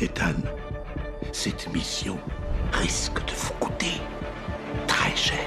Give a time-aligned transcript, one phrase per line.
[0.00, 0.34] Ethan,
[1.32, 2.16] cette mission
[2.72, 3.94] risque de vous coûter
[4.86, 5.38] très cher.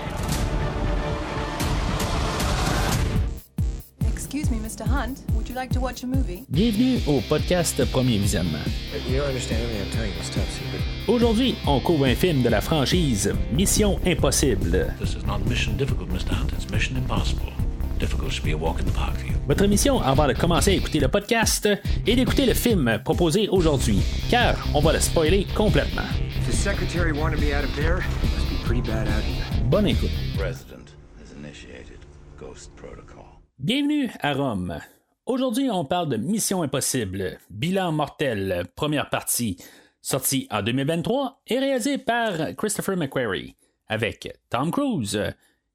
[4.12, 4.84] Excuse me, Mr.
[4.86, 5.20] Hunt.
[5.36, 6.44] Would you like to watch a movie?
[6.50, 8.66] Bienvenue au podcast Premier Visionnement.
[9.10, 10.82] You don't understand everything I'm telling you is top secret.
[11.08, 14.94] Aujourd'hui, on couvre un film de la franchise Mission Impossible.
[15.00, 16.34] This is not mission difficult, Mr.
[16.34, 16.52] Hunt.
[16.52, 17.54] It's mission impossible.
[18.00, 19.31] Difficult should be a walk in the park for you.
[19.48, 21.68] Votre mission avant de commencer à écouter le podcast
[22.06, 24.00] est d'écouter le film proposé aujourd'hui,
[24.30, 26.04] car on va le spoiler complètement.
[26.38, 29.44] If the secretary wanted me out of there, it must be pretty bad out here.
[29.66, 30.12] Bonne écoute.
[30.38, 31.98] President has initiated
[32.40, 33.26] Ghost Protocol.
[33.58, 34.80] Bienvenue à Rome.
[35.26, 39.58] Aujourd'hui, on parle de Mission Impossible, Bilan mortel, première partie,
[40.02, 43.56] sortie en 2023 et réalisée par Christopher McQuarrie,
[43.88, 45.20] avec Tom Cruise,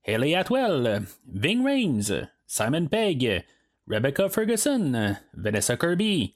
[0.06, 1.02] Haley Atwell,
[1.32, 3.44] Ving Rhames, Simon Pegg,
[3.88, 6.34] Rebecca Ferguson, Vanessa Kirby,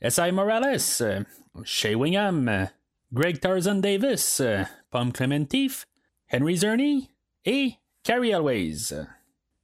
[0.00, 0.30] S.I.
[0.30, 1.02] Morales,
[1.64, 2.68] Shay Wingham,
[3.12, 4.40] Greg Tarzan Davis,
[4.90, 5.86] Pom Clementif,
[6.28, 7.10] Henry Zerny
[7.44, 7.74] et
[8.04, 8.94] Carrie Always.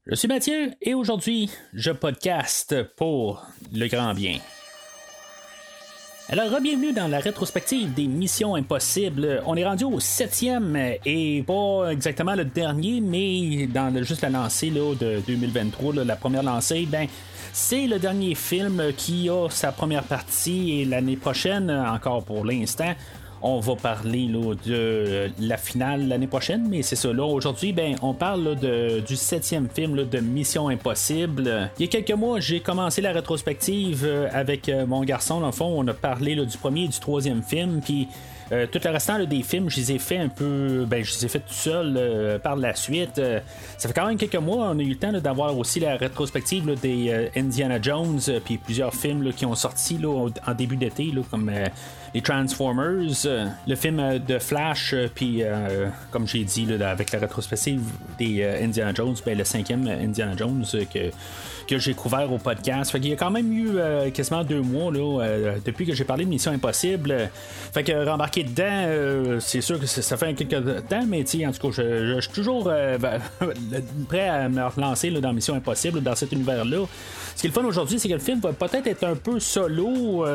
[0.06, 4.38] Je suis Mathieu et aujourd'hui, je podcast pour le grand bien.
[6.32, 9.42] Alors, bienvenue dans la rétrospective des Missions Impossibles.
[9.46, 14.30] On est rendu au septième et pas exactement le dernier, mais dans le- juste la
[14.30, 17.08] lancée là, de 2023, là, la première lancée, ben,
[17.52, 22.94] c'est le dernier film qui a sa première partie et l'année prochaine, encore pour l'instant,
[23.42, 27.08] on va parler de la finale l'année prochaine, mais c'est ça.
[27.10, 31.70] Aujourd'hui, ben, on parle de- du septième film de Mission Impossible.
[31.78, 35.42] Il y a quelques mois, j'ai commencé la rétrospective euh, avec euh, mon garçon.
[35.60, 38.08] On a parlé du premier et du troisième film, puis.
[38.52, 40.84] euh, tout le restant des films, je les ai fait un peu.
[40.84, 43.18] Ben, je les ai fait tout seul euh, par la suite.
[43.20, 43.38] Euh,
[43.78, 46.74] ça fait quand même quelques mois, on a eu le temps d'avoir aussi la rétrospective
[46.80, 51.48] des euh, Indiana Jones, euh, puis plusieurs films qui ont sorti en début d'été, comme
[51.48, 51.66] euh,
[52.14, 55.42] les Transformers, euh, le film euh, de Flash, euh, puis
[56.10, 57.82] comme j'ai dit là, avec la rétrospective
[58.18, 61.10] des Indiana Jones, ben, le cinquième Indiana Jones que,
[61.70, 62.90] que j'ai couvert au podcast.
[62.90, 65.94] Fait qu'il y a quand même eu euh, quasiment deux mois là, euh, depuis que
[65.94, 67.30] j'ai parlé de Mission Impossible.
[67.72, 71.68] Fait que rembarquer dedans, euh, c'est sûr que ça, fait quelques temps, mais en tout
[71.70, 72.98] cas, je, suis toujours euh,
[74.08, 76.86] prêt à me relancer dans Mission Impossible, dans cet univers-là.
[77.36, 79.38] Ce qui est le fun aujourd'hui, c'est que le film va peut-être être un peu
[79.38, 80.26] solo,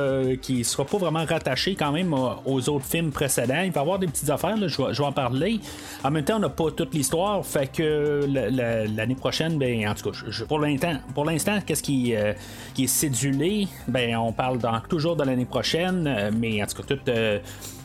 [0.42, 3.62] qui sera pas vraiment rattaché quand même aux autres films précédents.
[3.64, 5.60] Il va y avoir des petites affaires, je, vais, en parler.
[6.04, 9.88] En même temps, on n'a pas toute l'histoire, fait que la- la- l'année prochaine, ben,
[9.88, 10.18] en tout cas,
[10.48, 10.94] pour l'instant,
[11.26, 12.34] l'instant, qu'est-ce qui, euh,
[12.74, 16.96] qui est cédulé, ben, on parle toujours de l'année prochaine, euh, mais en tout cas,
[16.96, 17.40] toutes euh,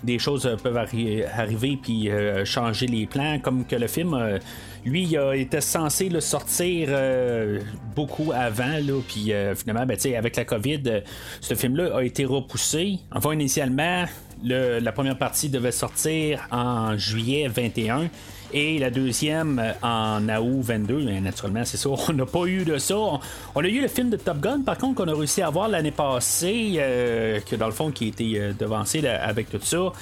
[0.05, 2.09] des choses peuvent arri- arriver puis
[2.45, 4.17] changer les plans, comme que le film.
[4.85, 6.89] lui, il été censé le sortir
[7.95, 11.03] beaucoup avant, puis finalement, ben, avec la COVID,
[11.43, 12.99] ce film-là a été repoussé.
[13.15, 14.07] Enfin, initialement,
[14.43, 18.09] le- la première partie devait sortir en juillet 21
[18.53, 21.05] et la deuxième euh, en août 22.
[21.05, 22.97] Mais naturellement, c'est ça, on n'a pas eu de ça.
[22.97, 23.21] On,
[23.65, 25.91] a eu le film de Top Gun, par contre, qu'on a réussi à avoir l'année
[25.91, 29.93] passée, euh, que dans le fond, qui a été euh, devancé avec tout ça.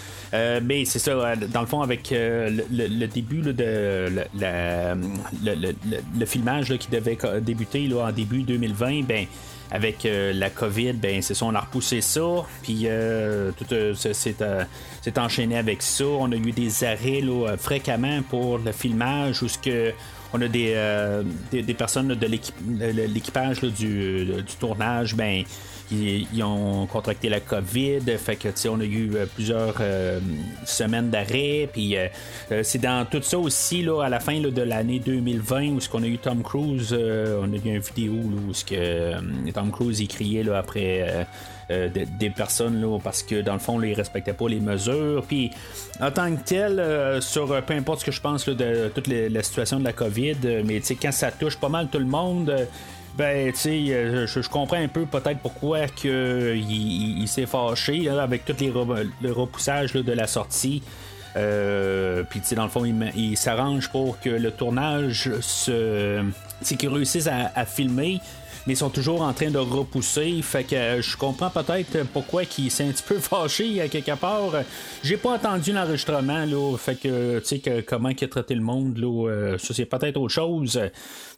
[0.62, 7.88] Mais c'est ça, dans le fond, avec le, début de le, filmage qui devait débuter
[7.94, 9.26] en début 2020, ben
[9.70, 13.94] avec euh, la COVID, ben c'est ça, on a repoussé ça, puis euh, tout euh,
[14.40, 14.64] euh,
[15.02, 16.04] c'est enchaîné avec ça.
[16.06, 19.92] On a eu des arrêts là, euh, fréquemment pour le filmage, où ce que
[20.32, 20.76] on a des,
[21.50, 25.42] des, des personnes de l'équipage du, du tournage, ben
[25.90, 30.20] ils, ont contracté la COVID, fait que on a eu euh, plusieurs euh,
[30.64, 32.08] semaines d'arrêt, puis euh,
[32.62, 36.02] c'est dans tout ça aussi là, à la fin de l'année 2020 où ce qu'on
[36.02, 40.08] a eu Tom Cruise, on a eu une vidéo où ce que Tom Cruise il
[40.08, 41.26] criait là, après.
[41.70, 45.22] de- des personnes là, parce que dans le fond là, ils respectaient pas les mesures
[45.28, 45.50] puis
[46.00, 49.78] en tant que tel sur peu importe ce que je pense de toute la situation
[49.78, 52.66] de la COVID mais quand ça touche pas mal tout le monde
[53.18, 58.60] ben, tu sais, euh, je, comprends un peu peut-être pourquoi il, s'est fâché avec tous
[58.60, 58.72] les
[59.20, 60.84] le repoussage de la sortie.
[61.36, 66.20] Euh, Puis, tu sais, dans le fond, il, s'arrange pour que le tournage se.
[66.20, 68.20] Tu sais, qu'ils réussissent à, à filmer.
[68.68, 70.42] Mais ils sont toujours en train de repousser.
[70.42, 74.14] Fait que euh, je comprends peut-être pourquoi il s'est un petit peu fâché à quelque
[74.14, 74.52] part.
[75.02, 76.76] J'ai pas entendu l'enregistrement, là.
[76.76, 79.28] Fait que, tu sais, que, comment il a traité le monde, là.
[79.30, 80.78] euh, ça, c'est peut-être autre chose.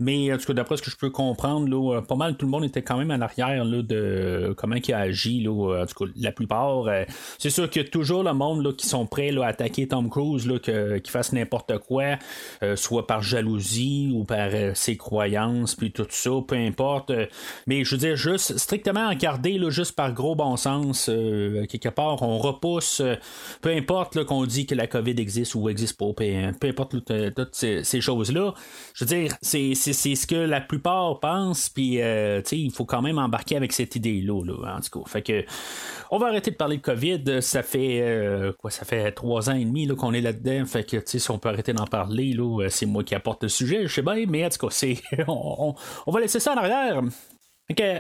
[0.01, 2.47] Mais, en tout cas, d'après ce que je peux comprendre, là, euh, pas mal tout
[2.47, 5.83] le monde était quand même en arrière, de comment il a agi, là.
[5.83, 6.89] En tout cas, la plupart.
[6.89, 7.05] euh,
[7.39, 10.49] c'est sûr qu'il y a toujours le monde, qui sont prêts, à attaquer Tom Cruise,
[10.49, 12.19] là, qu'il fasse n'importe quoi,
[12.65, 17.13] euh, soit par jalousie ou par euh, ses croyances, puis tout ça, peu importe.
[17.21, 17.27] Euh,
[17.67, 22.23] mais je veux dire, juste strictement gardé, là, juste par gros bon sens, quelque part,
[22.23, 23.03] on repousse,
[23.61, 28.01] peu importe qu'on dit que la COVID existe ou existe pas, peu, importe toutes ces,
[28.01, 28.55] choses-là.
[28.95, 33.57] Je veux dire, c'est, ce que la plupart pensent, puis il faut quand même embarquer
[33.57, 35.11] avec cette idée-là, là, en tout cas.
[35.11, 35.45] Fait que
[36.11, 37.43] on va arrêter de parler de COVID.
[37.43, 40.67] Ça fait euh, quoi Ça fait trois ans et demi qu'on est là-dedans.
[40.67, 43.87] Fait que si on peut arrêter d'en parler, là, c'est moi qui apporte le sujet,
[43.87, 44.97] je sais bien, mais en tout cas, c'est.
[45.29, 45.75] on,
[46.07, 47.00] va laisser ça en arrière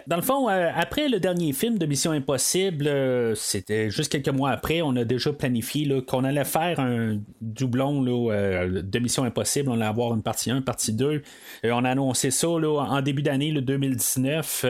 [0.06, 4.34] dans le fond, euh, après le dernier film de Mission Impossible, euh, c'était juste quelques
[4.34, 9.68] mois après, on a déjà planifié qu'on allait faire un doublon euh, de Mission Impossible.
[9.68, 11.22] On allait avoir une partie 1, une partie 2.
[11.64, 14.66] on a annoncé ça en début d'année 2019.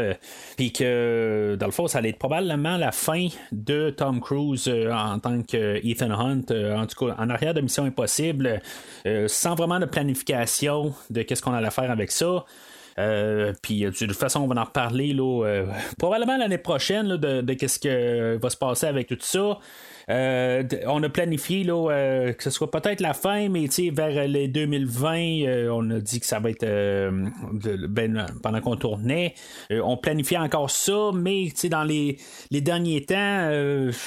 [0.56, 5.18] Puis que, dans le fond, ça allait être probablement la fin de Tom Cruise en
[5.18, 8.60] tant que Ethan Hunt, en tout cas en arrière de Mission Impossible,
[9.26, 12.44] sans vraiment de planification de qu'est-ce qu'on allait faire avec ça.
[13.00, 15.67] Euh, puis de toute façon, on va en reparler là, euh,
[15.99, 17.88] probablement l'année prochaine de, de qu'est-ce qui
[18.38, 19.58] va se passer avec tout ça.
[20.10, 24.48] Euh, on a planifié là, euh, que ce soit peut-être la fin, mais vers les
[24.48, 25.16] 2020,
[25.46, 26.66] euh, on a dit que ça va être
[27.88, 29.34] ben, pendant qu'on tournait.
[29.70, 32.18] on planifiait encore ça, mais dans les,
[32.50, 33.48] derniers temps,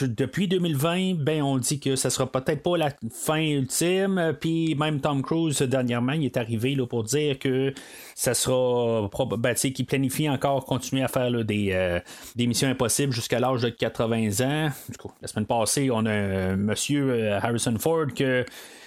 [0.01, 4.35] depuis 2020, ben on dit que ça sera peut-être pas la fin ultime.
[4.39, 7.73] Puis même Tom Cruise dernièrement, il est arrivé là, pour dire que
[8.15, 11.99] ça sera ben, qui planifie encore continuer à faire des,
[12.35, 14.69] des missions impossibles jusqu'à l'âge de 80 ans.
[14.89, 18.45] Du coup, la semaine passée, on a un monsieur euh, Harrison Ford que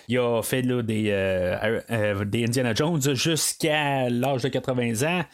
[0.09, 5.25] il a fait des, euh, euh, des Indiana Jones jusqu'à l'âge de 80 ans.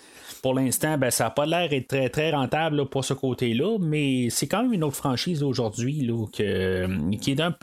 [0.41, 4.49] Pour l'instant, ben, ça n'a pas l'air d'être très, rentable pour ce côté-là, mais c'est
[4.49, 6.87] quand même une autre franchise aujourd'hui qui est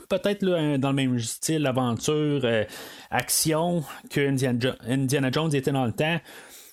[0.07, 0.45] peut-être
[0.77, 2.47] dans le même style aventure,
[3.09, 4.29] action que
[4.87, 6.19] Indiana Jones était dans le temps.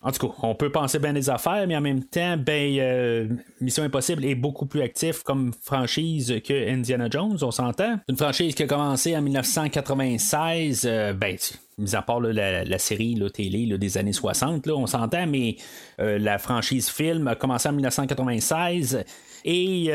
[0.02, 3.28] En tout cas, on peut penser bien des affaires, mais en même temps, ben, euh,
[3.60, 7.98] Mission Impossible est beaucoup plus actif comme franchise que Indiana Jones, on s'entend.
[8.08, 11.36] Une franchise qui a commencé en 1996, euh, ben,
[11.78, 15.56] mis à part la, série la télé des années 60, on s'entend, mais
[16.00, 19.04] euh, la franchise film a commencé en 1996
[19.44, 19.90] et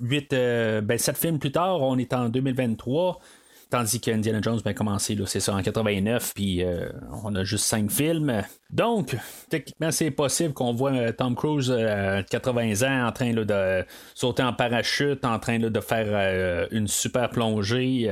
[0.00, 0.30] 8,
[0.82, 3.20] ben, 7 films plus tard, on est en 2023.
[3.70, 6.88] Tandis que Indiana Jones a commencé, c'est ça, en 89, puis euh,
[7.22, 8.42] on a juste 5 films.
[8.70, 9.14] Donc,
[9.50, 13.84] techniquement, c'est possible qu'on voit euh, Tom Cruise à 80 ans en train de
[14.14, 18.10] sauter en parachute, en train de faire euh, une super plongée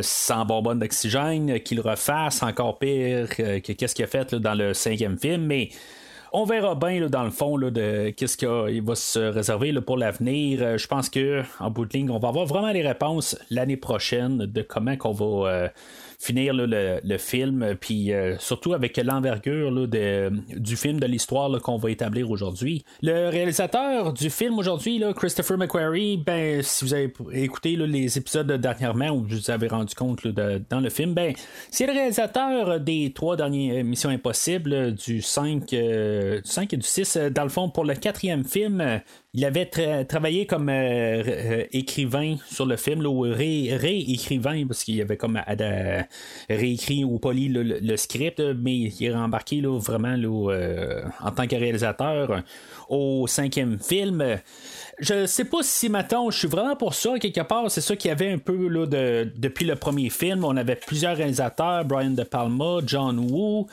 [0.00, 5.18] sans bonbonne d'oxygène, qu'il refasse encore pire que qu'est-ce qu'il a fait dans le cinquième
[5.18, 5.68] film, mais
[6.32, 10.60] on verra bien dans le fond là, de qu'est-ce qu'il va se réserver pour l'avenir.
[10.62, 13.76] Euh, je pense que en bout de ligne, on va avoir vraiment les réponses l'année
[13.76, 15.70] prochaine de comment qu'on va
[16.20, 21.90] euh, finir le, film, puis euh, surtout avec l'envergure du film, de l'histoire qu'on va
[21.90, 22.84] établir aujourd'hui.
[23.02, 29.10] Le réalisateur du film aujourd'hui, Christopher McQuarrie, ben, si vous avez écouté les épisodes dernièrement
[29.10, 31.34] où vous vous avez rendu compte dans le film, ben,
[31.70, 37.16] c'est le réalisateur des trois dernières Missions Impossibles, du 5, du 5 et du 6.
[37.32, 39.00] Dans le fond, pour le quatrième film,
[39.32, 39.66] il avait
[40.04, 45.40] travaillé comme euh, euh, écrivain sur le film, ou réécrivain, parce qu'il avait comme
[46.48, 51.56] réécrit ou poli le, script, mais il est rembarqué là, vraiment euh, en tant que
[51.56, 52.42] réalisateur
[52.88, 54.38] au cinquième film.
[54.98, 58.08] Je sais pas si maintenant je suis vraiment pour ça, quelque part, c'est ça qu'il
[58.08, 60.44] y avait un peu là, de, depuis le premier film.
[60.44, 63.66] On avait plusieurs réalisateurs, Brian De Palma, John Woo.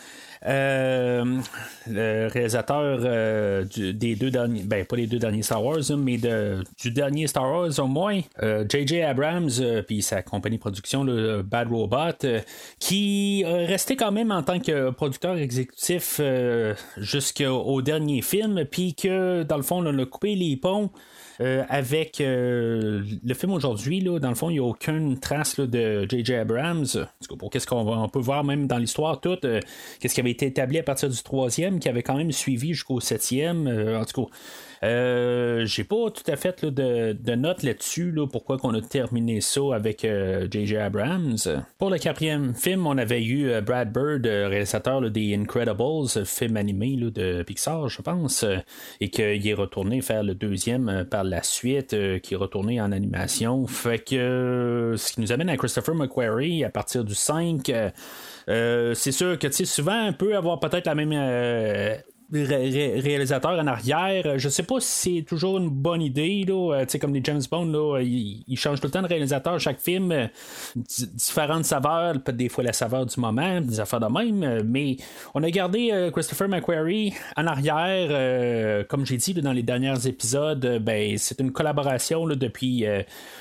[0.46, 1.41] Euh,
[1.88, 6.91] le réalisateur euh, des deux derniers, ben pas les deux derniers Star Wars, mais du
[6.91, 9.01] dernier Star Wars au moins, J.J.
[9.01, 9.50] Euh, Abrams,
[9.88, 12.27] puis sa compagnie de production, le Bad Robot,
[12.79, 16.22] qui restait quand même en tant que producteur exécutif
[16.98, 20.91] jusqu'au dernier film, puis que dans le fond, on a coupé les ponts.
[21.39, 26.08] Euh, avec euh, le film aujourd'hui, dans le fond, il n'y a aucune trace de
[26.10, 26.34] J.J.
[26.36, 26.86] Abrams.
[27.38, 29.60] Pour qu'est-ce qu'on peut voir même dans l'histoire toute, euh,
[30.00, 33.00] qu'est-ce qui avait été établi à partir du troisième, qui avait quand même suivi jusqu'au
[33.00, 33.67] septième.
[33.67, 34.32] en tout cas,
[34.84, 39.41] euh, j'ai pas tout à fait de, de notes là-dessus, là, pourquoi qu'on a terminé
[39.41, 40.75] ça avec J.J.
[40.75, 41.38] Euh, Abrams.
[41.77, 46.96] Pour le quatrième film, on avait eu euh, Brad Bird, réalisateur des Incredibles, film animé
[46.98, 48.46] de Pixar, je pense,
[49.01, 53.65] et qu'il est retourné faire le deuxième par la suite, qui est retourné en animation.
[53.67, 57.72] Fait que ce qui nous amène à Christopher McQuarrie à partir du 5.
[58.48, 61.13] c'est sûr que souvent, on peut avoir peut-être la même
[62.31, 64.38] réalisateur en arrière.
[64.38, 66.43] Je sais pas si c'est toujours une bonne idée.
[66.48, 66.86] Là.
[67.00, 70.29] comme les James Bond, là, ils, changent tout le temps de réalisateur chaque film.
[70.75, 74.63] différentes saveurs, peut-être des fois la saveur du moment, des affaires de même.
[74.63, 74.98] Mais
[75.34, 78.86] on a gardé Christopher McQuarrie en arrière.
[78.88, 82.86] comme j'ai dit dans les derniers épisodes, ben, c'est une collaboration là, depuis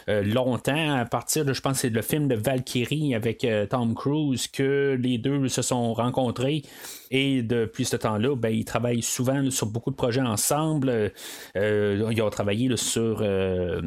[0.06, 0.96] longtemps.
[0.96, 5.18] À partir de, je pense, c'est le film de Valkyrie avec Tom Cruise que les
[5.18, 6.62] deux se sont rencontrés.
[7.10, 11.12] Et depuis ce temps-là, ben, ils travaillent souvent sur beaucoup de projets ensemble.
[11.56, 13.80] Euh, ils ont travaillé sur euh,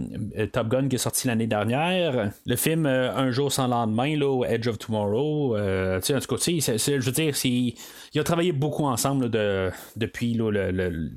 [0.52, 2.32] Top Gun qui est sorti l'année dernière.
[2.46, 5.58] Le film euh, Un jour sans lendemain, là, Edge of Tomorrow.
[5.58, 11.10] en tout cas, je veux dire, ils ont travaillé beaucoup ensemble depuis le,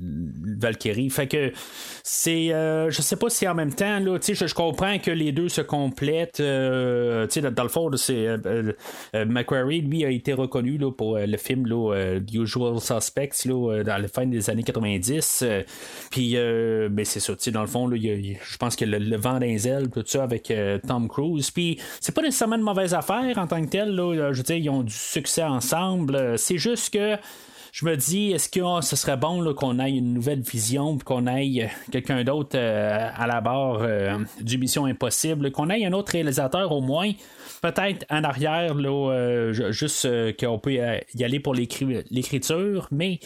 [0.59, 1.09] Valkyrie.
[1.09, 1.51] Fait que
[2.03, 2.47] c'est.
[2.47, 6.41] je sais pas si en même temps, je, je comprends que les deux se complètent.
[6.41, 8.27] dans le fond, c'est,
[9.25, 14.25] Macquarie, lui, a été reconnu pour le film euh, Usual Suspects euh, dans la fin
[14.25, 15.43] des années 90.
[15.43, 15.63] Euh,
[16.09, 20.03] puis, ben, c'est ça, dans le fond, je pense que le, vent des ailes, tout
[20.05, 20.53] ça, avec
[20.87, 21.51] Tom Cruise.
[21.51, 23.95] Puis, c'est pas nécessairement une mauvaise affaire en tant que tel.
[23.95, 26.37] je veux dire, ils ont du succès ensemble.
[26.37, 27.17] C'est juste que
[27.71, 31.25] je me dis, est-ce que oh, ce serait bon qu'on ait une nouvelle vision, qu'on
[31.27, 33.81] ait quelqu'un d'autre à la barre
[34.41, 37.11] du Mission Impossible, qu'on ait un autre réalisateur au moins
[37.63, 43.19] peut-être en arrière, là, euh, juste euh, qu'on peut y aller pour l'écriture, mais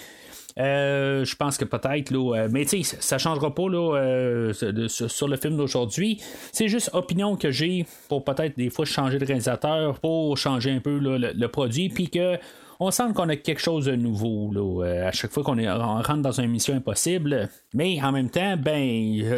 [0.59, 4.51] euh, je pense que peut-être, là, mais tu sais, ça changera pas là,
[4.87, 6.21] sur le film d'aujourd'hui.
[6.51, 10.79] C'est juste opinion que j'ai pour peut-être des fois changer de réalisateur, pour changer un
[10.79, 12.37] peu le, produit, puis que
[12.79, 16.31] on sent qu'on a quelque chose de nouveau là, à chaque fois qu'on rentre dans
[16.31, 17.49] une mission impossible.
[17.73, 18.79] Mais en même temps, ben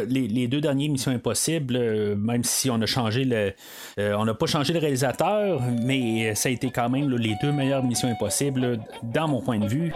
[0.08, 3.52] les, deux dernières missions impossibles, même si on a changé le,
[3.98, 7.84] on n'a pas changé de réalisateur, mais ça a été quand même les deux meilleures
[7.84, 9.92] missions impossibles dans mon point de vue.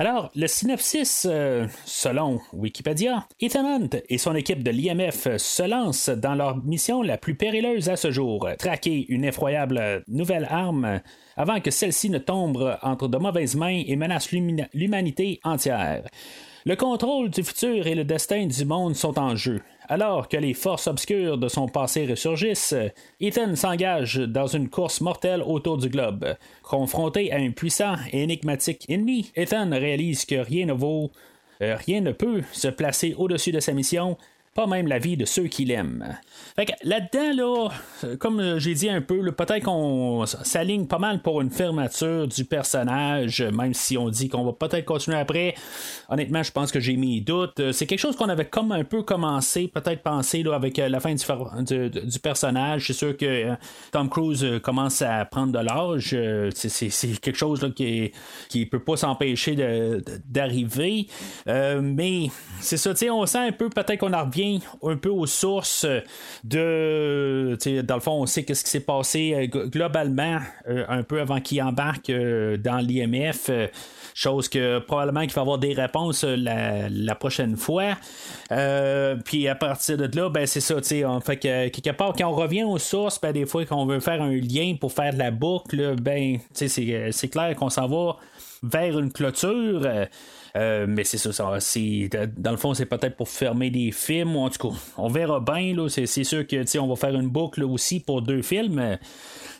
[0.00, 6.10] Alors, le synopsis, euh, selon Wikipédia, Ethan Hunt et son équipe de l'IMF se lancent
[6.10, 11.00] dans leur mission la plus périlleuse à ce jour, traquer une effroyable nouvelle arme
[11.36, 16.04] avant que celle-ci ne tombe entre de mauvaises mains et menace l'humanité entière.
[16.64, 19.60] Le contrôle du futur et le destin du monde sont en jeu.
[19.90, 22.74] Alors que les forces obscures de son passé ressurgissent,
[23.20, 26.36] Ethan s'engage dans une course mortelle autour du globe.
[26.62, 31.10] Confronté à un puissant et énigmatique ennemi, Ethan réalise que rien ne vaut,
[31.62, 34.18] euh, rien ne peut se placer au-dessus de sa mission
[34.58, 36.18] pas même la vie de ceux qui l'aiment.
[36.82, 37.68] là-dedans,
[38.02, 42.44] là, comme j'ai dit un peu, peut-être qu'on s'aligne pas mal pour une fermeture du
[42.44, 45.54] personnage, même si on dit qu'on va peut-être continuer après.
[46.08, 47.70] Honnêtement, je pense que j'ai mis doute.
[47.70, 51.14] C'est quelque chose qu'on avait comme un peu commencé, peut-être pensé avec euh, la fin
[51.14, 52.88] du, du, personnage.
[52.88, 53.54] C'est sûr que euh,
[53.92, 56.16] Tom Cruise euh, commence à prendre de l'âge.
[56.52, 58.10] C'est quelque chose qui,
[58.48, 59.54] qui peut pas s'empêcher
[60.26, 61.06] d'arriver.
[61.46, 62.26] mais
[62.60, 64.47] c'est ça, on sent un peu peut-être qu'on en revient
[64.82, 65.86] un peu aux sources
[66.44, 67.56] de.
[67.82, 70.38] Dans le fond, on sait ce qui s'est passé euh, globalement
[70.68, 73.50] euh, un peu avant qu'il embarque euh, dans l'IMF.
[74.14, 77.96] Chose que probablement qu'il va avoir des réponses la, prochaine fois.
[79.24, 83.20] puis à partir de là, ben c'est ça, quelque part, quand on revient aux sources,
[83.20, 87.28] ben, des fois qu'on veut faire un lien pour faire de la boucle, ben c'est
[87.28, 88.16] clair qu'on s'en va
[88.64, 89.86] vers une clôture.
[90.58, 94.36] Euh, mais c'est ça, ça c'est, dans le fond, c'est peut-être pour fermer des films,
[94.36, 95.88] en tout cas, on verra bien.
[95.88, 98.98] C'est, sûr que on va faire une boucle aussi pour deux films.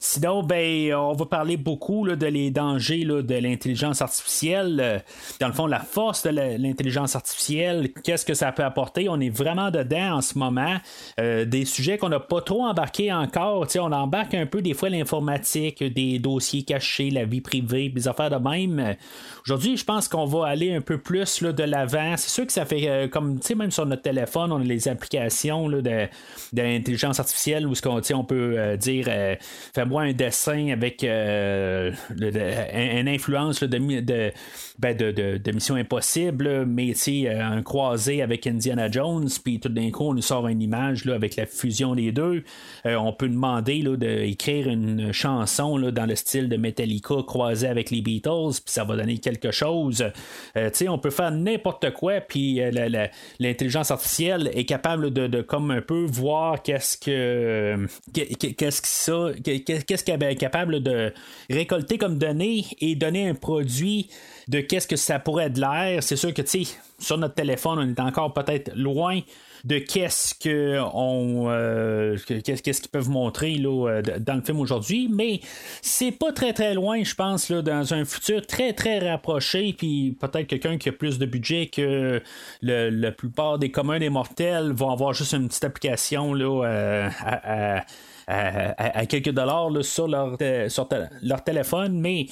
[0.00, 5.02] Sinon, ben, on va parler beaucoup là, de les dangers là, de l'intelligence artificielle.
[5.40, 9.08] Dans le fond, la force de l'intelligence artificielle, qu'est-ce que ça peut apporter?
[9.08, 10.76] On est vraiment dedans en ce moment.
[11.20, 13.66] Euh, des sujets qu'on n'a pas trop embarqués encore.
[13.76, 18.30] on embarque un peu des fois l'informatique, des dossiers cachés, la vie privée, des affaires
[18.30, 18.96] de même.
[19.44, 22.16] Aujourd'hui, je pense qu'on va aller un peu plus là, de l'avant.
[22.16, 25.68] C'est sûr que ça fait euh, comme, même sur notre téléphone, on a les applications
[25.68, 26.08] là, de,
[26.52, 29.08] l'intelligence artificielle où on, peut euh, dire
[29.88, 34.32] moi un dessin avec euh, une influence de,
[34.78, 39.90] ben de, de, Mission Impossible, mais euh, un croisé avec Indiana Jones, puis tout d'un
[39.90, 42.44] coup, on nous sort une image là, avec la fusion des deux.
[42.86, 47.90] Euh, on peut demander d'écrire une chanson là, dans le style de Metallica croisé avec
[47.90, 50.04] les Beatles, puis ça va donner quelque chose.
[50.54, 52.60] on peut faire n'importe quoi, puis
[53.40, 60.04] l'intelligence artificielle est capable de, comme un peu voir qu'est-ce que qu'est-ce que ça qu'est-ce
[60.04, 61.12] qu'elle est capable de
[61.50, 64.08] récolter comme données et donner un produit
[64.48, 66.02] de qu'est-ce que ça pourrait être l'air.
[66.02, 69.20] C'est sûr que, tu sais, sur notre téléphone, on est encore peut-être loin
[69.64, 75.40] de qu'est-ce que euh, qu'est-ce qu'ils peuvent montrer là, euh, dans le film aujourd'hui, mais
[75.82, 80.16] c'est pas très très loin, je pense, là, dans un futur très très rapproché, puis
[80.20, 82.22] peut-être quelqu'un qui a plus de budget que
[82.62, 87.78] la plupart des communs des mortels vont avoir juste une petite application là, euh,
[88.28, 90.36] à, quelques dollars sur, leur,
[90.68, 90.88] sur
[91.22, 92.26] leur téléphone, mais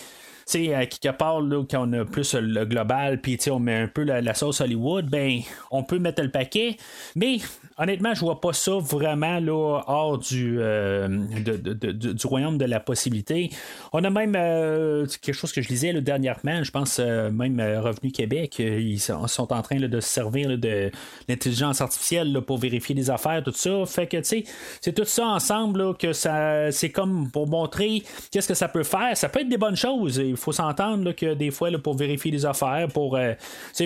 [0.46, 3.88] sais, à quelque part, là, quand on a plus le global, puis on met un
[3.88, 6.76] peu la, sauce Hollywood, ben, on peut mettre le paquet.
[7.14, 7.38] Mais
[7.78, 13.50] honnêtement, je vois pas ça vraiment là, hors du, euh, du royaume de la possibilité.
[13.92, 17.60] On a même euh, quelque chose que je lisais le dernièrement, je pense euh, même
[17.60, 20.90] Revenu Québec, ils sont, en train de se servir de
[21.28, 23.84] l'intelligence artificielle pour vérifier les affaires, tout ça.
[23.86, 24.44] Fait que, tu sais,
[24.80, 29.16] c'est tout ça ensemble que ça, c'est comme pour montrer qu'est-ce que ça peut faire.
[29.16, 32.46] Ça peut être des bonnes choses il faut s'entendre que des fois, pour vérifier les
[32.46, 33.18] affaires, pour,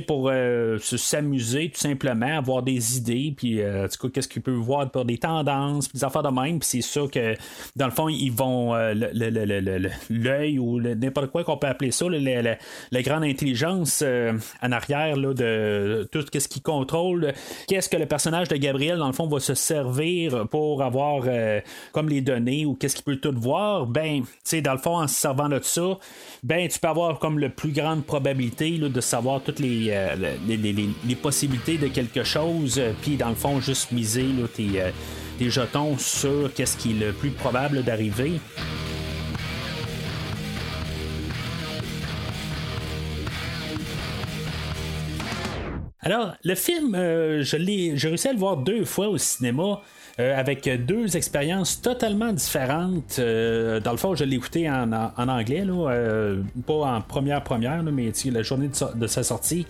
[0.07, 0.33] pour
[0.81, 5.93] s'amuser tout simplement, avoir des idées, puis euh, qu'est-ce qu'ils peuvent voir pour des tendances,
[5.93, 7.35] des affaires de même, puis c'est sûr que
[7.77, 8.75] dans le fond, ils vont
[10.11, 14.03] l'œil ou n'importe quoi qu'on peut appeler ça, la grande intelligence
[14.63, 17.33] en arrière de tout ce qui contrôle,
[17.69, 21.25] qu'est-ce que le personnage de Gabriel, dans le fond, va se servir pour avoir
[21.93, 24.23] comme les données ou qu'est-ce qu'il peut tout voir, ben,
[24.65, 25.99] dans le fond, en se servant de ça,
[26.43, 31.15] ben tu peux avoir comme le plus grande probabilité de savoir toutes euh, les, les,
[31.15, 34.91] possibilités de quelque chose, euh, puis dans le fond, juste miser tes, euh,
[35.39, 38.41] tes, jetons sur qu'est-ce qui est le plus probable d'arriver.
[46.01, 49.81] Alors, le film, je l'ai, j'ai réussi à le voir deux fois au cinéma.
[50.21, 53.17] Euh, avec deux expériences totalement différentes.
[53.19, 58.13] Euh, dans le fond, je l'ai écouté en, anglais, euh, pas en première première, mais
[58.27, 59.67] la journée de, sa sortie.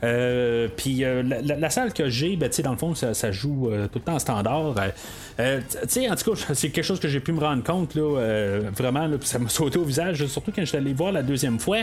[0.00, 4.18] Puis la, salle que j'ai, ben, dans le fond, ça, joue tout le temps en
[4.18, 4.64] standard.
[4.66, 9.38] en tout cas, c'est quelque chose que j'ai pu me rendre compte, là, vraiment, ça
[9.38, 11.78] m'a sauté au visage, surtout quand je suis allé voir la deuxième fois.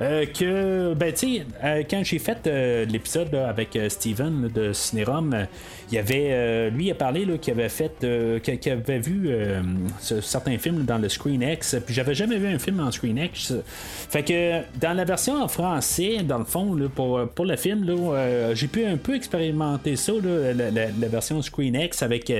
[0.00, 5.46] Euh, que, ben, tu sais, euh, quand j'ai fait euh, l'épisode avec Steven de Cinérum,
[5.90, 8.06] il y avait, lui, il a parlé qu'il avait fait,
[8.42, 9.30] qu'il avait vu
[10.00, 13.54] certains films dans le Screen X, puis j'avais jamais vu un film en Screen X.
[14.10, 17.86] Fait que dans la version en français, dans le fond, pour, pour le film,
[18.52, 22.30] j'ai pu un peu expérimenter ça, la, version Screen X, avec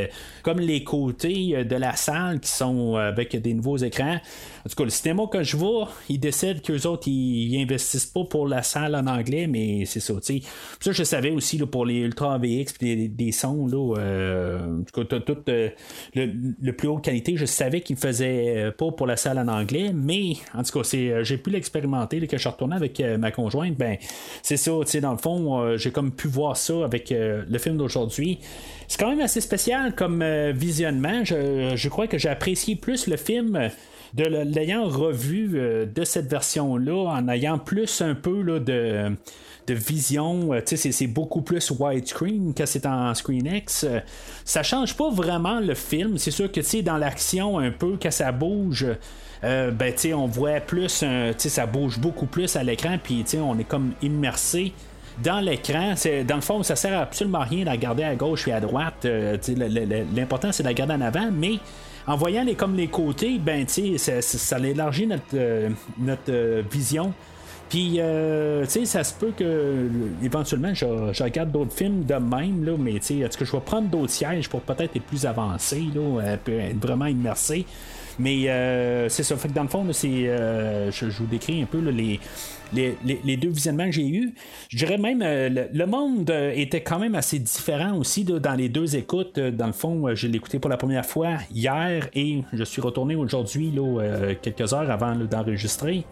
[0.42, 4.18] comme les côtés de la salle qui sont avec des nouveaux écrans.
[4.66, 8.24] En tout cas, le cinéma que je vois, ils décident qu'eux autres, ils, investissent pas
[8.24, 10.14] pour la salle en anglais, mais c'est ça.
[10.80, 14.82] Ça, je savais aussi là, pour les Ultra VX et des, sons, là, euh, en
[14.82, 15.70] tout cas, tout euh,
[16.14, 19.92] le, plus haute qualité, je savais qu'ils faisaient euh, pas pour la salle en anglais,
[19.94, 23.76] mais en tout cas, c'est, j'ai pu l'expérimenter, que je suis retourné avec ma conjointe,
[23.76, 23.96] ben,
[24.42, 28.38] c'est ça, dans le fond, j'ai comme pu voir ça avec le film d'aujourd'hui.
[28.88, 31.24] C'est quand même assez spécial comme visionnement.
[31.24, 33.70] Je, je crois que j'ai apprécié plus le film
[34.14, 39.16] de l'ayant revu euh, de cette version-là, en ayant plus un peu là, de,
[39.68, 43.84] vision, euh, c'est beaucoup plus widescreen que c'est en Screen X.
[43.84, 44.00] Euh,
[44.44, 46.16] ça change pas vraiment le film.
[46.16, 48.86] C'est sûr que dans l'action, un peu, quand ça bouge.
[49.42, 51.04] ben, on voit plus,
[51.36, 54.72] ça bouge beaucoup plus à l'écran, puis on est comme immersé
[55.22, 55.94] dans l'écran.
[56.26, 58.60] Dans le fond, ça sert absolument à rien de la garder à gauche et à
[58.60, 59.06] droite.
[60.16, 61.58] L'important, c'est de la garder en avant, mais
[62.08, 65.68] en voyant les, comme les côtés, ben, ça, ça élargit notre, euh,
[65.98, 67.12] notre euh, vision.
[67.68, 69.90] Puis, euh, tu sais, ça se peut que
[70.22, 70.86] éventuellement, je,
[71.22, 74.10] regarde d'autres films de même, là, mais tu sais, est-ce que je vais prendre d'autres
[74.10, 77.66] sièges pour peut-être être plus avancé, là, être vraiment immersé.
[78.18, 78.44] Mais
[79.10, 79.36] c'est ça.
[79.36, 82.18] Fait que dans le fond, c'est, je, vous décris un peu les,
[82.72, 84.34] les, deux visionnements que j'ai eus.
[84.68, 88.68] Je dirais même, euh, le, monde euh, était quand même assez différent aussi dans les
[88.68, 89.38] deux écoutes.
[89.38, 92.80] Euh, dans le fond, je l'ai écouté pour la première fois hier et je suis
[92.80, 93.72] retourné aujourd'hui,
[94.42, 96.04] quelques heures avant d'enregistrer.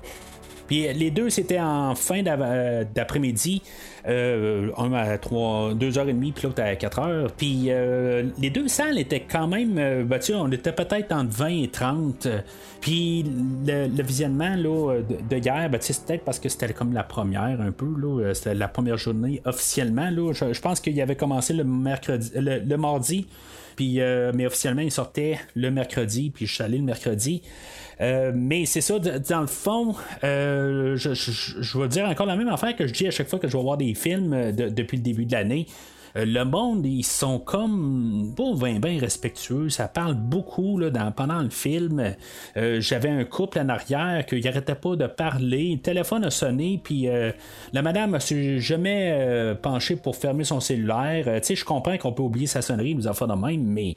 [0.66, 3.62] Puis les deux, c'était en fin d'après-midi.
[4.08, 8.98] Euh, un à 3, 2h30, puis l'autre à 4 h Puis euh, les deux salles
[8.98, 9.78] étaient quand même.
[9.78, 12.28] Euh, ben, on était peut-être entre 20 et 30.
[12.80, 13.24] Puis
[13.66, 14.98] le, visionnement là,
[15.28, 17.86] de, guerre, ben, c'est peut-être parce que c'était comme la première un peu.
[18.34, 20.08] C'était la première journée officiellement.
[20.10, 23.26] Là, je, pense qu'il avait commencé le mercredi, le, mardi.
[23.76, 24.00] Puis,
[24.34, 27.42] mais officiellement, il sortait le mercredi, puis je suis allé le mercredi.
[28.00, 32.76] Euh, mais c'est ça, dans le fond, euh, je, vais dire encore la même affaire
[32.76, 35.02] que je dis à chaque fois que je vais voir des films euh, depuis le
[35.02, 35.66] début de l'année.
[36.16, 39.68] Euh, le monde, ils sont comme pas bien, respectueux.
[39.68, 42.14] Ça parle beaucoup là, pendant le film.
[42.56, 45.72] Euh, j'avais un couple en arrière qui n'arrêtait pas de parler.
[45.72, 47.32] Le téléphone a sonné, puis euh,
[47.72, 51.24] la madame ne s'est jamais penchée pour fermer son cellulaire.
[51.40, 53.94] tu sais, je comprends qu'on peut oublier sa sonnerie, nous enfants de même, mais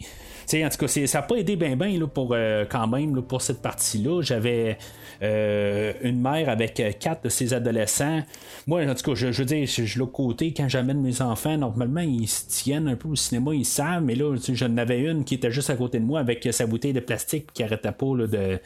[0.54, 2.36] en tout cas, ça n'a pas aidé bien, bien pour,
[2.70, 4.22] quand même pour cette partie-là.
[4.22, 4.78] J'avais
[5.22, 8.22] une mère avec quatre de ses adolescents.
[8.68, 11.58] Moi, en tout cas, je, veux dire, je, je l'autre côté, quand j'amène mes enfants,
[11.58, 15.24] normalement, ils se tiennent un peu au cinéma, ils savent, mais là, j'en avais une
[15.24, 18.06] qui était juste à côté de moi avec sa bouteille de plastique qui arrêtait pas
[18.06, 18.60] de,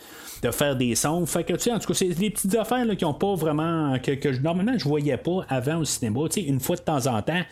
[0.44, 1.26] de, faire des sons.
[1.26, 3.36] Fait que, tu sais, en tout cas, c'est des petites affaires là, qui ont pas
[3.36, 3.98] vraiment.
[4.00, 7.08] que, que normalement, je voyais pas avant au cinéma, tu sais, une fois de temps
[7.08, 7.44] en temps.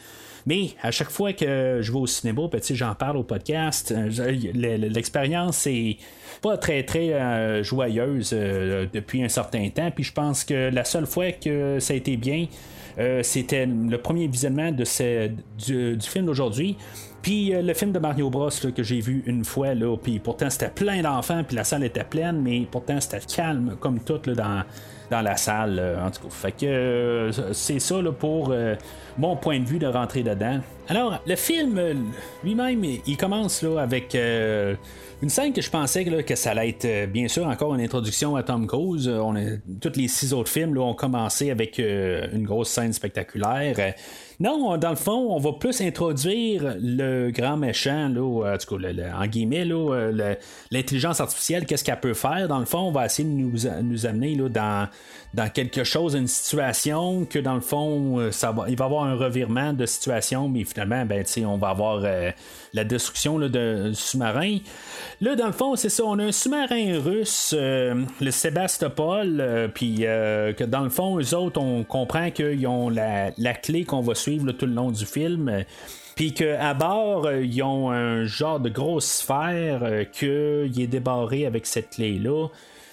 [0.46, 4.32] Mais à chaque fois que je vais au cinéma, ben, j'en parle au podcast, euh,
[4.56, 5.98] l'expérience c'est
[6.42, 9.92] pas très très euh, joyeuse euh, depuis un certain temps.
[9.92, 12.48] Puis je pense que la seule fois que ça a été bien,
[12.98, 14.84] euh, c'était le premier visionnement de
[15.58, 16.78] du, film d'aujourd'hui.
[17.22, 20.70] Puis le film de Mario Bros que j'ai vu une fois, là, puis pourtant c'était
[20.70, 24.64] plein d'enfants, puis la salle était pleine, mais pourtant c'était calme comme tout dans,
[25.12, 25.80] dans la salle.
[26.04, 28.56] en tout cas, fait que c'est ça pour
[29.20, 30.62] mon point de vue de rentrer dedans.
[30.90, 31.80] Alors, le film
[32.44, 34.18] lui-même, il commence là, avec
[35.22, 38.36] une scène que je pensais que ça allait être, euh, bien sûr, encore une introduction
[38.36, 39.08] à Tom Cruise.
[39.08, 39.36] Euh, on
[39.80, 43.94] tous les six autres films là, ont commencé avec euh, une grosse scène spectaculaire.
[44.40, 48.58] Non, dans le fond, on va plus introduire le grand méchant, là,
[49.16, 49.66] en guillemets,
[50.72, 52.48] l'intelligence artificielle, qu'est-ce qu'elle peut faire.
[52.48, 53.52] Dans le fond, on va essayer de nous,
[53.84, 54.90] nous amener là, dans,
[55.34, 59.16] dans quelque chose, une situation que dans le fond, va, il va y avoir un
[59.16, 62.04] revirement de situation, mais finalement, ben, on va avoir
[62.74, 64.58] la destruction d'un sous-marin.
[65.20, 69.68] Là, dans le fond, c'est ça, on a un sous-marin russe, euh, le Sébastopol, euh,
[69.68, 74.02] puis euh, que dans le fond, eux autres, on comprend qu'ils ont la, clé qu'on
[74.02, 75.64] va suivre tout le long du film.
[76.16, 81.92] Puis qu'à bord, ils ont un genre de grosse sphère qui est débarré avec cette
[81.92, 82.48] clé-là.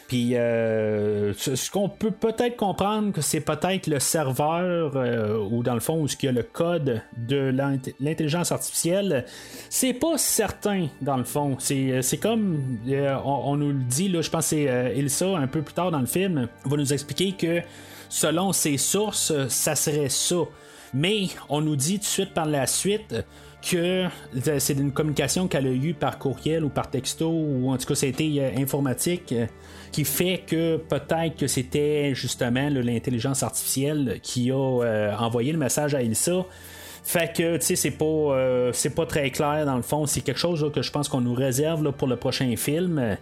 [0.09, 5.75] Puis euh, ce qu'on peut peut-être comprendre que c'est peut-être le serveur euh, ou dans
[5.75, 7.55] le fond où il y a le code de
[8.01, 9.27] l'intelligence artificielle,
[9.69, 11.57] c'est pas certain dans le fond.
[11.59, 12.79] C'est, euh, comme
[13.23, 16.07] on, nous le dit là, je pense c'est Ilsa un peu plus tard dans le
[16.07, 17.61] film va nous expliquer que
[18.09, 20.37] selon ses sources, ça serait ça.
[20.95, 23.15] Mais on nous dit tout de suite par la suite
[23.61, 24.07] que
[24.59, 27.95] c'est une communication qu'elle a eue par courriel ou par texto ou en tout cas
[27.95, 29.35] c'était informatique
[29.91, 35.95] qui fait que peut-être que c'était justement l'intelligence artificielle qui a euh, envoyé le message
[35.95, 36.45] à Elsa.
[37.05, 40.05] Fait que, tu sais, c'est pas, euh, c'est pas très clair dans le fond.
[40.05, 43.17] C'est quelque chose que je pense qu'on nous réserve pour le prochain film.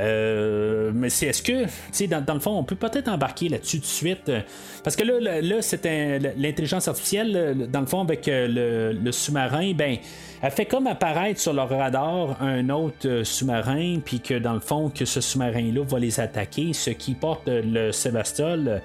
[0.00, 3.78] Euh, mais c'est est-ce que, tu sais, dans, le fond, on peut peut-être embarquer là-dessus
[3.78, 4.30] de suite.
[4.82, 5.84] Parce que là, là, c'est
[6.36, 9.96] l'intelligence artificielle, dans le fond, avec le, sous-marin, ben,
[10.42, 14.60] elle fait comme apparaître sur leur radar un autre euh, sous-marin, puis que dans le
[14.60, 18.82] fond, que ce sous-marin-là va les attaquer, ce qui porte le Sébastol.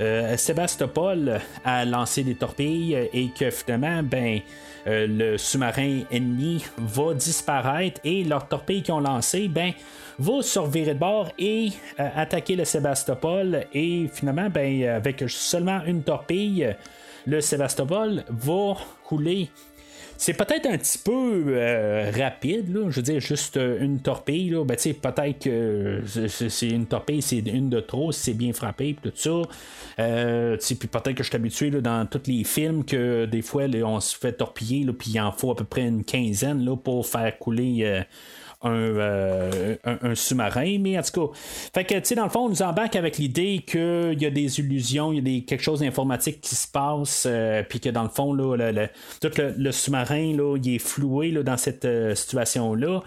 [0.00, 4.40] Euh, Sébastopol à lancer des torpilles et que finalement, ben,
[4.86, 9.72] euh, le sous-marin ennemi va disparaître et leurs torpilles qu'ils ont lancées, ben,
[10.18, 13.64] va se revirer de bord et attaquer le Sébastopol.
[13.72, 16.74] Et finalement, ben, avec seulement une torpille,
[17.26, 19.50] le Sébastopol va couler
[20.22, 24.50] c'est peut-être un petit peu euh, rapide, je veux dire, juste euh, une torpille.
[24.50, 24.64] Là.
[24.64, 29.42] Ben, peut-être que c'est une torpille, c'est une de trop, c'est bien frappé, tout ça.
[29.98, 34.16] Euh, peut-être que je suis habitué dans tous les films que des fois, on se
[34.16, 38.04] fait torpiller, puis il en faut à peu près une quinzaine là, pour faire couler
[38.64, 41.32] un, sous-marin, mais en tout cas,
[41.74, 44.30] fait que, tu sais, dans le fond, on nous embarque avec l'idée qu'il y a
[44.30, 47.88] des illusions, il y a des, quelque chose d'informatique qui se passe, euh, puis que
[47.88, 48.88] dans le fond, là, le,
[49.20, 53.02] tout le, sous-marin, là, il est floué là, dans cette euh, situation-là.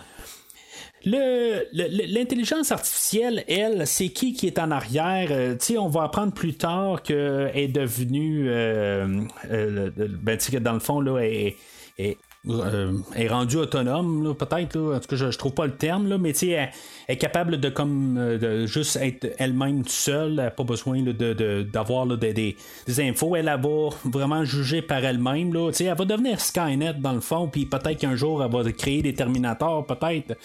[1.06, 5.30] L'intelligence artificielle, elle, c'est qui qui est en arrière?
[5.60, 11.58] sais on va apprendre plus tard qu'elle est devenue, ben, dans le fond, là, est,
[12.00, 14.78] est, euh, est rendue autonome, peut-être.
[14.78, 16.70] En tout cas, je, trouve pas le terme, là, mais elle,
[17.08, 20.32] est capable de comme euh, de juste être elle-même seule.
[20.32, 22.56] Elle n'a pas besoin d'avoir de, des,
[23.00, 23.36] infos.
[23.36, 25.56] Elle, va vraiment juger par elle-même.
[25.56, 29.14] Elle va devenir Skynet dans le fond, puis peut-être qu'un jour elle va créer des
[29.14, 30.38] Terminators, peut-être.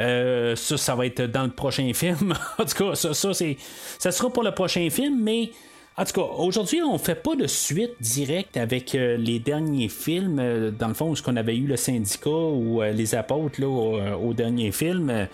[0.00, 2.34] Euh, ça, ça va être dans le prochain film.
[2.58, 3.56] en tout cas, ça, ça, c'est,
[3.98, 5.50] ça sera pour le prochain film, mais
[5.96, 10.40] En tout cas, aujourd'hui, on fait pas de suite directe avec euh, les derniers films.
[10.40, 13.68] Euh, dans le fond, ce qu'on avait eu le syndicat ou euh, les apôtres là,
[13.68, 15.28] au, dernier film.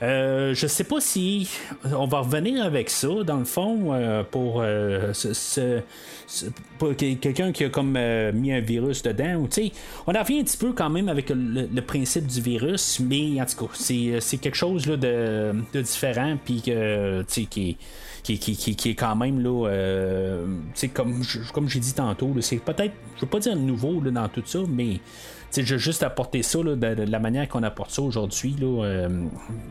[0.00, 1.48] Je sais pas si
[1.84, 5.80] on va revenir avec ça, dans le fond, pour, euh, ce, ce-
[6.78, 7.98] pour que- quelqu'un qui a comme
[8.34, 9.34] mis un virus dedans.
[9.36, 9.48] Ou,
[10.06, 13.46] on en revient un petit peu quand même avec le, principe du virus, mais en
[13.46, 17.76] tout cas, c'est, quelque chose là, de, de différent, puis qui
[18.24, 20.46] qui, qui, qui, qui est quand même là, euh,
[20.94, 24.42] comme, comme j'ai dit tantôt, c'est peut-être, je veux pas dire nouveau là, dans tout
[24.46, 24.98] ça, mais
[25.62, 28.56] je juste apporter ça de, la manière qu'on apporte ça aujourd'hui.
[28.60, 29.08] euh,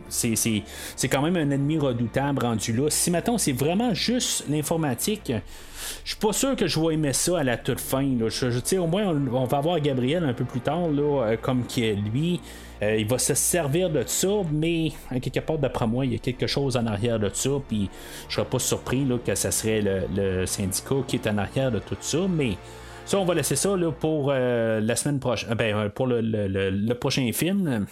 [0.09, 0.63] c'est,
[1.09, 2.89] quand même un ennemi redoutable rendu là.
[2.89, 5.31] Si maintenant c'est vraiment juste l'informatique,
[6.03, 8.05] je suis pas sûr que je vais aimer ça à la toute fin.
[8.05, 12.39] Au moins, on, va avoir Gabriel un peu plus tard, euh, comme qui est lui.
[12.81, 14.91] Euh, il va se servir de ça, mais
[15.21, 17.51] quelque part, d'après moi, il y a quelque chose en arrière de ça.
[17.67, 17.89] Puis
[18.27, 21.71] je serais pas surpris là, que ça serait le, le syndicat qui est en arrière
[21.71, 22.19] de tout ça.
[22.29, 22.57] Mais
[23.05, 25.53] ça, on va laisser ça là, pour euh, la semaine prochaine.
[25.55, 27.85] Ben, euh, pour le, le- prochain film.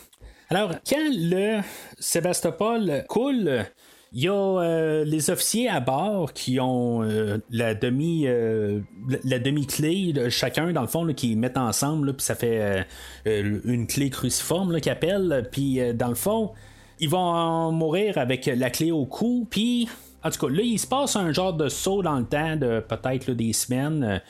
[0.49, 1.61] Alors, quand le
[1.99, 3.65] Sébastopol coule,
[4.13, 7.01] il y a euh, les officiers à bord qui ont
[7.49, 12.85] la demi la- demi-clé, chacun dans le fond, qui mettent ensemble, puis ça fait
[13.25, 15.47] une clé cruciforme là, qu'ils appellent.
[15.51, 16.51] Puis dans le fond,
[16.99, 19.47] ils vont en mourir avec la clé au cou.
[19.49, 19.87] Puis
[20.23, 22.79] en tout cas, là, il se passe un genre de saut dans le temps de
[22.79, 24.21] peut-être des semaines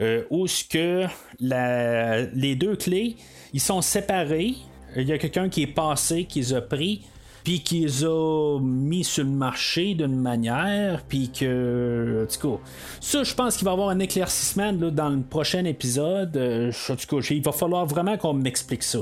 [0.00, 1.06] euh, où ce que
[1.40, 3.16] les deux clés,
[3.52, 4.54] ils sont séparés.
[4.96, 7.02] Il y a quelqu'un qui est passé, qui les a pris,
[7.44, 12.62] puis qui les a mis sur le marché d'une manière, puis que, en tout cas,
[13.00, 16.36] ça, je pense qu'il va y avoir un éclaircissement là, dans le prochain épisode.
[16.36, 19.00] Euh, en tout cas, il va falloir vraiment qu'on m'explique ça.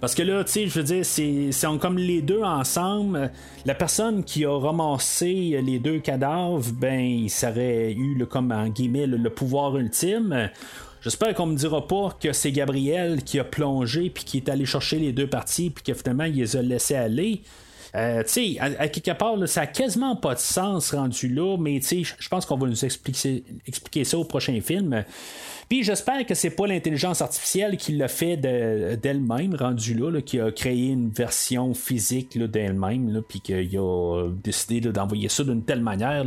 [0.00, 3.30] Parce que là, tu sais, je veux dire, c'est c'est comme les deux ensemble.
[3.64, 8.68] La personne qui a ramassé les deux cadavres, ben, il serait eu, le, comme en
[8.68, 10.50] guillemets, le, pouvoir ultime.
[11.00, 14.66] J'espère qu'on me dira pas que c'est Gabriel qui a plongé puis qui est allé
[14.66, 17.42] chercher les deux parties puis que finalement il les a laissés aller.
[17.94, 21.80] Euh, tu sais, à, quelque part, ça a quasiment pas de sens rendu là, mais
[21.80, 25.04] tu sais, je pense qu'on va nous expliquer ça au prochain film.
[25.68, 30.22] Puis j'espère que c'est pas l'intelligence artificielle qui l'a fait de- d'elle-même, rendu là, là,
[30.22, 35.80] qui a créé une version physique d'elle-même, puis qu'il a décidé d'envoyer ça d'une telle
[35.80, 36.24] manière.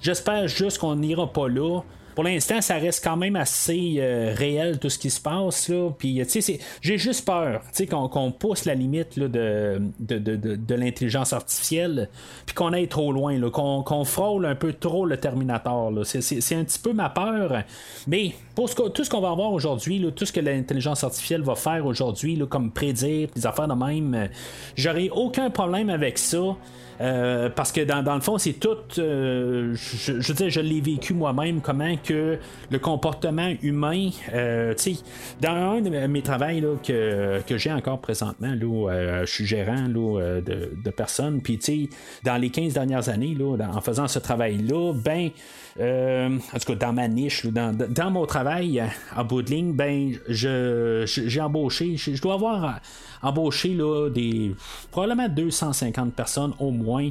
[0.00, 1.80] J'espère juste qu'on n'ira pas là.
[2.14, 5.90] Pour l'instant, ça reste quand même assez euh, réel tout ce qui se passe là.
[5.96, 6.22] Puis
[6.80, 12.08] j'ai juste peur, qu'on pousse la limite de, de, de, de- l'intelligence artificielle,
[12.46, 15.92] puis qu'on aille trop loin, qu'on frôle un peu trop le Terminator.
[16.04, 17.62] C'est- un petit peu ma peur.
[18.06, 21.42] Mais pour ce que- tout ce qu'on va avoir aujourd'hui, tout ce que l'intelligence artificielle
[21.42, 24.28] va faire aujourd'hui, comme prédire, des affaires de même,
[24.76, 26.56] j'aurai aucun problème avec ça.
[27.00, 28.76] Euh, parce que dans, dans le fond, c'est tout.
[28.98, 32.38] euh, je, je je l'ai vécu moi-même, comment que
[32.70, 34.10] le comportement humain.
[34.32, 35.02] euh, tu sais,
[35.40, 39.46] dans un de mes travaux là, que, que j'ai encore présentement, là, euh, je suis
[39.46, 41.40] gérant là, euh, de, de personnes.
[41.40, 41.88] Puis, tu sais,
[42.24, 45.30] dans les 15 dernières années, là, en faisant ce travail-là, ben.
[45.80, 49.50] Euh, en tout cas, dans ma niche, dans, dans mon travail euh, en bout de
[49.50, 52.68] ligne, ben, je, j'ai embauché, je, dois avoir euh,
[53.22, 54.54] embauché là, des
[54.90, 57.08] probablement 250 personnes au moins.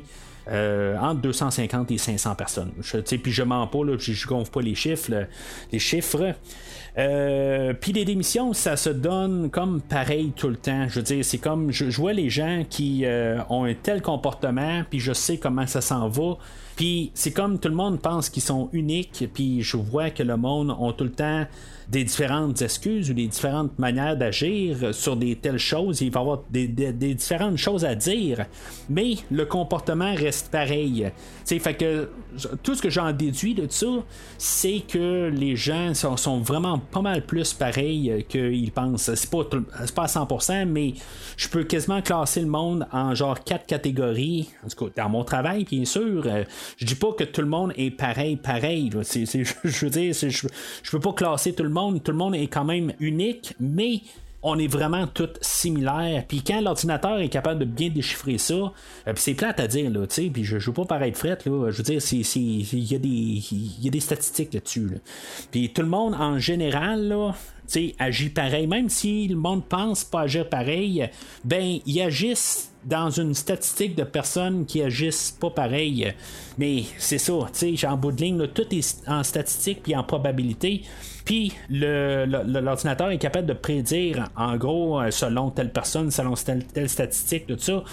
[0.49, 2.71] euh, entre 250 et 500 personnes.
[2.81, 5.27] Je, puis je mens pas, là, je, gonfle pas les chiffres.
[5.71, 6.33] les chiffres.
[6.97, 10.87] Euh, puis les démissions, ça se donne comme pareil tout le temps.
[10.89, 14.83] Je veux dire, c'est comme je, vois les gens qui euh, ont un tel comportement,
[14.89, 16.37] puis je sais comment ça s'en va.
[16.75, 20.37] Puis c'est comme tout le monde pense qu'ils sont uniques, puis je vois que le
[20.37, 21.45] monde ont tout le temps
[21.91, 25.99] des différentes excuses ou des différentes manières d'agir sur des telles choses.
[25.99, 26.67] Il va y avoir des,
[27.13, 28.45] différentes choses à dire,
[28.89, 31.11] mais le comportement reste pareil.
[31.45, 32.09] Fait que
[32.63, 33.87] tout ce que j'en déduis de ça,
[34.37, 39.13] c'est que les gens sont, vraiment pas mal plus pareils qu'ils pensent.
[39.13, 39.43] C'est pas,
[39.93, 40.93] pas à 100%, mais
[41.35, 44.49] je peux quasiment classer le monde en genre quatre catégories.
[44.65, 46.23] En tout cas, dans mon travail, bien sûr.
[46.77, 48.89] Je dis pas que tout le monde est pareil, pareil.
[48.93, 50.47] je veux dire, je,
[50.83, 51.80] je peux pas classer tout le monde.
[52.03, 54.01] Tout le monde est quand même unique, mais
[54.43, 56.25] on est vraiment tous similaires.
[56.27, 60.07] Puis quand l'ordinateur est capable de bien déchiffrer ça, euh, c'est plate à dire, là,
[60.07, 63.83] tu sais, puis je, je veux pas paraître frette, là, je veux dire, il y,
[63.83, 64.87] y a des statistiques là-dessus.
[64.87, 64.97] là.
[65.51, 67.33] Puis tout le monde, en général, là,
[67.99, 68.67] agit pareil.
[68.67, 71.09] Même si le monde pense pas agir pareil,
[71.43, 76.13] ben, ils agissent dans une statistique de personnes qui agissent pas pareil.
[76.57, 80.03] Mais c'est ça, tu sais, en bout de ligne, tout est en statistique puis en
[80.03, 80.81] probabilité.
[81.25, 86.89] Puis l'ordinateur est capable de prédire, en gros, euh, selon telle personne, selon telle, telle
[86.89, 87.83] statistique, tout ça.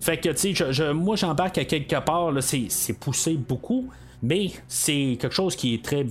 [0.00, 3.88] Fait que, tu sais, moi, j'embarque à quelque part, là, c'est poussé beaucoup.
[4.24, 6.06] Mais c'est quelque chose qui est très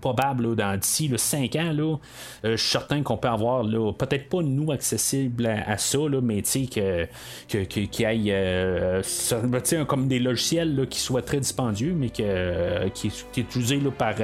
[0.00, 1.72] probable dans d'ici 5 ans.
[1.72, 1.96] Là,
[2.44, 3.64] je suis certain qu'on peut avoir,
[3.96, 7.08] peut-être pas nous accessible à, ça, là, mais qu'il que,
[7.48, 13.40] que, qu aille ben, comme des logiciels qui soient très dispendieux, mais que, qui, qui,
[13.40, 14.14] est utilisé par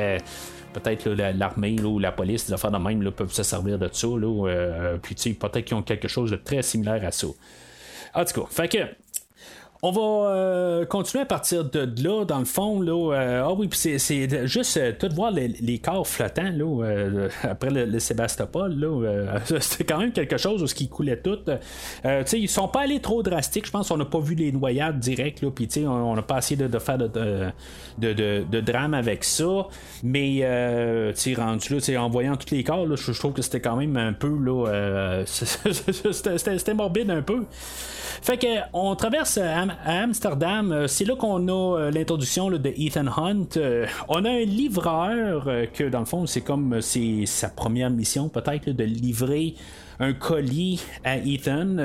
[0.72, 4.06] peut-être l'armée ou la police, des affaires de même peuvent se servir de ça.
[4.06, 7.26] Là, euh, puis peut-être qu'ils ont quelque chose de très similaire à ça.
[8.14, 8.78] En tout cas, fait que
[9.82, 12.82] on va euh, continuer à partir de là, dans le fond.
[12.82, 17.70] Là, euh, ah oui, puis c'est, juste euh, tout voir les, corps flottants là, après
[17.70, 18.76] le, Sébastopol.
[19.60, 21.38] C'était quand même quelque chose où ce qui coulait tout.
[22.32, 23.66] ils sont pas allés trop drastiques.
[23.66, 25.46] Je pense qu'on n'a pas vu les noyades directes.
[25.48, 27.52] Puis on n'a pas essayé de, faire de,
[27.98, 29.66] de, drame avec ça.
[30.02, 30.44] Mais
[31.36, 34.28] rendu là, en voyant tous les corps, je, trouve que c'était quand même un peu.
[34.28, 37.44] Là, c'était, morbide un peu.
[38.22, 39.38] Fait que on traverse
[39.84, 43.56] Amsterdam, euh, c'est là qu'on a euh, l'introduction de Ethan Hunt.
[43.56, 48.70] Euh, on a un livreur que dans le fond c'est comme sa première mission peut-être
[48.70, 49.54] de livrer
[49.98, 51.76] un colis à Ethan.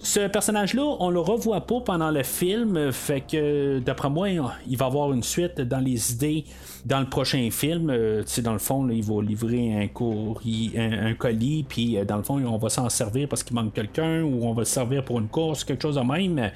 [0.00, 4.28] Ce personnage-là, on le revoit pas pendant le film, fait que d'après moi,
[4.68, 6.44] il va avoir une suite dans les idées
[6.84, 7.92] dans le prochain film.
[8.26, 12.68] sais dans le fond, il va livrer un, colis, puis dans le fond, on va
[12.68, 15.82] s'en servir parce qu'il manque quelqu'un, ou on va se servir pour une course, quelque
[15.82, 16.50] chose de même.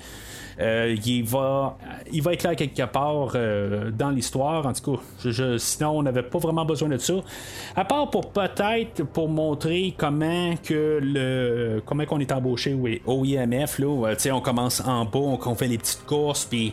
[0.61, 1.77] Euh, il, va,
[2.13, 4.67] il va être là quelque part euh, dans l'histoire.
[4.67, 7.15] En tout cas, sinon, on n'avait pas vraiment besoin de ça.
[7.75, 13.79] À part pour peut-être pour montrer comment que le comment qu'on est embauché au IMF.
[13.79, 16.73] Là, euh, on commence en bas, on, fait les petites courses, puis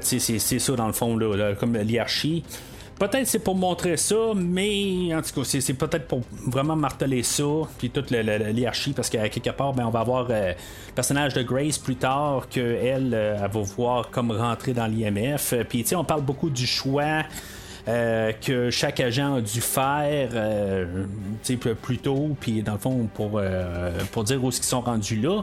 [0.00, 2.42] c'est ça dans le fond, là, comme l'hierarchie.
[3.02, 7.42] Peut-être c'est pour montrer ça, mais en tout cas, c'est, peut-être pour vraiment marteler ça,
[7.76, 11.42] puis toute l'hierarchie, parce qu'à quelque part, ben, on va avoir euh, le personnage de
[11.42, 15.52] Grace plus tard, qu'elle, elle, euh, elle va voir comme rentrer dans l'IMF.
[15.52, 17.24] Euh, puis, tu sais, on parle beaucoup du choix.
[17.84, 21.04] que chaque agent a dû faire euh,
[21.82, 23.40] plus tôt, puis dans le fond, pour,
[24.12, 25.42] pour dire où ils sont rendus là.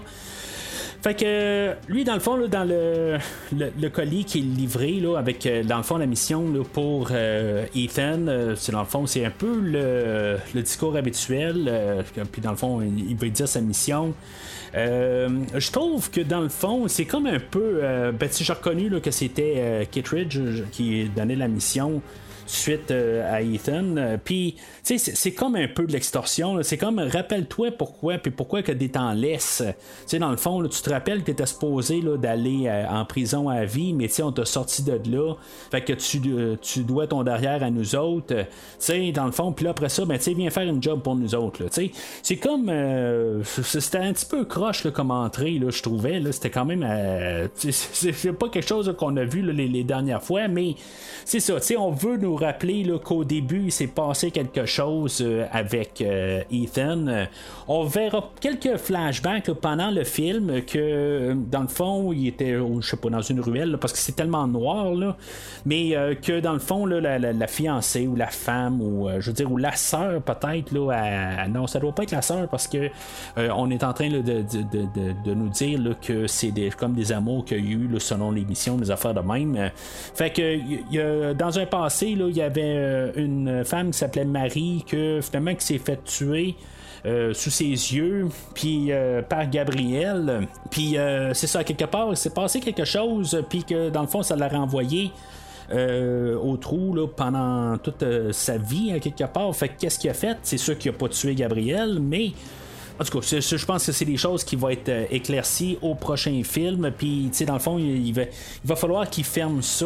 [1.02, 3.18] Fait que lui, dans le fond, dans le,
[3.56, 7.66] le, colis qui est livré là, avec euh, dans le fond la mission pour euh,
[7.74, 12.04] Ethan, euh, c'est dans le fond, c'est un peu le, discours habituel.
[12.34, 14.14] puis dans le fond, il, veut dire sa mission.
[14.74, 17.82] je trouve que dans le fond, c'est comme un peu.
[18.12, 20.38] ben, j'ai reconnu que c'était Kittridge
[20.72, 22.02] qui donnait la mission
[22.50, 23.96] suite euh, à Ethan.
[23.98, 26.62] Euh, puis, tu sais, c'est comme un peu de l'extorsion.
[26.64, 29.64] C'est comme, rappelle-toi pourquoi, puis pourquoi que des temps laisses.
[29.66, 29.74] Tu
[30.08, 33.50] sais, dans le fond, tu te rappelles que tu étais supposé d'aller euh, en prison
[33.50, 35.36] à vie, mais tu sais, on t'a sorti de là.
[35.72, 36.22] Fait que tu,
[36.62, 38.36] tu dois ton derrière à nous autres.
[38.36, 38.46] Tu
[38.80, 41.02] sais, dans le fond, puis là, après ça, ben, tu sais, viens faire une job
[41.02, 41.66] pour nous autres.
[41.66, 41.92] Tu sais,
[42.24, 42.72] c'est comme.
[43.44, 46.22] c'était un petit peu croche comme entrée, je trouvais.
[46.32, 46.84] C'était quand même.
[47.56, 50.76] c'est pas quelque chose qu'on a vu les, les, dernières fois, mais
[51.26, 51.60] c'est ça.
[51.60, 56.02] Tu sais, on veut nous rappeler qu'au début, il s'est passé quelque chose euh, avec
[56.02, 57.08] euh, Ethan.
[57.08, 57.26] Euh,
[57.68, 62.98] on verra quelques flashbacks pendant le film que, dans le fond, il était, je sais
[62.98, 65.16] pas, dans une ruelle, parce que c'est tellement noir, là,
[65.66, 69.58] mais que, dans le fond, la, fiancée ou la femme, ou je veux dire, ou
[69.58, 72.90] la sœur, peut-être, là, non, ça doit pas être la sœur, parce que
[73.38, 77.66] on est en train de, de, nous dire que c'est des, comme des amours qu'il
[77.66, 79.70] y a eu selon l'émission, des affaires de même.
[80.16, 80.58] Fait que,
[80.92, 84.84] y a, dans un passé, là, il y avait euh, une femme qui s'appelait Marie,
[84.88, 86.56] que finalement qui s'est fait tuer.
[87.06, 90.50] Euh, sous ses yeux, puis euh, par Gabriel.
[90.70, 90.98] Puis
[91.34, 94.36] c'est ça, quelque part, il s'est passé quelque chose, puis que dans le fond, ça
[94.36, 95.10] l'a renvoyé.
[95.72, 99.56] au trou là, pendant toute sa vie à quelque part.
[99.56, 100.38] Fait qu'est-ce qu'il a fait?
[100.44, 102.34] C'est sûr qu'il a pas tué Gabriel, mais
[103.00, 105.96] en tout cas, je pense que c'est des choses qui vont être euh, éclaircies au
[105.96, 106.92] prochain film.
[106.98, 108.14] Puis, tu sais, dans le fond, il,
[108.66, 109.86] va, falloir qu'il ferme ça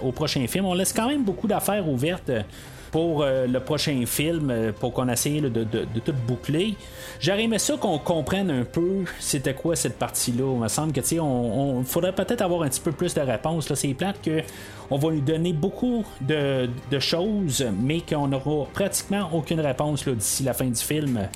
[0.00, 0.64] au prochain film.
[0.64, 2.42] On laisse quand même beaucoup d'affaires ouvertes euh,
[2.92, 5.64] pour euh, le prochain film, pour qu'on essaye de,
[6.04, 6.74] tout boucler.
[7.18, 10.44] J'aurais aimé ça qu'on comprenne un peu c'était quoi cette partie-là.
[10.54, 13.20] Il me semble que tu sais, on, faudrait peut-être avoir un petit peu plus de
[13.20, 13.70] réponses.
[13.74, 14.42] C'est plate que
[14.90, 16.68] on va lui donner beaucoup de,
[17.00, 21.28] choses, mais qu'on n'aura pratiquement aucune réponse d'ici la fin du film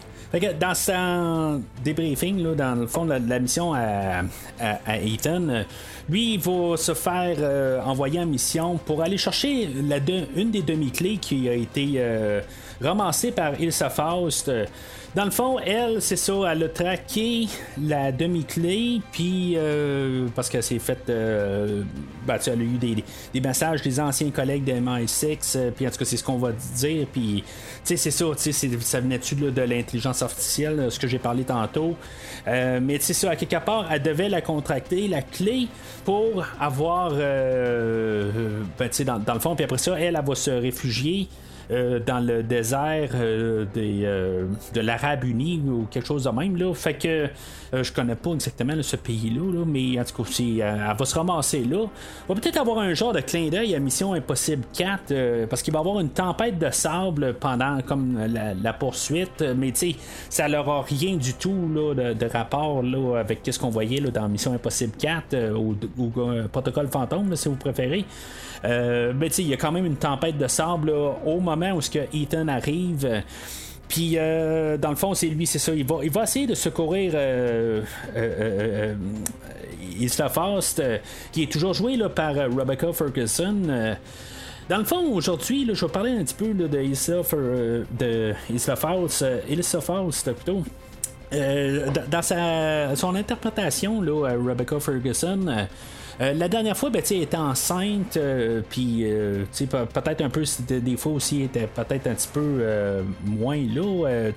[0.59, 4.23] dans son débriefing, dans le fond de la, mission à,
[5.05, 5.65] Ethan,
[6.09, 9.69] lui, il va se faire euh, envoyer en mission pour aller chercher
[10.37, 12.03] une des demi-clés qui a été
[12.81, 14.51] ramassé par Ilsa Faust.
[15.15, 17.47] Dans le fond, elle, c'est ça, elle a traqué
[17.79, 21.11] la demi-clé, puis euh, parce qu'elle s'est faite.
[21.11, 21.83] Euh,
[22.27, 25.91] ben, elle a eu des, des, messages des anciens collègues de MI6, euh, puis en
[25.91, 27.45] tout cas, c'est ce qu'on va dire, puis
[27.85, 31.95] c'est ça, ça venait-tu de l'intelligence artificielle, ce que j'ai parlé tantôt.
[32.47, 35.69] mais c'est ça, à quelque part, elle devait la contracter, la clé,
[36.07, 37.11] pour avoir.
[37.11, 41.29] Ben, dans, dans le fond, puis après ça, elle, elle va se réfugier.
[41.71, 46.57] Euh, dans le désert euh, euh, de l'Arabe Uni ou quelque chose de même.
[46.57, 46.75] Là.
[46.75, 47.29] Fait que
[47.73, 51.87] je connais pas exactement ce pays-là, mais en tout cas, elle va se ramasser là.
[52.29, 55.79] Va peut-être avoir un genre de clin d'œil à Mission Impossible 4 parce qu'il va
[55.79, 59.97] y avoir une tempête de sable pendant comme la, poursuite, mais tu sais,
[60.29, 64.29] ça n'aura rien du tout là, de, rapport là, avec ce qu'on voyait là, dans
[64.29, 65.75] Mission Impossible 4 ou,
[66.53, 68.05] Protocole Fantôme, si vous préférez.
[68.65, 71.91] Euh, ben, il y a quand même une tempête de sable au moment où ce
[71.91, 73.23] que Ethan arrive.
[73.93, 75.75] Puis, euh, dans le fond, c'est lui, c'est ça.
[75.75, 77.83] Il va, il va essayer de secourir euh,
[78.17, 78.95] euh,
[80.01, 80.83] Isla Fast,
[81.31, 83.95] qui est toujours joué là, par Rebecca Ferguson.
[84.71, 87.21] Dans le fond, aujourd'hui, je vais parler un petit peu de Isla,
[87.99, 90.63] de Isla Faust, Ilsa Faust plutôt.
[92.11, 95.67] dans sa, son interprétation, là, Rebecca Ferguson,
[96.21, 100.97] euh, la dernière fois, ben, elle était enceinte, euh, puis euh, peut-être un peu, des
[100.97, 102.63] fois aussi, était peut-être un petit peu
[103.25, 104.31] moins là,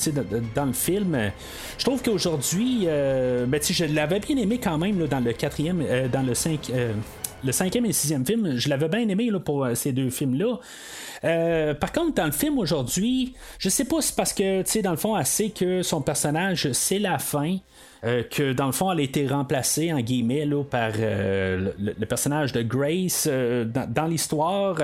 [0.56, 1.32] dans, le film.
[1.78, 6.34] Je trouve qu'aujourd'hui, ben, je l'avais bien aimé quand même dans le quatrième, dans le
[6.34, 10.60] cinquième et le sixième film, je l'avais bien aimé là, pour ces deux films-là.
[11.76, 14.82] par contre, dans le film aujourd'hui, je sais pas si c'est parce que, tu sais,
[14.82, 17.58] dans le fond, elle sait que son personnage, c'est la fin.
[18.06, 22.06] Euh, que dans le fond, elle a été remplacée en guillemets là, par euh, le,
[22.06, 24.78] personnage de Grace euh, dans, l'histoire.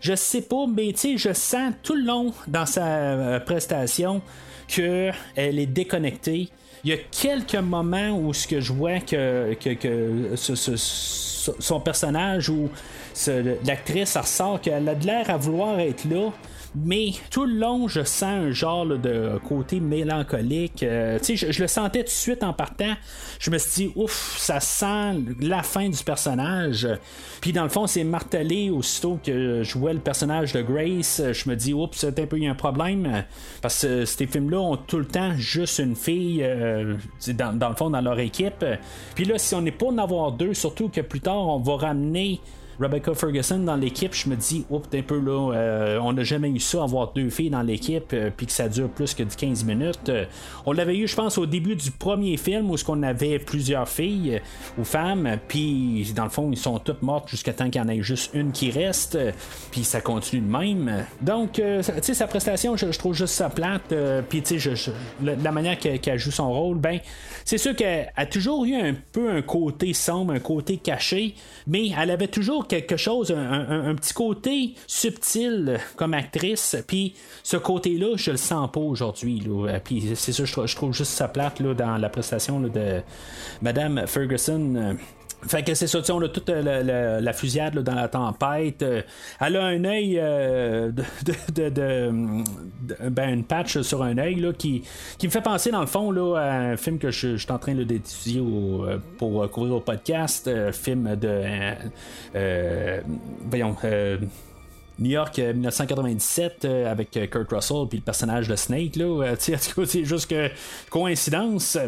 [0.00, 4.22] je sais pas, mais je sens tout le long dans sa prestation
[4.68, 6.48] qu'elle est déconnectée.
[6.84, 10.34] Il y a quelques moments où ce que je vois que, que,
[11.58, 12.70] son personnage ou
[13.64, 16.32] l'actrice ressort qu'elle a de l'air à vouloir être là
[16.74, 20.82] mais tout le long, je sens un genre de côté mélancolique.
[20.82, 22.94] Euh, je, le sentais tout de suite en partant.
[23.38, 26.88] Je me suis dit, ouf, ça sent la fin du personnage.
[27.42, 31.20] Puis dans le fond, c'est martelé aussitôt que je vois le personnage de Grace.
[31.32, 33.24] Je me dis, oups, c'est un peu un problème.
[33.60, 36.94] Parce que ces films-là ont tout le temps juste une fille, euh,
[37.28, 38.64] dans, dans le fond, dans leur équipe.
[39.14, 41.76] Puis là, si on n'est pas en avoir deux, surtout que plus tard, on va
[41.76, 42.40] ramener
[42.82, 46.50] Rebecca Ferguson dans l'équipe, je me dis, oups, un peu là, euh, on n'a jamais
[46.50, 49.64] eu ça, avoir deux filles dans l'équipe, euh, puis que ça dure plus que 15
[49.64, 50.08] minutes.
[50.08, 50.24] Euh,
[50.66, 53.88] on l'avait eu, je pense, au début du premier film où ce qu'on avait plusieurs
[53.88, 54.40] filles
[54.78, 57.88] ou femmes, puis dans le fond, ils sont toutes mortes jusqu'à temps qu'il y en
[57.88, 59.16] ait juste une qui reste,
[59.70, 61.06] puis ça continue de même.
[61.20, 63.94] Donc, tu sais, sa prestation, je, trouve juste ça plate,
[64.28, 66.98] puis tu sais, la, manière qu'elle joue son rôle, ben,
[67.44, 71.34] c'est sûr qu'elle a toujours eu un peu un côté sombre, un côté caché,
[71.66, 76.74] mais elle avait toujours quelque chose, un, petit côté subtil comme actrice.
[76.86, 79.46] Puis ce côté-là, je le sens pas aujourd'hui.
[79.84, 83.02] Puis c'est ça, je, trouve juste sa plate là, dans la prestation de
[83.60, 84.96] Madame Ferguson.
[85.46, 88.82] Fait que c'est ça, on a toute euh, la, fusillade dans la tempête.
[88.82, 89.02] Euh,
[89.40, 92.10] elle a un œil euh, de,
[93.10, 94.84] ben, une patch sur un œil là, qui,
[95.18, 97.58] qui me fait penser dans le fond là, à un film que je, suis en
[97.58, 98.42] train d'étudier
[99.18, 101.74] pour couvrir au podcast, film de
[103.46, 103.76] voyons
[104.98, 110.50] New York 1997 avec Kurt Russell puis le personnage de Snake là, c'est juste que
[110.90, 111.78] coïncidence.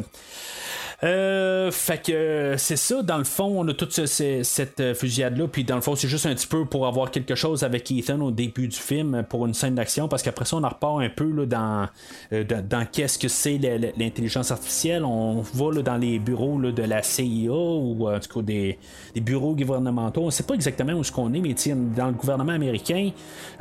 [1.03, 5.65] Euh, fait que c'est ça, dans le fond, on a toute cette euh, fusillade-là, puis
[5.65, 8.31] dans le fond, c'est juste un petit peu pour avoir quelque chose avec Ethan au
[8.31, 11.31] début du film pour une scène d'action, parce qu'après ça, on en repart un peu
[11.31, 11.89] là, dans,
[12.33, 13.59] euh, dans, qu'est-ce que c'est
[13.97, 15.05] l'intelligence artificielle.
[15.05, 18.79] On va dans les bureaux de la CIA ou en tout cas des,
[19.17, 20.23] bureaux gouvernementaux.
[20.23, 21.55] On sait pas exactement où ce qu'on est, mais
[21.97, 23.11] dans le gouvernement américain,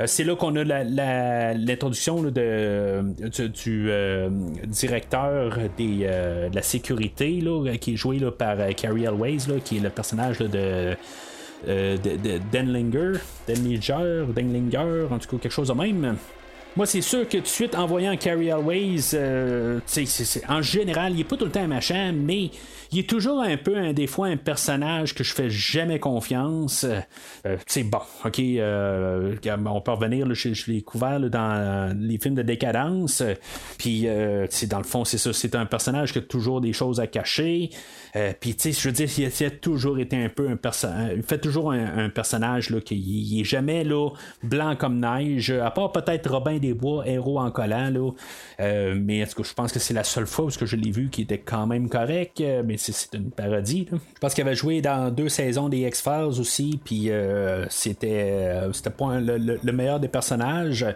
[0.04, 3.02] c'est là qu'on a l'introduction de,
[3.48, 3.90] du,
[4.66, 7.23] directeur des, de la sécurité
[7.80, 10.96] qui est joué par euh, Carrie Elways, qui est le personnage de,
[11.68, 13.18] euh, de, Denlinger,
[13.48, 16.16] Denlinger, Denlinger, en tout cas quelque chose de même.
[16.76, 19.80] Moi, c'est sûr que tout de suite, en voyant Carrie Always, euh,
[20.48, 22.50] en général, il est pas tout le temps machin, mais
[22.94, 26.84] il est toujours un peu, un, des fois, un personnage que je fais jamais confiance.
[26.84, 29.34] Euh, c'est bon, ok, euh,
[29.66, 33.22] on peut revenir, je, l'ai couvert dans les films de décadence.
[33.78, 37.00] Puis, euh, dans le fond, c'est ça, c'est un personnage qui a toujours des choses
[37.00, 37.70] à cacher.
[38.40, 41.12] Puis, je veux dire, il a, toujours été un peu un personnage.
[41.16, 44.10] Il fait toujours un, personnage qui il est jamais là,
[44.42, 47.90] blanc comme neige, à part peut-être Robin Bois, héros en collant.
[47.90, 48.10] Là.
[48.94, 51.22] mais est-ce que je pense que c'est la seule fois où je l'ai vu qui
[51.22, 52.42] était quand même correct.
[52.64, 53.86] mais c'est une parodie.
[53.90, 58.72] Je pense qu'il avait joué dans deux saisons des X-Files aussi, puis euh, c'était, euh,
[58.72, 60.86] c'était pas le, meilleur des personnages.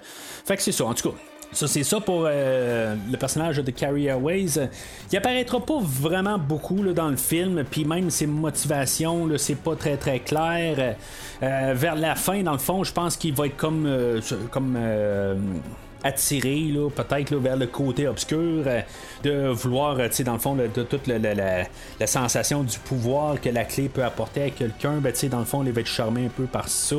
[0.45, 1.17] Fait que c'est ça, en tout cas.
[1.53, 4.69] Ça, c'est ça pour euh, le personnage de Carrie Airways.
[5.11, 9.97] Il apparaîtra pas vraiment beaucoup dans le film, puis même ses motivations, c'est pas très
[9.97, 10.97] très clair.
[11.41, 14.21] vers la fin, dans le fond, je pense qu'il va être comme,
[14.51, 14.77] comme
[16.05, 18.81] attiré peut-être vers le côté obscur, euh,
[19.23, 23.89] de vouloir, euh, dans le fond, de, toute la, sensation du pouvoir que la clé
[23.89, 26.69] peut apporter à quelqu'un, ben, dans le fond, il va être charmé un peu par
[26.69, 26.97] ça.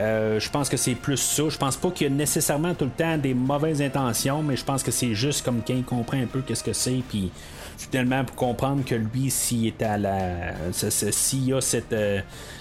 [0.00, 1.44] Euh, je pense que c'est plus ça.
[1.48, 4.64] Je pense pas qu'il y a nécessairement tout le temps des mauvaises intentions, mais je
[4.64, 7.30] pense que c'est juste comme quelqu'un comprend un peu qu'est-ce que c'est, puis
[7.76, 11.94] finalement pour comprendre que lui, s'il est à la, s'il a cette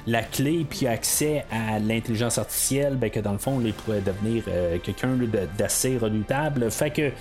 [0.06, 4.43] la clé puis accès à l'intelligence artificielle, ben que dans le fond, il pourrait devenir
[4.47, 5.18] euh, quelqu'un
[5.58, 6.70] d'assez redoutable.
[6.72, 7.12] Fait que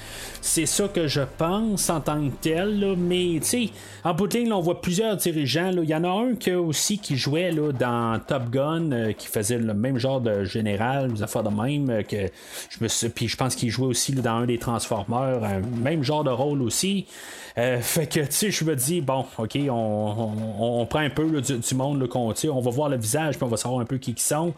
[0.40, 2.96] c'est ça que je pense en tant que tel.
[2.98, 3.70] mais tu sais,
[4.04, 5.70] en bout de ligne, on voit plusieurs dirigeants.
[5.70, 9.28] Il y en a un qui aussi qui jouait là, dans Top Gun, euh, qui
[9.28, 11.88] faisait le même genre de général, des affaires de même.
[11.90, 12.28] Euh, que
[12.70, 16.24] je me puis je pense qu'il jouait aussi dans un des Transformers, un même genre
[16.24, 17.06] de rôle aussi.
[17.54, 22.08] fait que, tu sais, je me dis, bon, ok, on, prend un peu du, monde
[22.08, 24.54] qu'on on va voir le visage, puis on va savoir un peu qui ils sont.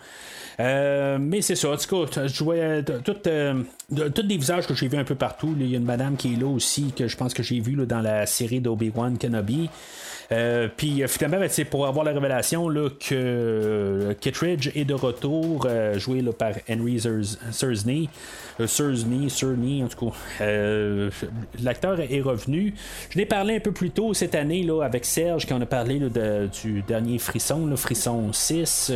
[0.61, 2.45] Euh, mais c'est ça, en tout cas, je
[3.03, 5.55] tous euh, des visages que j'ai vus un peu partout.
[5.59, 7.75] Il y a une madame qui est là aussi, que je pense que j'ai vu
[7.87, 9.69] dans la série d'Obi-Wan Kenobi.
[10.33, 15.69] Euh, puis finalement, ben, c'est pour avoir la révélation là, que Kittredge est de retour,
[15.97, 17.01] joué par Henry
[17.51, 18.09] Sursney.
[18.65, 20.17] Sursney, Sursney, en tout cas.
[21.63, 22.75] L'acteur est revenu.
[23.11, 25.67] Je l'ai parlé un peu plus tôt cette année là, avec Serge, quand on a
[25.67, 26.01] parlé
[26.63, 28.93] du dernier Frisson, le Frisson 6.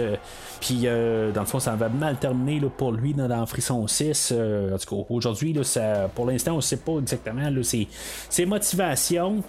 [0.60, 4.32] Puis, euh, dans le fond, ça va mal terminé là, pour lui dans, Frisson 6.
[4.32, 5.56] Euh, en tout cas, aujourd'hui,
[6.14, 9.42] pour l'instant, on ne sait pas exactement là, ses motivations.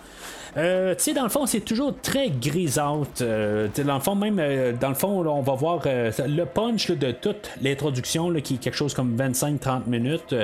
[0.57, 3.21] Euh, tu sais, dans le fond, c'est toujours très grisante.
[3.21, 7.11] Euh, dans le fond, même, euh, dans le fond, on va voir le punch de
[7.11, 10.35] toute l'introduction, qui est quelque chose comme 25-30 minutes,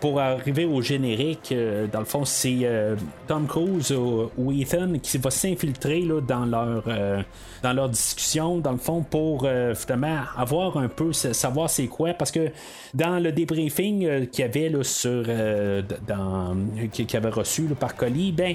[0.00, 1.54] pour arriver au générique.
[1.92, 2.68] dans le fond, c'est
[3.26, 6.84] Tom Cruise ou, Ethan qui va s'infiltrer dans leur
[7.62, 12.30] dans leur discussion, dans le fond, pour finalement avoir un peu savoir c'est quoi, parce
[12.30, 12.50] que
[12.94, 15.24] dans le débriefing qu'il y avait là, sur
[16.06, 16.56] dans
[16.92, 18.54] qu'il avait reçu par colis, ben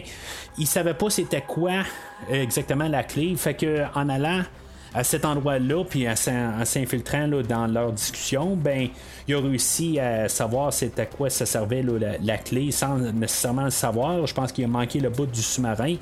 [0.57, 1.83] il savait pas c'était quoi
[2.31, 3.35] euh, exactement la clé.
[3.35, 4.43] Fait que en allant
[4.93, 6.15] à cet endroit-là, puis en
[6.65, 8.89] s'infiltrant dans leur discussion, ben,
[9.27, 11.83] il a réussi à savoir c'était quoi ça servait
[12.21, 14.27] la, clé sans nécessairement le savoir.
[14.27, 15.95] Je pense qu'il a manqué le bout du sous-marin.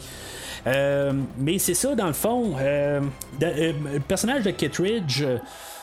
[0.67, 2.55] Euh, mais c'est ça, dans le fond.
[2.59, 2.99] Euh,
[3.39, 5.23] le personnage de Kittridge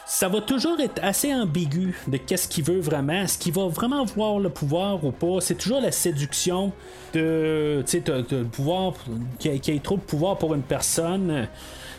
[0.09, 3.13] ça va toujours être assez ambigu de qu'est-ce qu'il veut vraiment.
[3.13, 5.41] Est-ce qu'il va vraiment voir le pouvoir ou pas?
[5.41, 6.73] C'est toujours la séduction
[7.13, 8.95] de, de, pouvoir,
[9.39, 11.47] qu'il y ait trop de pouvoir pour une personne.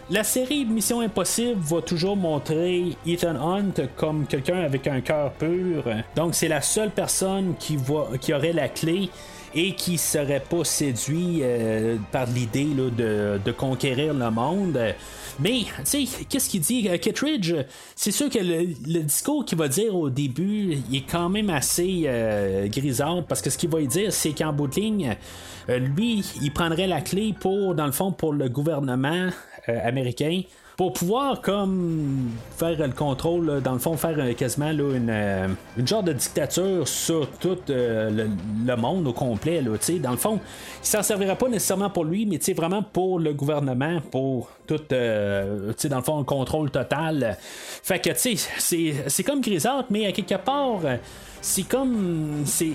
[0.09, 5.83] La série Mission Impossible va toujours montrer Ethan Hunt comme quelqu'un avec un cœur pur.
[6.15, 7.77] Donc c'est la seule personne qui,
[8.21, 9.11] qui aurait la clé
[9.55, 14.79] et qui serait pas séduit euh, par l'idée de, de, conquérir le monde.
[15.39, 16.89] Mais, tu sais, qu'est-ce qu'il dit?
[16.89, 17.53] Euh, Kittridge,
[17.95, 22.03] c'est sûr que le, discours qu'il va dire au début, il est quand même assez
[22.05, 25.15] euh, grisant parce que ce qu'il va dire, c'est qu'en bout de ligne,
[25.69, 29.29] euh, lui, il prendrait la clé pour, dans le fond, pour le gouvernement
[29.67, 30.41] américain
[30.79, 35.13] pour pouvoir comme faire le contrôle, dans le fond, faire quasiment une,
[35.75, 39.61] une, genre de dictature sur tout le, monde au complet.
[39.61, 39.71] Là,
[40.01, 40.39] dans le fond,
[40.81, 45.73] il s'en servira pas nécessairement pour lui, mais vraiment pour le gouvernement, pour tout, euh,
[45.83, 47.35] dans le fond, un contrôle total.
[47.41, 50.79] Fait que, tu sais, c'est comme grisâtre, mais à quelque part,
[51.41, 52.43] c'est comme.
[52.45, 52.71] c'est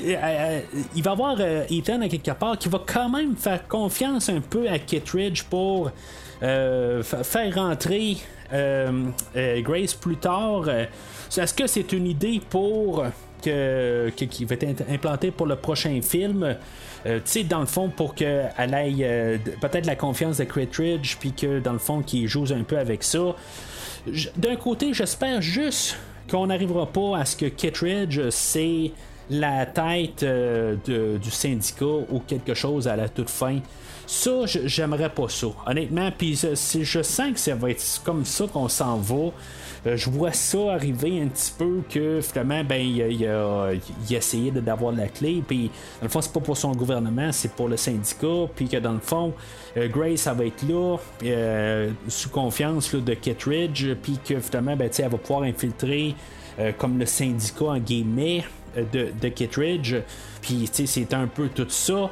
[0.00, 0.60] euh, euh,
[0.96, 4.66] Il va avoir Ethan à quelque part qui va quand même faire confiance un peu
[4.66, 5.90] à Kittridge pour
[6.40, 8.16] faire rentrer
[8.52, 10.68] Grace plus tard.
[10.68, 13.04] Est-ce que c'est une idée pour
[13.42, 16.56] que, qui va être implantée pour le prochain film?
[17.06, 21.32] Euh, tu sais, dans le fond, pour qu'elle euh, peut-être la confiance de Kittridge, puis
[21.32, 23.36] que dans le fond, qu'il joue un peu avec ça.
[24.36, 25.96] D'un côté, j'espère juste
[26.28, 28.90] qu'on n'arrivera pas à ce que Kittredge, c'est
[29.30, 33.58] la tête euh, de- du syndicat ou quelque chose à la toute fin.
[34.10, 36.10] Ça, j'aimerais pas ça, honnêtement.
[36.16, 36.34] Puis
[36.80, 39.32] je sens que ça va être comme ça qu'on s'en va.
[39.86, 43.70] Euh, je vois ça arriver un petit peu que finalement, ben, il, a-
[44.10, 47.68] essayé d'avoir la clé, puis dans le fond, c'est pas pour son gouvernement, c'est pour
[47.68, 49.34] le syndicat, puis que dans le fond,
[49.76, 54.74] euh, Grace, ça va être là, euh, sous confiance là, de Kittredge, puis que finalement,
[54.74, 56.14] ben, elle va pouvoir infiltrer
[56.78, 58.42] comme le syndicat en guillemets
[58.92, 59.94] de, de Kittredge,
[60.42, 62.10] puis c'est un peu tout ça.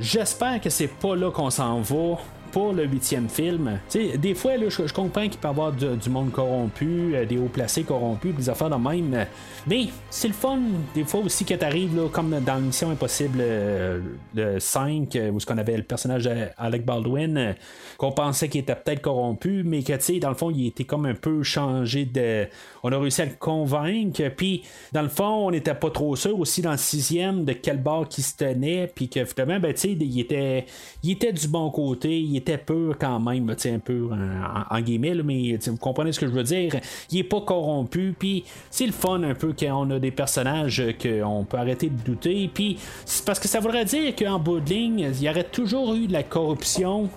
[0.00, 2.18] J'espère que c'est pas là qu'on s'en va
[2.52, 3.80] pour le huitième film.
[3.92, 7.82] Des fois, je, comprends qu'il peut y avoir du, monde corrompu, euh, des hauts placés
[7.82, 9.14] corrompus, des affaires de même.
[9.14, 9.24] euh,
[9.66, 10.60] Mais c'est le fun,
[10.94, 14.00] des fois aussi, que t'arrives, là, comme dans Mission Impossible euh,
[14.34, 17.54] le 5, euh, où ce qu'on avait le personnage d'Alec Baldwin,
[17.96, 21.14] qu'on pensait qu'il était peut-être corrompu, mais que, dans le fond, il était comme un
[21.14, 22.46] peu changé de.
[22.82, 26.38] On a réussi à le convaincre, puis dans le fond, on n'était pas trop sûr
[26.38, 30.20] aussi dans le sixième de quel bord qui se tenait, puis que finalement, ben, il
[30.20, 30.66] était,
[31.02, 35.14] il était du bon côté, il était pur quand même, un peu en, en guillemets,
[35.22, 36.76] mais vous comprenez ce que je veux dire.
[37.10, 40.82] Il est pas corrompu, puis c'est le fun un peu quand on a des personnages
[41.00, 44.70] qu'on peut arrêter de douter, puis c'est parce que ça voudrait dire qu'en bout de
[44.70, 47.08] ligne, il y aurait toujours eu de la corruption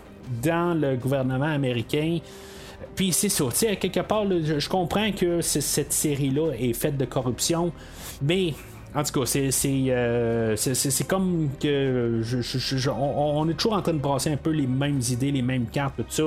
[0.43, 2.19] dans le gouvernement américain.
[2.95, 7.05] Puis c'est ça, tu sais, quelque part, je, comprends que cette série-là est faite de
[7.05, 7.71] corruption,
[8.21, 8.53] mais
[8.95, 12.21] en tout cas, c'est c'est, euh, c'est- comme que
[12.97, 15.95] on est toujours en train de brasser un peu les mêmes idées, les mêmes cartes,
[15.97, 16.23] tout ça.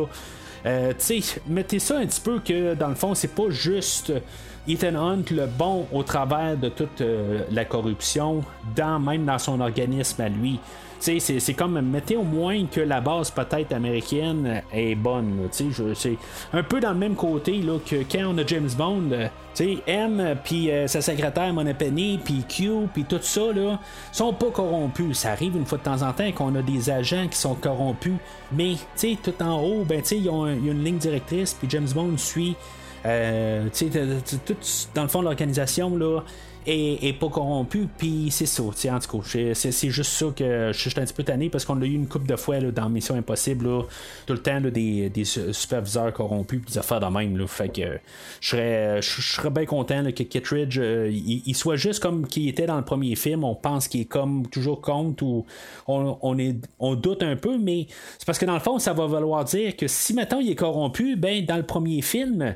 [0.66, 4.12] Euh, tu sais, mettez ça un petit peu que dans le fond, c'est pas juste
[4.69, 8.43] Ethan Hunt le bon au travers de toute euh, la corruption,
[8.77, 10.59] dans, même dans son organisme à lui.
[11.01, 15.49] C'est- comme mettez au moins que la base peut-être américaine est bonne.
[15.51, 16.16] c'est
[16.53, 19.11] un peu dans le même côté là, que quand on a James Bond.
[19.12, 19.28] euh,
[19.88, 23.80] M puis euh, sa secrétaire Mona Penny puis Q puis tout ça là
[24.12, 25.18] sont pas corrompus.
[25.18, 28.14] Ça arrive une fois de temps en temps qu'on a des agents qui sont corrompus,
[28.53, 28.74] mais
[29.16, 32.55] tout en haut, ben il y a une ligne directrice puis James Bond suit.
[33.07, 33.68] Euh,
[34.94, 36.20] dans le fond l'organisation là
[36.69, 41.01] est, pas corrompu puis c'est ça en tout cas c'est- juste ça que je suis
[41.01, 43.14] un petit peu tanné parce qu'on a eu une coupe de fois là, dans Mission
[43.14, 43.66] Impossible
[44.27, 47.99] tout le temps des, des su- superviseurs corrompus puis des affaires de même fait que
[48.41, 52.66] je serais je serais bien content que Kittredge euh, il, soit juste comme qu'il était
[52.66, 55.47] dans le premier film on pense qu'il est comme toujours contre ou
[55.87, 57.87] on, on est on doute un peu mais
[58.19, 60.55] c'est parce que dans le fond ça va vouloir dire que si maintenant il est
[60.57, 62.55] corrompu ben dans le premier film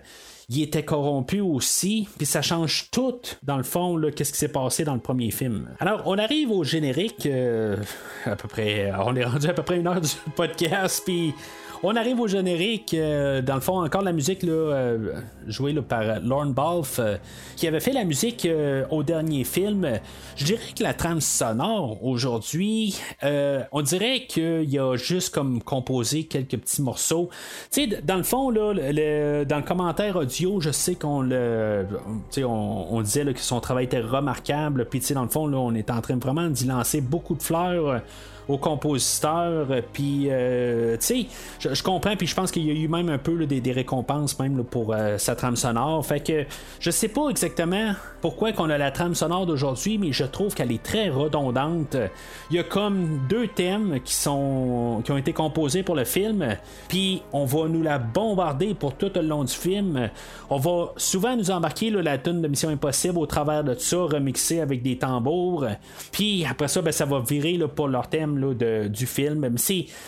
[0.49, 4.85] il était corrompu aussi, puis ça change tout, dans le fond, qu'est-ce qui s'est passé
[4.85, 5.69] dans le premier film.
[5.79, 7.77] Alors, on arrive au générique, euh,
[8.25, 11.35] à peu près, on est rendu à peu près une heure du podcast, puis
[11.83, 15.15] on arrive au générique, euh, dans le fond, encore la musique là, euh,
[15.49, 17.17] jouée là, par Lorne Balfe, euh,
[17.57, 19.99] qui avait fait la musique euh, au dernier film.
[20.37, 26.25] Je dirais que la trame sonore aujourd'hui, euh, on dirait qu'il a juste comme composé
[26.25, 27.31] quelques petits morceaux.
[27.71, 28.75] Tu dans le fond, là,
[29.45, 31.87] dans le commentaire audio, je sais qu'on le,
[32.39, 34.87] on, on disait que son travail était remarquable.
[34.89, 37.43] Puis tu dans le fond, là, on est en train vraiment d'y lancer beaucoup de
[37.43, 38.03] fleurs.
[38.49, 41.27] Au compositeur, euh, puis euh, tu
[41.61, 43.73] sais, je, comprends, puis je pense qu'il y a eu même un peu des, des
[43.73, 46.05] récompenses même pour euh, sa trame sonore.
[46.05, 46.45] Fait que
[46.81, 50.73] je sais pas exactement pourquoi qu'on a la trame sonore d'aujourd'hui, mais je trouve qu'elle
[50.73, 51.97] est très redondante.
[52.51, 56.57] Il y a comme deux thèmes qui sont qui ont été composés pour le film,
[56.89, 60.11] puis on va nous la bombarder pour tout le long du film.
[60.51, 64.61] On va souvent nous embarquer la tune de Mission Impossible au travers de ça, remixée
[64.61, 65.67] avec des tambours.
[66.11, 69.57] Puis après ça, ben, ça va virer pour leur thème là, de- du film.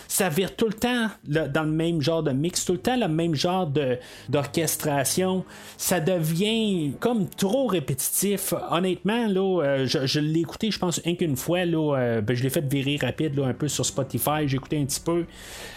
[0.08, 3.08] Ça vire tout le temps dans le même genre de mix, tout le temps le
[3.08, 3.98] même genre de,
[4.28, 5.44] d'orchestration.
[5.76, 8.54] Ça devient comme trop répétitif.
[8.70, 11.64] Honnêtement, là, euh, je, je l'ai écouté, je pense, un qu'une fois.
[11.64, 14.46] Là, euh, ben, je l'ai fait virer rapide là, un peu sur Spotify.
[14.46, 15.24] J'ai écouté un petit peu.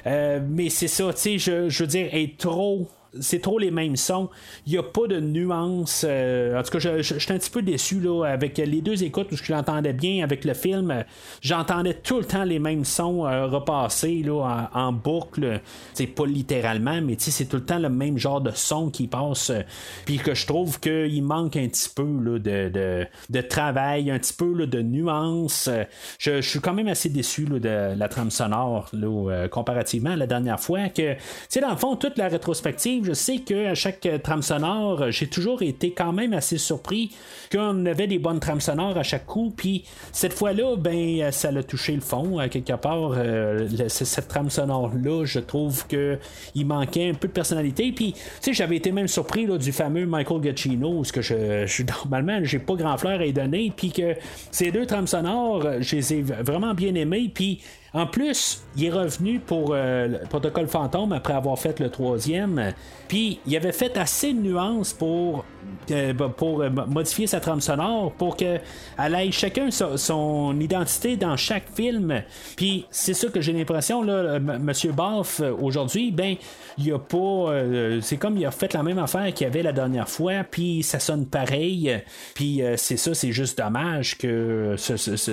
[0.05, 2.87] Euh, mais c'est ça, tu sais, je, je veux dire, est trop
[3.21, 4.29] c'est trop les mêmes sons.
[4.65, 6.05] Il n'y a pas de nuance.
[6.07, 9.31] euh, en tout cas, je, suis un petit peu déçu là, avec les deux écoutes
[9.31, 11.03] où je l'entendais bien avec le film.
[11.41, 15.61] J'entendais tout le temps les mêmes sons euh, repasser là, en, boucle.
[15.93, 19.51] C'est pas littéralement, mais c'est tout le temps le même genre de son qui passe.
[20.05, 24.33] Puis que je trouve qu'il manque un petit peu là, de, de, travail, un petit
[24.33, 25.69] peu de nuance.
[26.19, 30.59] Je, suis quand même assez déçu de la trame sonore euh, comparativement à la dernière
[30.59, 30.89] fois.
[30.89, 31.15] Que,
[31.49, 35.61] sais, dans le fond, toute la rétrospective, je sais qu'à chaque trame sonore, j'ai toujours
[35.61, 37.11] été quand même assez surpris
[37.49, 39.53] qu'on avait des bonnes trames sonores à chaque coup.
[39.55, 42.37] Puis cette fois-là, ben, ça l'a touché le fond.
[42.37, 43.13] À quelque part,
[43.87, 47.93] cette trame sonore-là, je trouve qu'il manquait un peu de personnalité.
[47.93, 51.83] Puis, tu sais, j'avais été même surpris du fameux Michael Giacchino, ce que je, je
[51.83, 53.71] normalement, j'ai pas grand fleur à y donner.
[53.75, 54.15] Puis que
[54.51, 57.31] ces deux trames sonores, je les ai vraiment bien aimées.
[57.33, 57.61] Puis
[57.93, 62.73] en plus, il est revenu pour euh, le protocole fantôme après avoir fait le troisième.
[63.07, 65.45] Puis il avait fait assez de nuances pour,
[65.91, 68.61] euh, pour euh, modifier sa trame sonore pour qu'elle
[68.97, 72.21] ait chacun son, identité dans chaque film.
[72.55, 76.35] Puis c'est ça que j'ai l'impression, là, Monsieur Baff, aujourd'hui, ben,
[76.77, 77.53] il a pas.
[78.01, 80.83] c'est comme il a fait la même affaire qu'il y avait la dernière fois, puis
[80.83, 82.01] ça sonne pareil.
[82.33, 84.75] Puis c'est ça, c'est juste dommage que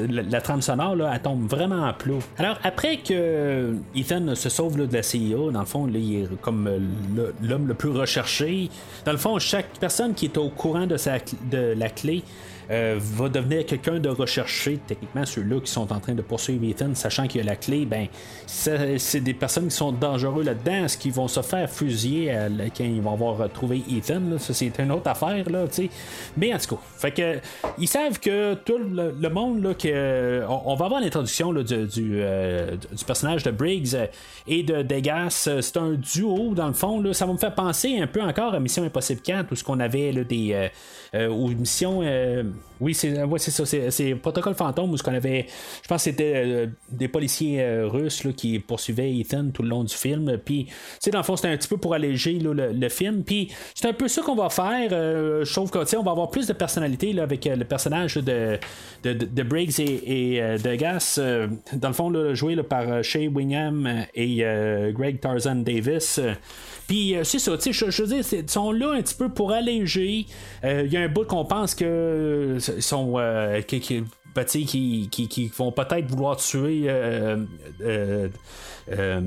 [0.08, 2.14] la, trame sonore, là, elle tombe vraiment à plat.
[2.38, 6.68] Alors, après que Ethan se sauve de la CIA, dans le fond, il est comme
[7.42, 8.70] l'homme le plus recherché.
[9.04, 10.96] Dans le fond, chaque personne qui est au courant de,
[11.50, 12.22] de la clé
[12.70, 14.78] euh, va devenir quelqu'un de recherché.
[14.86, 17.84] Techniquement, ceux-là qui sont en train de poursuivre Ethan, sachant qu'il y a la clé,
[17.86, 18.06] ben,
[18.46, 22.34] c'est des personnes qui sont dangereux là-dedans, ce qui vont se faire fusiller
[22.76, 24.20] quand ils vont avoir retrouvé Ethan.
[24.38, 25.64] Ça, c'est une autre affaire, là,
[26.36, 27.38] Mais en tout cas, fait que,
[27.78, 33.04] ils savent que tout le, monde, là, que, on, va avoir l'introduction du, euh, du,
[33.04, 33.96] personnage de Briggs
[34.46, 35.48] et de Degas.
[35.60, 37.00] C'est un duo, dans le fond.
[37.00, 39.64] Là, ça va me faire penser un peu encore à Mission Impossible 4, où ce
[39.64, 40.52] qu'on avait là, des.
[40.52, 40.68] Euh,
[41.14, 42.02] euh ou Mission
[42.80, 43.64] oui, c'est ouais, ça.
[43.90, 45.46] C'est Protocole Fantôme où ce qu'on avait.
[45.82, 49.68] Je pense que c'était euh, des policiers euh, russes là, qui poursuivaient Ethan tout le
[49.68, 50.38] long du film.
[50.44, 50.68] Puis,
[51.12, 53.22] dans le fond, c'était un petit peu pour alléger le, film.
[53.22, 54.90] Puis, c'est un peu ça qu'on va faire.
[54.92, 58.58] Euh, je trouve qu'on va avoir plus de personnalité là, avec le personnage de,
[59.04, 61.20] de, Briggs et, de Gas.
[61.72, 64.44] dans le fond, joué par Shea Wingham et
[64.92, 66.20] Greg Tarzan Davis.
[66.86, 69.52] Puis c'est ça, tu sais, je, veux dire, ils sont là un petit peu pour
[69.52, 70.26] alléger.
[70.62, 73.60] Il y a un bout qu'on pense que sont euh,
[74.34, 77.36] ben, qui, qui, qui, vont peut-être vouloir tuer euh,
[77.80, 79.20] euh,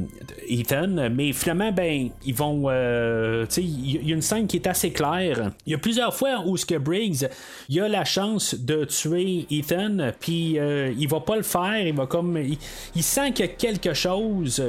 [0.49, 2.69] Ethan, mais finalement, ben, ils vont.
[2.69, 5.51] il y a une scène qui est assez claire.
[5.65, 7.27] Il y a plusieurs fois où ce que Briggs,
[7.69, 10.57] il a la chance de tuer Ethan, puis
[10.97, 11.79] il va pas le faire.
[11.79, 14.61] Il va comme, il sent qu'il y a quelque chose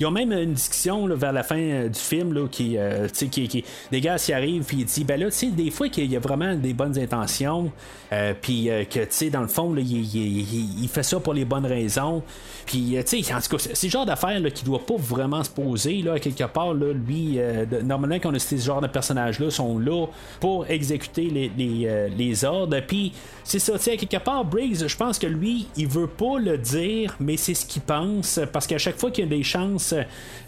[0.00, 3.06] il y a même une discussion vers la fin euh, du film là, qui, euh,
[3.08, 6.16] qui, qui, des gars s'y arrivent puis il dit ben là, des fois qu'il y
[6.16, 7.70] a vraiment des bonnes intentions,
[8.10, 11.66] euh, puis que tu sais, dans le fond, là, il, fait ça pour les bonnes
[11.66, 12.22] raisons.
[12.66, 15.50] Puis, tu sais, en tout cas, c'est le genre d'affaire qui doit pas vraiment se
[15.50, 17.38] poser, là, quelque part, là, lui,
[17.84, 20.06] normalement, quand on a ce genre de personnages-là, sont là
[20.40, 22.80] pour exécuter les ordres.
[22.86, 23.12] Puis,
[23.44, 26.58] c'est ça, tu sais, quelque part, Briggs, je pense que lui, il veut pas le
[26.58, 29.89] dire, mais c'est ce qu'il pense, parce qu'à chaque fois qu'il y a des chances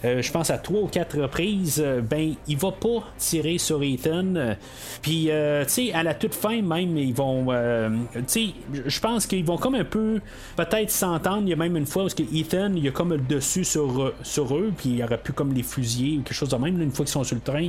[0.05, 3.81] euh, je pense à trois ou quatre reprises, euh, ben il va pas tirer sur
[3.81, 4.55] Ethan.
[5.01, 7.47] Puis, euh, tu sais, à la toute fin même, ils vont,
[8.13, 8.45] tu sais,
[8.85, 10.19] je pense qu'ils vont comme un peu
[10.55, 11.43] peut-être s'entendre.
[11.43, 14.55] Il y a même une fois où Ethan, il a comme le dessus sur, sur
[14.55, 16.81] eux, puis il aurait pu comme les fusiller ou quelque chose de même.
[16.81, 17.67] une fois qu'ils sont sur le train,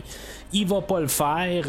[0.53, 1.65] il va pas le faire.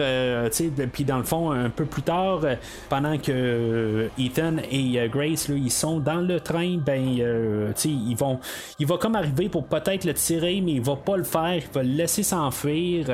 [0.52, 2.42] tu sais, puis dans le fond, un peu plus tard,
[2.90, 8.16] pendant que Ethan et Grace, là, ils sont dans le train, ben, tu sais, ils
[8.16, 8.40] vont,
[8.80, 11.74] il va comme arriver pour peut-être le tirer, mais il va pas le faire, il
[11.74, 13.08] va le laisser s'enfuir.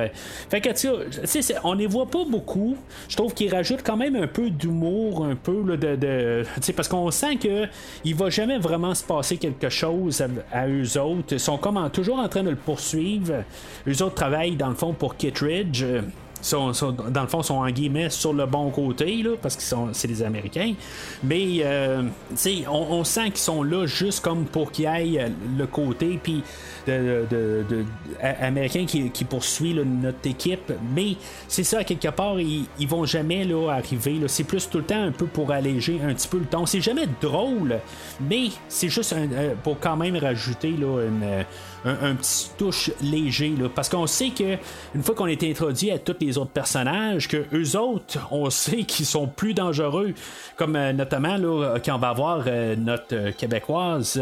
[0.49, 0.89] Fait que, tu
[1.25, 2.77] sais, on les voit pas beaucoup.
[3.07, 5.95] Je trouve qu'il rajoute quand même un peu d'humour, un peu de.
[5.95, 6.43] de
[6.75, 7.65] parce qu'on sent que
[8.03, 11.33] il va jamais vraiment se passer quelque chose à, eux autres.
[11.33, 13.43] Ils sont comme toujours en train de le poursuivre.
[13.87, 15.85] Eux autres travaillent dans le fond pour Kittredge
[16.41, 19.63] sont, dans le fond, sont en guillemets sur le bon côté, là, parce que
[19.93, 20.73] c'est des Américains.
[21.23, 22.03] Mais, euh,
[22.67, 26.43] on, on, sent qu'ils sont là juste comme pour qu'ils aillent le côté, puis
[26.87, 27.85] de,
[28.39, 30.73] américain qui, qui poursuit notre équipe.
[30.95, 31.15] Mais
[31.47, 34.19] c'est ça, quelque part, ils, ils vont jamais là, arriver.
[34.27, 36.65] C'est plus tout le temps un peu pour alléger un petit peu le ton.
[36.65, 37.79] C'est jamais drôle,
[38.19, 41.45] mais c'est juste euh, pour quand même rajouter là, une
[41.85, 43.53] un, petit touche léger.
[43.57, 44.57] Là, parce qu'on sait que
[44.95, 48.83] une fois qu'on est introduit à tous les autres personnages, que eux autres, on sait
[48.83, 50.13] qu'ils sont plus dangereux.
[50.55, 54.21] Comme euh, notamment là, quand on va voir euh, notre euh, québécoise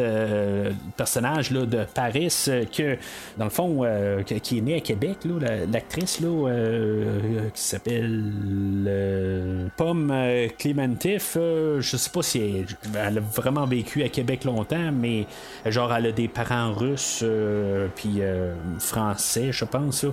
[0.96, 2.46] personnage de Paris,
[2.76, 2.98] que
[3.38, 3.86] dans le fond,
[4.26, 5.20] qui est née à Québec,
[5.72, 6.50] l'actrice là,
[7.54, 10.14] qui s'appelle Pomme
[10.58, 15.26] Clémentif, je sais pas si elle, a vraiment vécu à Québec longtemps, mais
[15.66, 17.24] genre elle a des parents russes
[17.96, 18.22] puis
[18.80, 20.06] français, je pense.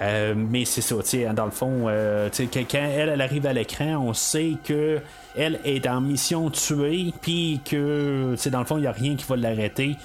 [0.00, 0.96] mais c'est ça,
[1.34, 5.00] dans le fond, quand elle, elle arrive à l'écran, on sait que
[5.36, 9.24] elle est en mission tuée, puis que, dans le fond, il n'y a rien qui
[9.26, 9.96] va l'arrêter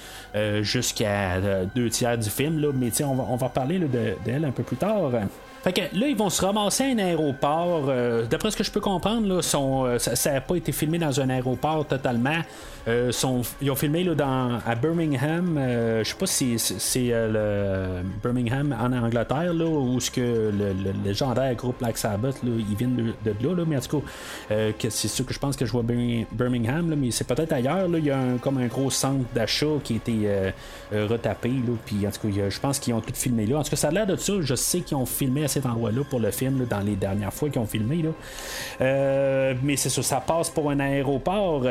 [0.62, 1.40] jusqu'à
[1.76, 3.80] deux tiers du film, là, mais on va, on va parler
[4.26, 5.12] d'elle un peu plus tard.
[5.64, 7.86] Fait que là, ils vont se ramasser à un aéroport.
[7.90, 11.20] Euh, d'après ce que je peux comprendre, là, euh, ça n'a pas été filmé dans
[11.20, 12.40] un aéroport totalement.
[12.90, 13.12] Euh,
[13.62, 15.56] ils ont filmé là, dans, à Birmingham.
[15.58, 20.74] je sais pas si c'est le Birmingham en Angleterre, là, où ce que le,
[21.06, 24.02] légendaire groupe Black Sabbath, là, ils viennent de, là, mais en tout
[24.50, 27.88] cas, c'est sûr que je pense que je vois Birmingham, mais c'est peut-être ailleurs.
[27.94, 30.52] il y a comme un gros centre d'achat qui a été
[30.92, 31.52] retapé.
[31.86, 33.60] Puis en tout cas, je pense qu'ils ont tout filmé là.
[33.60, 34.34] En tout cas, ça a l'air de ça.
[34.42, 37.62] Je sais qu'ils ont filmé cet endroit-là pour le film dans les dernières fois qu'ils
[37.62, 38.02] ont filmé.
[38.02, 38.10] Là.
[38.82, 41.64] Euh, mais c'est ça, ça passe pour un aéroport.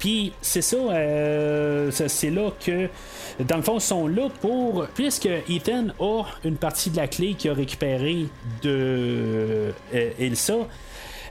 [0.00, 2.88] Puis c'est ça, euh, c'est là que,
[3.38, 4.86] dans le fond, ils sont là pour.
[4.94, 8.26] Puisque Ethan a une partie de la clé qu'il a récupérée
[8.62, 10.54] de euh, Elsa.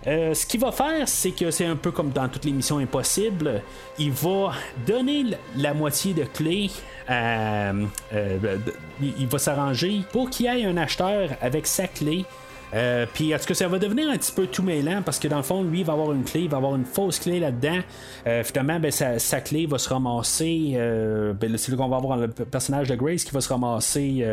[0.05, 3.61] ce qu'il va faire, c'est que c'est un peu comme dans toutes les missions impossibles.
[3.97, 4.53] Il va
[4.87, 5.25] donner
[5.57, 6.69] la moitié de clé
[7.09, 8.57] euh, euh,
[9.01, 12.25] il va s'arranger pour qu'il y ait un acheteur avec sa clé
[12.73, 15.01] euh, puis est-ce que ça va devenir un petit peu tout mêlant?
[15.01, 16.85] Parce que dans le fond, lui, il va avoir une clé, il va avoir une
[16.85, 17.79] fausse clé là-dedans.
[18.27, 20.73] Euh, finalement, ben, sa, clé va se ramasser.
[20.75, 24.25] Euh, ben, c'est là qu'on va avoir le personnage de Grace qui va se ramasser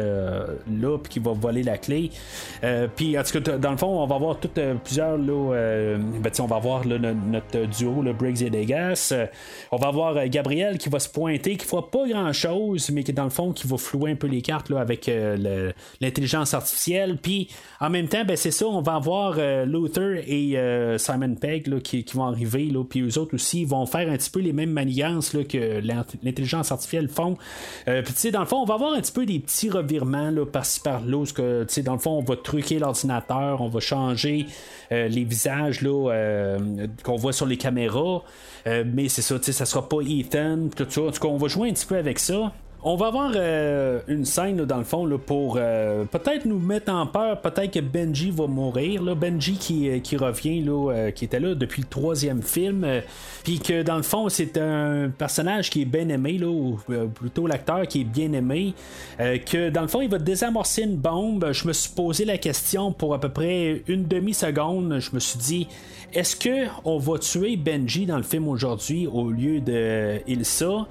[0.70, 2.10] là, puis qui va voler la clé.
[2.96, 5.96] puis en tout cas, dans le fond, on va avoir toutes plusieurs là.
[6.20, 9.14] Ben, on va avoir notre duo, le Briggs et Degas.
[9.70, 13.12] on va avoir Gabriel qui va se pointer, qui fera pas grand chose, mais qui
[13.12, 15.10] dans le fond, qui va flouer un peu les cartes là, avec
[16.00, 17.16] l'intelligence artificielle.
[17.16, 17.48] Puis
[17.80, 21.80] en même temps, ben c'est ça, on va avoir euh, Luther et euh, Simon Pegg
[21.80, 24.70] qui, vont arriver, là, puis eux autres aussi vont faire un petit peu les mêmes
[24.70, 25.80] manigances que
[26.22, 27.36] l'intelligence artificielle font.
[27.88, 30.80] Euh, puis dans le fond, on va avoir un petit peu des petits revirements par-ci
[30.80, 34.46] par-là, que dans le fond, on va truquer l'ordinateur, on va changer
[34.90, 38.22] les visages qu'on voit sur les caméras.
[38.66, 41.02] mais c'est ça, ça sera pas Ethan, tout ça.
[41.02, 42.52] En tout cas, on va jouer un petit peu avec ça.
[42.88, 47.04] On va avoir euh, une scène dans le fond pour euh, peut-être nous mettre en
[47.04, 49.02] peur, peut-être que Benji va mourir.
[49.16, 50.64] Benji qui, euh, revient,
[51.12, 52.86] qui était là depuis le troisième film,
[53.42, 56.78] puis que dans le fond c'est un personnage qui est bien aimé, ou
[57.12, 58.72] plutôt l'acteur qui est bien aimé,
[59.18, 61.50] que dans le fond il va désamorcer une bombe.
[61.50, 65.00] Je me suis posé la question pour à peu près une demi-seconde.
[65.00, 65.68] Je me suis dit,
[66.14, 70.86] est-ce que on va tuer Benji dans le film aujourd'hui au lieu de Ilsa?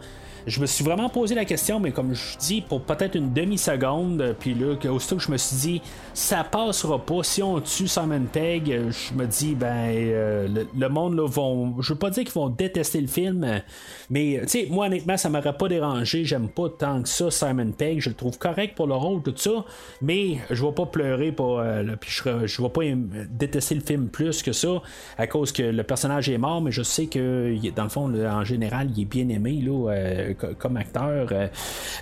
[0.48, 4.36] Je me suis vraiment posé la question, mais comme je dis, pour peut-être une demi-seconde,
[4.40, 5.82] puis là, aussitôt que je me suis dit,
[6.14, 7.24] ça passera pas.
[7.24, 11.82] Si on tue Simon Pegg, je me dis, ben, euh, le, monde, là, vont.
[11.82, 13.62] Je veux pas dire qu'ils vont détester le film,
[14.10, 16.26] mais, tu sais, moi, honnêtement, ça m'aurait pas dérangé.
[16.26, 18.00] J'aime pas tant que ça, Simon Pegg.
[18.00, 19.66] Je le trouve correct pour le rôle, tout ça,
[20.02, 22.82] mais je vais pas pleurer, euh, puis je, je vais pas
[23.30, 24.82] détester le film plus que ça,
[25.18, 28.44] à cause que le personnage est mort, mais je sais que, dans le fond, en
[28.44, 29.92] général, il est bien aimé, là.
[29.92, 31.28] Euh, comme acteur.
[31.32, 31.48] Euh,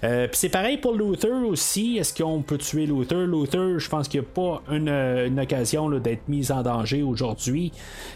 [0.04, 1.98] euh, puis c'est pareil pour Luther aussi.
[1.98, 3.26] Est-ce qu'on peut tuer Luther?
[3.28, 7.72] Luther, je pense qu'il n'y a pas une, occasion d'être mis en danger aujourd'hui.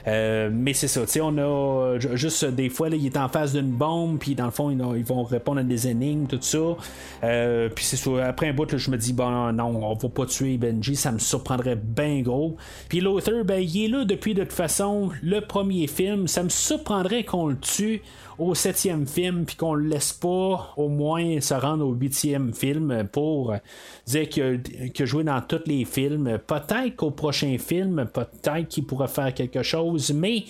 [0.08, 4.20] Euh, mais c'est ça, on a juste des fois, il est en face d'une bombe,
[4.20, 6.60] puis dans le fond, ils, vont répondre à des énigmes, tout ça.
[7.76, 10.96] puis c'est après un bout, je me dis, bon, non, on va pas tuer Benji,
[10.96, 12.56] ça me surprendrait bien gros.
[12.90, 16.28] Puis Luther, ben, il est là depuis de toute façon le premier film.
[16.28, 18.02] Ça me surprendrait qu'on le tue
[18.40, 23.08] au septième film, puis qu'on le laisse pas au moins se rendre au huitième film
[23.12, 23.54] pour
[24.06, 26.40] dire que, que jouer dans tous les films.
[26.46, 30.46] Peut-être qu'au prochain film, peut-être qu'il pourra faire quelque chose, mais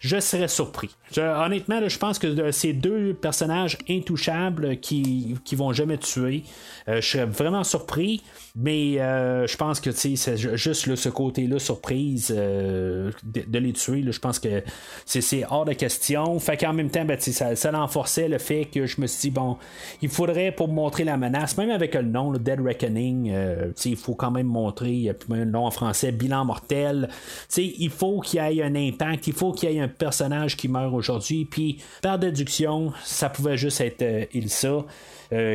[0.00, 0.90] je serais surpris.
[1.18, 6.42] honnêtement, je pense que ces deux personnages intouchables qui, qui vont jamais tuer,
[6.88, 8.22] euh, je serais vraiment surpris.
[8.56, 14.02] Mais euh, je pense que c'est juste ce côté-là, surprise euh, de, les tuer.
[14.10, 14.62] je pense que
[15.06, 16.38] c'est hors de question.
[16.40, 19.30] Fait qu'en même temps, ben, ça, ça renforçait le fait que je me suis dit,
[19.30, 19.56] bon,
[20.02, 23.96] il faudrait pour montrer la menace, même avec le nom, le Dead Reckoning, euh, il
[23.96, 27.08] faut quand même montrer, un nom en français, bilan mortel.
[27.56, 30.66] il faut qu'il y ait un impact, il faut qu'il y ait un personnage qui
[30.66, 31.44] meurt aujourd'hui.
[31.44, 34.84] Puis par déduction, ça pouvait juste être Ilsa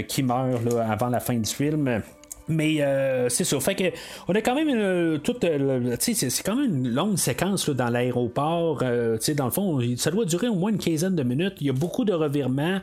[0.08, 2.02] qui meurt avant la fin du film.
[2.48, 3.60] Mais euh, c'est ça.
[3.60, 3.84] Fait que
[4.28, 5.44] on a quand même une, toute.
[5.44, 8.80] euh, c'est quand même une longue séquence là, dans l'aéroport.
[8.84, 11.56] Euh, dans le fond, ça doit durer au moins une quinzaine de minutes.
[11.62, 12.80] Il y a beaucoup de revirements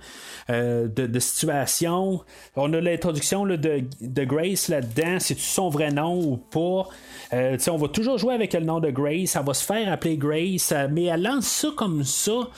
[0.48, 2.20] de, situations.
[2.56, 5.18] On a l'introduction de, Grace là-dedans.
[5.20, 6.88] C'est-tu son vrai nom ou pas?
[7.32, 9.36] On va toujours jouer avec le nom de Grace.
[9.36, 12.48] Elle va se faire appeler Grace, mais elle lance ça comme ça.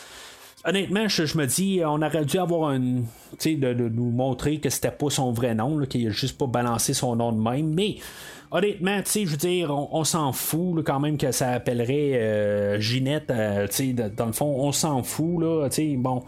[0.67, 2.81] Honnêtement, je, me dis, on aurait dû avoir un.
[2.81, 3.03] Tu
[3.39, 6.95] sais, de, nous montrer que c'était pas son vrai nom, qu'il a juste pas balancé
[6.95, 7.75] son nom de même.
[7.75, 7.97] Mais
[8.51, 12.81] honnêtement, tu sais, je veux dire, on, s'en fout quand même que ça appellerait euh,
[12.81, 13.31] Ginette.
[13.31, 15.69] euh, tu sais, dans le fond, on s'en fout, là.
[15.69, 16.23] Tu sais, bon.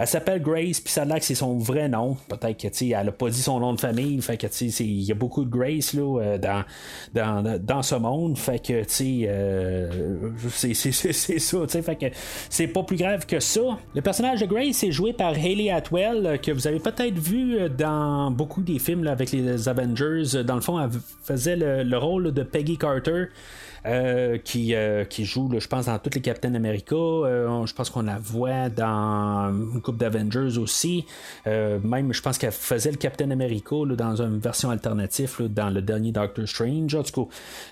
[0.00, 2.16] Elle s'appelle Grace, puis ça a que c'est son vrai nom.
[2.26, 4.18] Peut-être que, elle a pas dit son nom de famille.
[4.22, 4.46] Fait que,
[4.82, 6.64] il y a beaucoup de Grace, là, euh, dans,
[7.12, 8.38] dans, dans ce monde.
[8.38, 11.82] Fait que, euh, c'est, ça.
[11.82, 12.06] Fait que
[12.48, 13.60] c'est pas plus grave que ça.
[13.94, 17.58] Le personnage de Grace est joué par Hayley Atwell, euh, que vous avez peut-être vu
[17.58, 20.44] euh, dans beaucoup des films avec les Avengers.
[20.46, 20.88] Dans le fond, elle
[21.24, 23.26] faisait le, le rôle de Peggy Carter.
[23.86, 26.94] Euh, qui, euh, qui joue, je pense, dans toutes les Captain America.
[26.96, 31.06] Euh, je pense qu'on la voit dans une coupe d'Avengers aussi.
[31.46, 36.12] Même, je pense qu'elle faisait le Captain America dans une version alternative dans le dernier
[36.12, 36.94] Doctor Strange.
[36.94, 37.26] En tout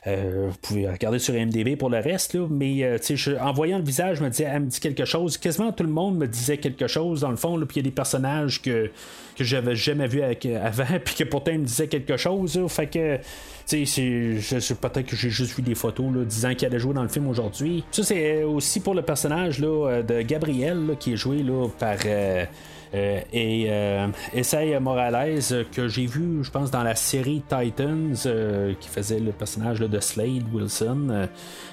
[0.04, 2.36] cas, vous pouvez regarder sur MDB pour le reste.
[2.50, 2.98] Mais
[3.40, 5.36] en voyant le visage, me elle me dit quelque chose.
[5.38, 7.58] Quasiment tout le monde me disait quelque chose dans le fond.
[7.66, 8.90] Puis il y a des personnages que,
[9.36, 12.58] que j'avais jamais avec- avant, puis que pourtant ils me disaient quelque chose.
[12.68, 13.18] fait que,
[13.68, 17.02] tu sais, peut-être que j'ai juste vu des photos là, disant qu'elle allait jouer dans
[17.02, 17.84] le film aujourd'hui.
[17.90, 21.68] Ça, c'est aussi pour le personnage là, euh, de Gabriel, là, qui est joué là,
[21.78, 21.96] par.
[22.06, 22.44] euh,
[22.92, 28.74] et euh, Essay Morales euh, que j'ai vu je pense dans la série Titans euh,
[28.80, 31.26] qui faisait le personnage de Slade Wilson euh,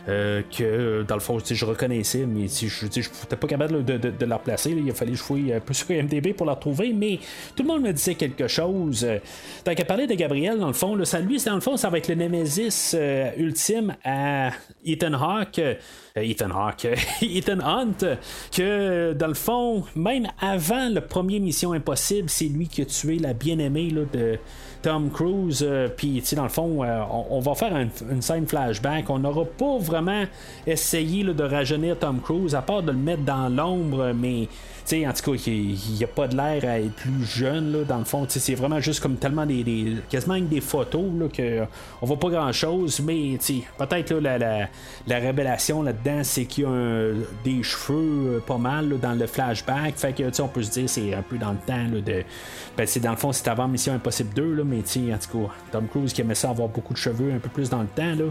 [0.08, 4.38] euh, que dans le fond je reconnaissais mais si je n'étais pas capable de, la
[4.38, 7.20] replacer il a fallu que je fouille un peu sur MDB pour la retrouver mais
[7.56, 9.04] tout le monde me disait quelque chose.
[9.04, 9.20] Euh,
[9.64, 11.98] tant qu'à parler de Gabriel dans le fond ça lui dans le fond ça va
[11.98, 14.52] être le Nemesis euh, ultime à
[14.86, 15.76] Ethan Hawke euh,
[16.18, 16.88] Ethan Hawke,
[17.22, 18.18] Ethan Hunt,
[18.56, 23.20] que dans le fond, même avant le premier Mission Impossible, c'est lui qui a tué
[23.20, 24.40] la bien-aimée là, de
[24.82, 25.62] Tom Cruise.
[25.68, 29.10] euh, Puis, tu sais, dans le fond, euh, on, va faire un- une scène flashback.
[29.10, 30.24] On n'aura pas vraiment
[30.66, 34.48] essayé là, de rajeunir Tom Cruise, à part de le mettre dans l'ombre, mais.
[34.86, 37.84] Sais, en tout cas, il n'y a pas de l'air à être plus jeune, là,
[37.84, 38.26] dans le fond.
[38.28, 41.62] C'est vraiment juste comme tellement des, des- quasiment des photos, là, que
[42.02, 43.38] on voit pas grand chose, mais
[43.78, 44.68] peut-être là, la, la,
[45.08, 47.14] la révélation là-dedans, c'est qu'il y a un-
[47.44, 49.96] des cheveux euh, pas mal là, dans le flashback.
[49.98, 52.24] Fait que, tu on peut se dire, c'est un peu dans le temps là, de.
[52.78, 55.54] Ben, c'est dans le fond, c'est avant Mission Impossible 2, là, mais en tout cas,
[55.72, 58.14] Tom Cruise qui aimait ça avoir beaucoup de cheveux un peu plus dans le temps,
[58.16, 58.26] là.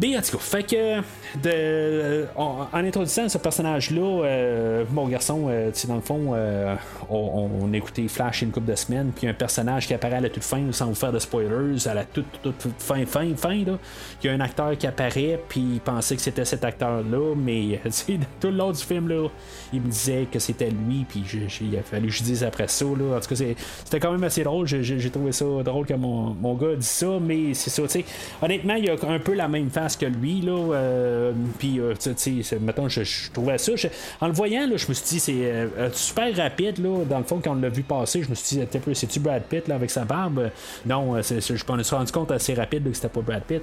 [0.00, 1.00] Mais en tout cas, fait que
[1.42, 6.74] de, en, introduisant ce personnage-là, euh, mon garçon, euh, tu sais, dans le fond, euh,
[7.10, 10.44] on, écoutait Flash une couple de semaines, puis un personnage qui apparaît à la toute
[10.44, 13.78] fin, sans vous faire de spoilers, à la toute, toute, fin, fin, fin, là.
[14.22, 17.80] Il y a un acteur qui apparaît, puis il pensait que c'était cet acteur-là, mais
[17.90, 19.28] sais, tout le long du film, là,
[19.72, 21.24] il me disait que c'était lui, puis
[21.60, 23.16] il a fallu que je dise après ça, là.
[23.16, 23.36] En tout cas,
[23.84, 24.66] c'était quand même assez drôle.
[24.66, 28.04] J'ai- trouvé ça drôle que mon, mon gars dise ça, mais c'est ça, tu sais.
[28.42, 31.17] Honnêtement, il a un peu la même face que lui, là.
[31.18, 33.72] Euh, puis, euh, tu sais, mettons, je, je trouvais ça.
[34.20, 37.04] en le voyant, là, je me suis dit, c'est euh, super rapide, là.
[37.04, 39.68] Dans le fond, quand on l'a vu passer, je me suis dit, c'est-tu Brad Pitt,
[39.68, 40.50] là, avec sa barbe?
[40.86, 43.62] Non, c'est- je me suis rendu compte assez rapide que c'était pas Brad Pitt.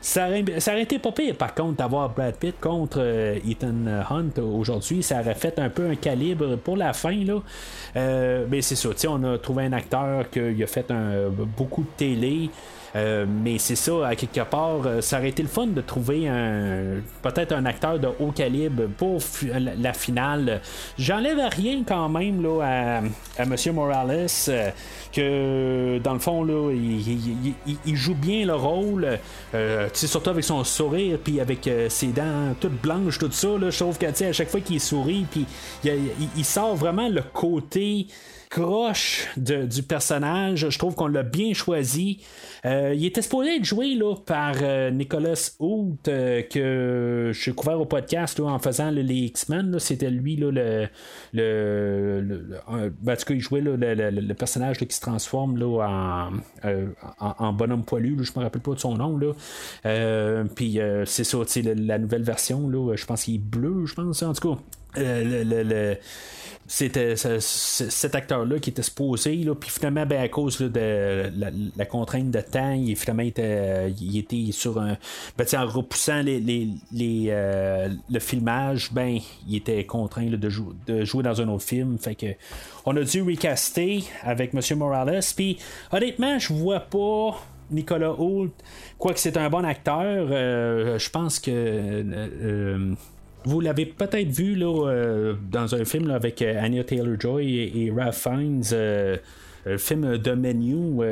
[0.00, 3.00] Ça aurait, ça été pas pire, par contre, d'avoir Brad Pitt contre
[3.48, 5.02] Ethan Hunt aujourd'hui.
[5.02, 7.40] Ça aurait fait un peu un calibre pour la fin, là.
[7.94, 10.86] Mais c'est ça, tu sais, on a trouvé un acteur qui a fait
[11.56, 12.50] beaucoup de télé.
[12.96, 16.28] Euh, mais c'est ça, à quelque part, euh, ça aurait été le fun de trouver
[16.28, 19.20] un peut-être un acteur de haut calibre pour
[19.78, 20.60] la, finale.
[20.98, 22.98] J'enlève rien quand même là, à,
[23.40, 23.54] à M.
[23.74, 24.70] Morales, euh,
[25.12, 29.18] que dans le fond, là, il, il- il- joue bien le rôle,
[29.54, 33.48] euh, surtout avec son sourire, puis avec ses dents toutes blanches, tout ça.
[33.58, 35.46] Là, je trouve que à chaque fois qu'il sourit, puis
[35.84, 38.06] il sort vraiment le côté
[38.50, 40.68] croche du personnage.
[40.68, 42.20] Je trouve qu'on l'a bien choisi.
[42.66, 47.80] Euh, il était supposé être joué là, par euh, Nicolas Hoult, euh, que j'ai couvert
[47.80, 49.78] au podcast en faisant les X-Men.
[49.78, 50.50] C'était lui le.
[50.50, 50.90] le,
[53.00, 56.30] ben, en tout cas, il jouait le, personnage qui se transforme en,
[57.20, 58.16] en, bonhomme poilu.
[58.20, 59.18] je me rappelle pas de son nom.
[60.56, 61.38] Puis c'est ça,
[61.76, 64.22] la, nouvelle version, je pense qu'il est bleu, je pense.
[64.22, 64.60] En tout cas.
[64.96, 65.96] Le, le, le
[66.70, 71.28] c'était cet acteur-là qui était supposé, là, puis finalement, ben, à cause de
[71.76, 74.96] la, contrainte de temps, il, finalement, était, il était sur un.
[75.36, 76.38] Ben, en repoussant les,
[76.92, 79.18] les, euh, le filmage, ben,
[79.48, 81.98] il était contraint de, de, jouer dans un autre film.
[81.98, 82.26] Fait que
[82.86, 84.78] on a dû recaster avec M.
[84.78, 85.22] Morales.
[85.34, 85.58] Puis
[85.90, 87.36] honnêtement, je vois pas.
[87.72, 88.50] Nicolas Hoult,
[88.98, 92.94] quoique c'est un bon acteur, euh, je pense que euh,
[93.44, 98.16] vous l'avez peut-être vu là, euh, dans un film avec euh, Anya Taylor-Joy et, Ralph
[98.16, 98.62] Fiennes.
[98.72, 99.16] Euh,
[99.66, 101.04] le film de Menu,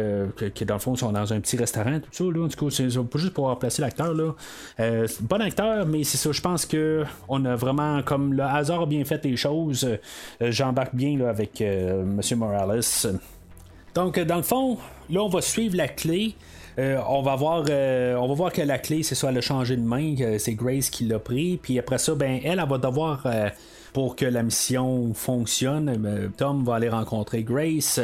[0.54, 2.74] qui dans le fond sont dans un petit restaurant, tout ça, là, en tout cas,
[2.74, 7.56] c'est juste pour remplacer l'acteur, bon acteur, mais c'est ça, je pense que on a
[7.56, 9.86] vraiment, comme le hasard a bien fait les choses,
[10.40, 12.22] j'embarque bien avec M.
[12.36, 12.80] Morales.
[13.94, 14.78] Donc, dans le fond,
[15.10, 16.34] là, on va suivre la clé.
[16.78, 19.40] Euh, on va voir euh, on va voir que la clé c'est soit elle a
[19.40, 21.58] changé de main c'est Grace qui l'a pris.
[21.60, 23.48] Puis après ça ben elle, va devoir euh,
[23.92, 28.00] pour que la mission fonctionne Tom va aller rencontrer Grace.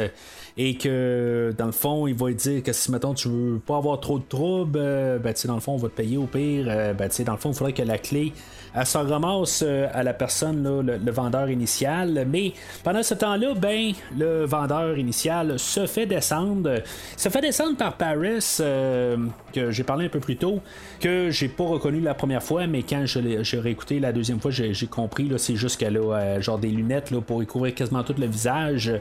[0.57, 4.01] Et que dans le fond il va dire que si maintenant tu veux pas avoir
[4.01, 6.65] trop de troubles ben tu dans le fond on va te payer au pire.
[6.97, 8.33] Ben dans le fond il faudrait que la clé
[8.75, 12.25] elle s'en ramasse euh, à la personne, le, vendeur initial.
[12.29, 12.53] Mais
[12.83, 16.81] pendant ce temps-là, ben, le vendeur initial se fait descendre.
[17.15, 19.17] Se fait descendre par Paris, euh,
[19.53, 20.59] que j'ai parlé un peu plus tôt,
[20.99, 24.87] que j'ai pas reconnu la première fois, mais quand j'ai réécouté la deuxième fois, j'ai
[24.87, 25.31] compris.
[25.37, 28.27] C'est juste qu'elle a euh, genre des lunettes là, pour y couvrir quasiment tout le
[28.27, 28.91] visage.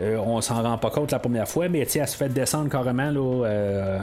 [0.00, 4.00] on s'en rend pas compte la première fois, mais elle se fait descendre carrément là,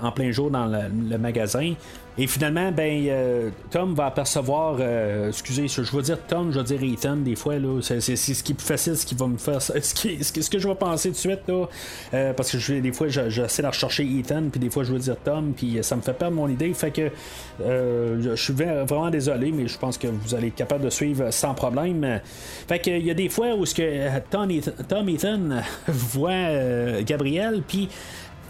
[0.00, 1.74] en plein jour dans le magasin.
[2.18, 6.64] Et finalement, ben, euh, Tom va apercevoir, euh, excusez, je veux dire Tom, je veux
[6.64, 9.38] dire Ethan, des fois, là, c'est, ce qui est plus facile, ce qui va me
[9.38, 11.66] faire, ce, ce que je vais penser de suite, là,
[12.12, 14.98] euh, parce que je, des fois, j'essaie de rechercher Ethan, puis des fois, je veux
[14.98, 17.10] dire Tom, puis ça me fait perdre mon idée, fait que
[17.58, 21.54] je suis vraiment désolé, mais je pense que vous allez être capable de suivre sans
[21.54, 22.20] problème.
[22.68, 25.40] Fait que il y a des fois où ce que Tom, Ethan, Tom Ethan
[25.88, 27.88] voit Gabriel, puis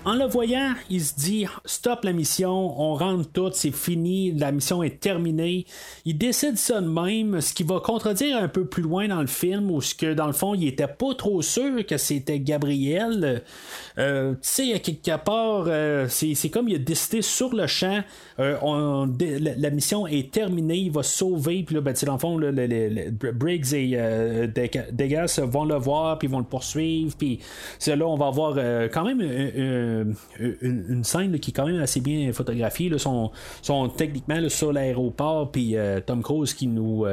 [0.05, 4.51] en le voyant, il se dit stop la mission, on rentre tout, c'est fini, la
[4.51, 5.65] mission est terminée.
[6.05, 9.27] Il décide ça de même, ce qui va contredire un peu plus loin dans le
[9.29, 13.43] film, où ce que dans le fond, il était pas trop sûr que c'était Gabriel.
[13.99, 18.01] Euh, tu sais, quelque part, euh, c'est comme il a décidé sur le champ,
[18.41, 22.39] euh, la, mission est terminée, il va sauver, puis là, ben, dans le fond,
[23.35, 24.49] Briggs et
[24.93, 27.39] Degas vont le voir, puis vont le poursuivre, puis
[27.87, 28.57] là, on va avoir
[28.91, 29.21] quand même
[31.03, 32.88] scène qui est quand même assez bien photographiée.
[32.88, 33.30] Là, sont,
[33.62, 35.76] sont techniquement sur l'aéroport, puis
[36.07, 37.05] Tom Cruise qui nous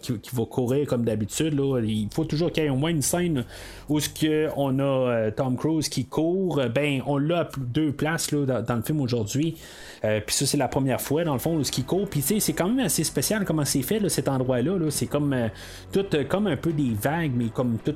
[0.00, 1.60] qui, va courir comme d'habitude.
[1.84, 3.44] Il faut toujours qu'il y ait au moins une scène
[3.88, 8.32] où ce que on a Tom Cruise qui court ben on l'a à deux places
[8.32, 9.56] là, dans, le film aujourd'hui.
[10.04, 12.08] Euh, puis ça, c'est la première fois, dans le fond, le ski court.
[12.08, 14.78] Puis c'est quand même assez spécial comment c'est fait, cet endroit-là.
[14.78, 15.48] -là, c'est comme euh,
[15.92, 17.94] tout euh, comme un peu des vagues, mais comme tout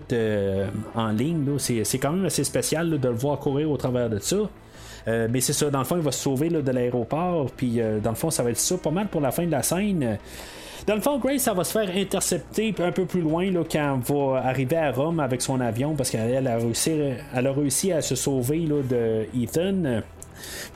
[0.95, 1.45] en ligne.
[1.59, 4.26] C'est quand même assez spécial de le voir courir au travers de ça.
[5.07, 7.51] Mais c'est ça, dans le fond, il va se sauver de l'aéroport.
[7.57, 9.63] Puis dans le fond, ça va être ça pas mal pour la fin de la
[9.63, 10.19] scène.
[10.87, 14.01] Dans le fond, Grace, ça va se faire intercepter un peu plus loin là, quand
[14.09, 18.61] elle va arriver à Rome avec son avion parce qu'elle a réussi, à se sauver
[18.61, 20.03] de Ethan.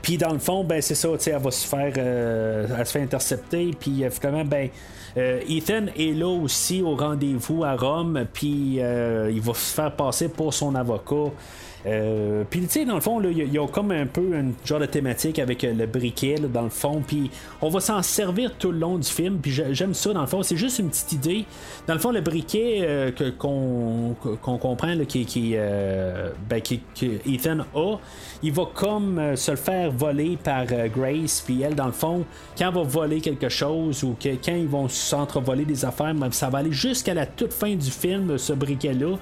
[0.02, 3.70] Puis dans le fond, ben c'est ça, elle va se faire, euh, intercepter.
[3.78, 4.68] Puis euh, finalement, ben
[5.16, 8.26] euh, Ethan est là aussi au rendez-vous à Rome.
[8.32, 11.30] Puis il va se faire passer pour son avocat.
[11.86, 14.80] Euh, puis, tu sais, dans le fond, il y, a comme un peu un genre
[14.80, 17.02] de thématique avec euh, le briquet, dans le fond.
[17.06, 17.30] Puis,
[17.62, 19.38] on va s'en servir tout le long du film.
[19.38, 20.42] Puis, j'aime ça, dans le fond.
[20.42, 21.44] C'est juste une petite idée.
[21.86, 26.80] Dans le fond, le briquet euh, qu'on, comprend, qui, qui, ben, qui,
[27.26, 27.96] Ethan a,
[28.42, 31.42] il va comme se le faire voler par Grace.
[31.44, 32.24] Puis, elle, dans le fond,
[32.58, 36.30] quand elle va voler quelque chose ou que, quand ils vont s'entrevoler des affaires, ben,
[36.30, 39.16] ça va aller jusqu'à la toute fin du film, ce briquet-là.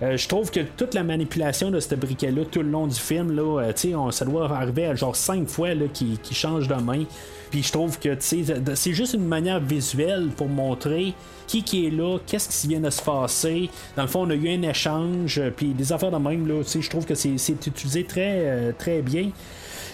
[0.00, 3.32] je trouve que toute la manipulation de ce briquet-là tout le long du film.
[3.32, 6.74] Là, euh, on, ça doit arriver à genre cinq fois là, qui, qui change de
[6.74, 7.04] main.
[7.50, 11.14] Puis je trouve que c'est juste une manière visuelle pour montrer
[11.46, 13.68] qui qui est là, qu'est-ce qui vient de se passer.
[13.96, 16.62] Dans le fond, on a eu un échange, euh, puis des affaires de même, là,
[16.62, 19.30] je trouve que c'est utilisé très, euh, très bien.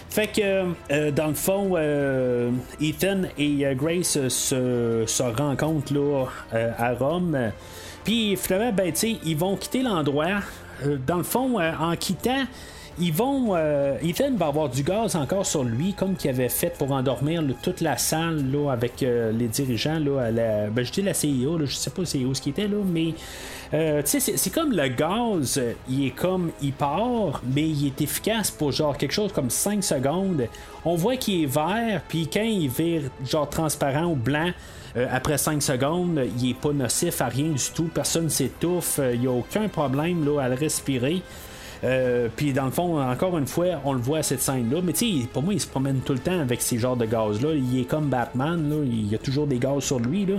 [0.09, 1.77] Fait que, dans le fond,
[2.81, 6.25] Ethan et Grace se, se rencontrent là,
[6.79, 7.51] à Rome.
[8.03, 8.91] Puis finalement, ben,
[9.23, 10.39] ils vont quitter l'endroit.
[10.85, 12.43] Euh, dans le fond, euh, en quittant,
[12.99, 13.55] ils vont.
[13.55, 17.41] Euh, Ethan va avoir du gaz encore sur lui, comme qu'il avait fait pour endormir
[17.63, 19.99] toute la salle là, avec les dirigeants.
[19.99, 22.67] Là, à la, ben, je dis la là, je sais pas où ce qui était,
[22.67, 23.13] là, mais.
[24.03, 28.97] c'est comme le gaz, il est comme il part, mais il est efficace pour genre
[28.97, 30.47] quelque chose comme 5 secondes.
[30.83, 34.51] On voit qu'il est vert, puis quand il vire genre transparent ou blanc,
[34.95, 39.27] après 5 secondes, il est pas nocif à rien du tout, personne s'étouffe, il n'y
[39.27, 41.21] a aucun problème là, à le respirer.
[41.83, 44.81] Euh, puis dans le fond, encore une fois, on le voit à cette scène-là.
[44.83, 47.05] Mais tu sais, pour moi, il se promène tout le temps avec ces genres de
[47.05, 47.53] gaz-là.
[47.53, 48.75] Il est comme Batman, là.
[48.83, 50.25] il y a toujours des gaz sur lui.
[50.25, 50.35] Là.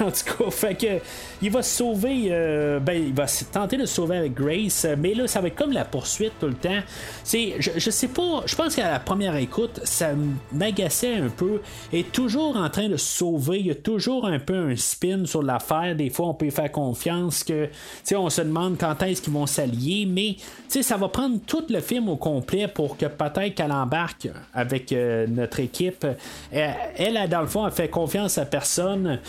[0.00, 1.00] en tout cas, fait que
[1.42, 2.28] il va se sauver.
[2.30, 4.86] Euh, ben, il va tenter de se sauver avec Grace.
[4.98, 6.80] Mais là, ça va être comme la poursuite tout le temps.
[7.24, 10.10] Je, je sais pas, je pense qu'à la première écoute, ça
[10.52, 11.60] m'agaçait un peu.
[11.92, 13.60] Est toujours en train de se sauver.
[13.60, 15.96] Il y a toujours un peu un spin sur l'affaire.
[15.96, 17.70] Des fois, on peut faire confiance que, tu
[18.04, 20.06] sais, on se demande quand est-ce qu'ils vont s'allier.
[20.06, 20.27] Mais
[20.68, 25.26] ça va prendre tout le film au complet pour que peut-être qu'elle embarque avec euh,
[25.26, 26.04] notre équipe.
[26.04, 26.14] Euh,
[26.96, 29.20] elle, elle, dans le fond, elle fait confiance à personne.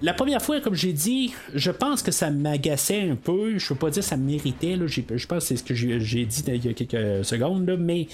[0.00, 3.58] La première fois, comme j'ai dit, je pense que ça m'agaçait un peu.
[3.58, 4.76] Je veux pas dire que ça méritait.
[4.76, 4.86] Là.
[4.86, 7.76] Je pense que c'est ce que j'ai dit il y a quelques secondes.
[7.78, 8.06] mais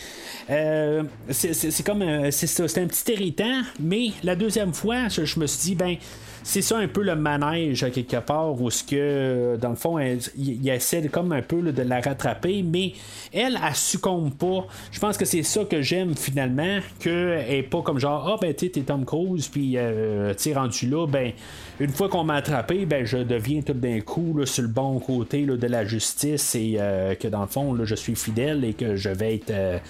[0.49, 3.63] euh, c'est comme c'est un petit irritant.
[3.81, 5.97] Mais la deuxième fois, je, je me suis dit, ben
[6.45, 9.99] c'est ça un peu le manège quelque part où ce que dans le fond
[10.37, 12.93] il essaie comme un peu de la rattraper mais
[13.33, 14.67] elle elle succombe pas.
[14.93, 18.55] Je pense que c'est ça que j'aime finalement que est pas comme genre ah ben
[18.55, 21.33] tu t'es Tom Cruise puis euh, tu rendu là ben
[21.81, 25.47] une fois qu'on m'a attrapé ben je deviens tout d'un coup sur le bon côté
[25.47, 29.09] de la justice et euh, que dans le fond je suis fidèle et que je
[29.09, 29.81] vais être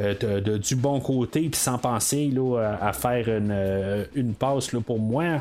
[0.00, 4.80] euh, euh, du bon côté, puis sans penser là, à faire une, une passe là,
[4.80, 5.40] pour moi.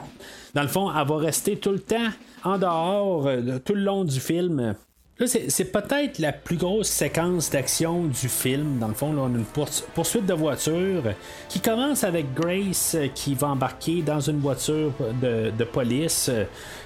[0.54, 2.10] Dans le fond, elle va rester tout le temps
[2.44, 4.76] en dehors, euh, tout le long du film.
[5.20, 8.80] Là, c'est, peut-être la plus grosse séquence d'action du film.
[8.80, 9.46] Dans le fond, là, on a une
[9.94, 11.04] poursuite de voiture
[11.50, 14.92] qui commence avec Grace euh, qui va embarquer dans une voiture
[15.22, 16.32] de, police.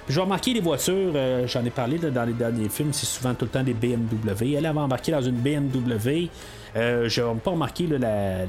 [0.08, 3.34] Je vais remarquer les voitures, euh, j'en ai parlé dans les derniers films, c'est souvent
[3.34, 4.54] tout le temps des BMW.
[4.56, 6.28] Elle, va embarquer dans une BMW.
[6.76, 8.46] Euh, je n'ai pas remarqué la,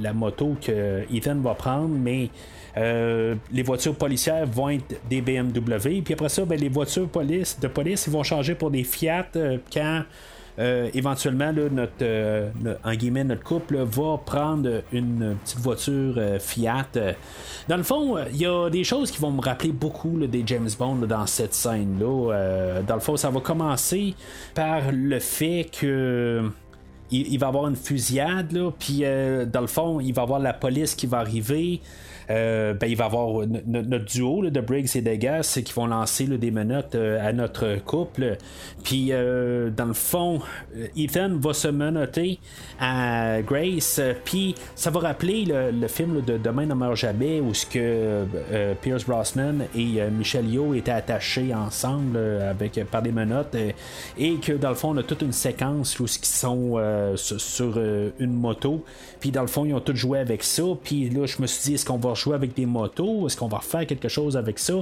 [0.00, 2.30] la, moto que Ethan va prendre, mais
[2.76, 6.02] euh, les voitures policières vont être des BMW.
[6.02, 10.02] Puis après ça, ben, les voitures de police vont changer pour des Fiat euh, quand
[10.58, 16.88] éventuellement notre, guillemets, notre couple va prendre une petite voiture Fiat.
[17.68, 20.68] Dans le fond, il y a des choses qui vont me rappeler beaucoup des James
[20.78, 22.82] Bond dans cette scène-là.
[22.86, 24.14] dans le fond, ça va commencer
[24.54, 26.50] par le fait que
[27.12, 29.02] il, va y avoir une fusillade, puis
[29.52, 31.80] dans le fond, il va avoir la police qui va arriver.
[32.30, 36.26] Euh, ben, il va y avoir notre duo de Briggs et Degas qui vont lancer
[36.26, 38.36] des menottes euh, à notre couple.
[38.84, 40.40] Puis, euh, dans le fond,
[40.96, 42.38] Ethan va se menotter
[42.80, 44.00] à Grace.
[44.24, 48.24] Puis, ça va rappeler le, film de Demain ne meurt jamais où ce que
[48.80, 53.56] Pierce Brosnan et Michel Yeoh étaient attachés ensemble avec, par des menottes
[54.18, 57.78] et que dans le fond, on a toute une séquence où ils sont sur,
[58.18, 58.84] une moto.
[59.20, 60.62] Puis, dans le fond, ils ont tous joué avec ça.
[60.82, 63.26] Puis là, je me suis dit, est-ce qu'on va jouer avec des motos?
[63.26, 64.74] Est-ce qu'on va faire quelque chose avec ça?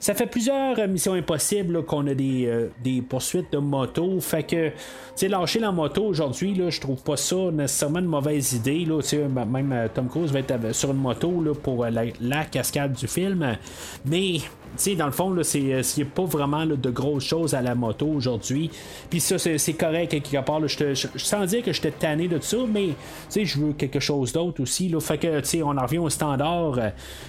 [0.00, 4.20] Ça fait plusieurs euh, missions impossibles qu'on a euh, des, poursuites de motos.
[4.20, 4.70] Fait que,
[5.16, 8.84] tu lâcher la moto aujourd'hui, là, je trouve pas ça nécessairement une mauvaise idée.
[8.84, 9.00] Là,
[9.46, 13.56] même euh, Tom Cruise va être sur une moto là, pour la cascade du film.
[14.04, 14.38] Mais
[14.76, 18.06] sais, dans le fond, c'est euh, a pas vraiment de grosses choses à la moto
[18.06, 18.70] aujourd'hui.
[19.10, 20.66] Puis ça, c'est correct quelque part.
[20.66, 22.90] je, je, sans dire que j'étais tanné de ça, mais
[23.34, 24.88] je veux quelque chose d'autre aussi.
[24.88, 25.00] Là.
[25.00, 26.78] Fait que on en revient au standard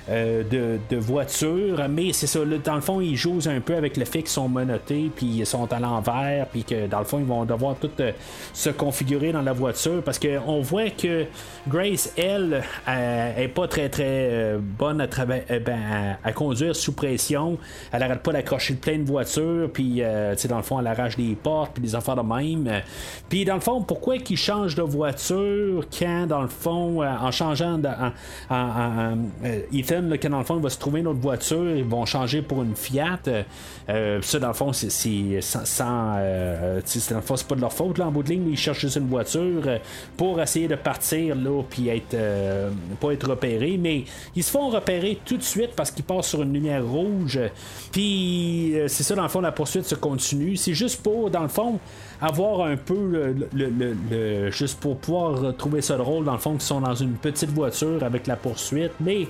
[0.09, 1.81] euh, de, de, voiture.
[1.89, 4.49] Mais c'est ça, dans le fond, ils jouent un peu avec le fait qu'ils sont
[4.49, 7.89] monotés, puis ils sont à l'envers, puis que dans le fond, ils vont devoir tout
[7.99, 8.11] euh,
[8.53, 10.01] se configurer dans la voiture.
[10.03, 11.25] Parce qu'on voit que
[11.67, 17.26] Grace, elle, est pas très très bonne à, ben, à conduire sous pression
[17.91, 21.35] elle arrête pas d'accrocher plein de voitures, puis euh, dans le fond, elle arrache des
[21.35, 22.81] portes, puis des affaires de même.
[23.29, 27.31] Puis dans le fond, pourquoi qu'ils changent de voiture quand, dans le fond, euh, en
[27.31, 27.79] changeant,
[28.49, 31.83] en, euh, Ethan, quand dans le fond, il va se trouver une autre voiture, ils
[31.83, 33.19] vont changer pour une Fiat.
[34.21, 36.15] ça, dans le fond, c'est sans.
[36.15, 38.57] dans le fond, c'est pas de leur faute, là, en bout de ligne, mais ils
[38.57, 39.63] cherchent juste une voiture
[40.15, 42.15] pour essayer de partir, là, puis être.
[42.99, 44.03] pas être repérés, mais
[44.35, 47.16] ils se font repérer tout de suite parce qu'ils passent sur une lumière rouge
[47.91, 50.55] puis euh, c'est ça, dans le fond, la poursuite se continue.
[50.55, 51.79] C'est juste pour, dans le fond,
[52.21, 56.81] avoir un peu le, juste pour pouvoir trouver ça drôle dans le fond qu'ils sont
[56.81, 58.93] dans une petite voiture avec la poursuite.
[58.99, 59.27] Mais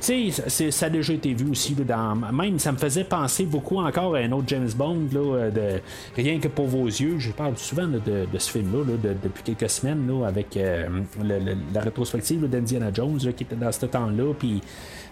[0.00, 3.78] tu sais ça a déjà été vu aussi dans même ça me faisait penser beaucoup
[3.78, 5.80] encore à un autre James Bond là, de
[6.16, 7.18] rien que pour vos yeux.
[7.18, 10.86] Je parle souvent de, ce film là, depuis quelques semaines là, avec euh,
[11.74, 14.62] la rétrospective d'Indiana Jones qui était dans ce temps là puis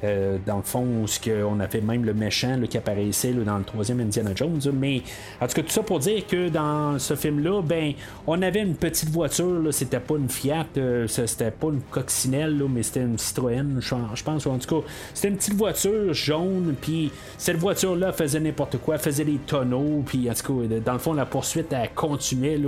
[0.05, 1.07] euh, dans le fond, où
[1.51, 4.61] on avait même le méchant qui apparaissait dans le troisième Indiana Jones.
[4.73, 5.03] Mais
[5.41, 7.93] en tout cas, tout ça pour dire que dans ce film-là, ben,
[8.27, 10.67] on avait une petite voiture, c'était pas une Fiat,
[11.07, 15.37] c'était pas une coccinelle, mais c'était une Citroën, je pense, en tout cas, c'était une
[15.37, 20.61] petite voiture jaune, puis cette voiture-là faisait n'importe quoi, faisait des tonneaux, puis en tout
[20.61, 22.59] cas, dans le fond, la poursuite, elle continuait,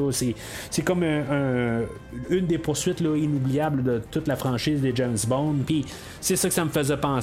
[0.71, 5.85] c'est, comme une des poursuites là, inoubliables de toute la franchise des James Bond, puis
[6.21, 7.20] c'est ça que ça me faisait penser,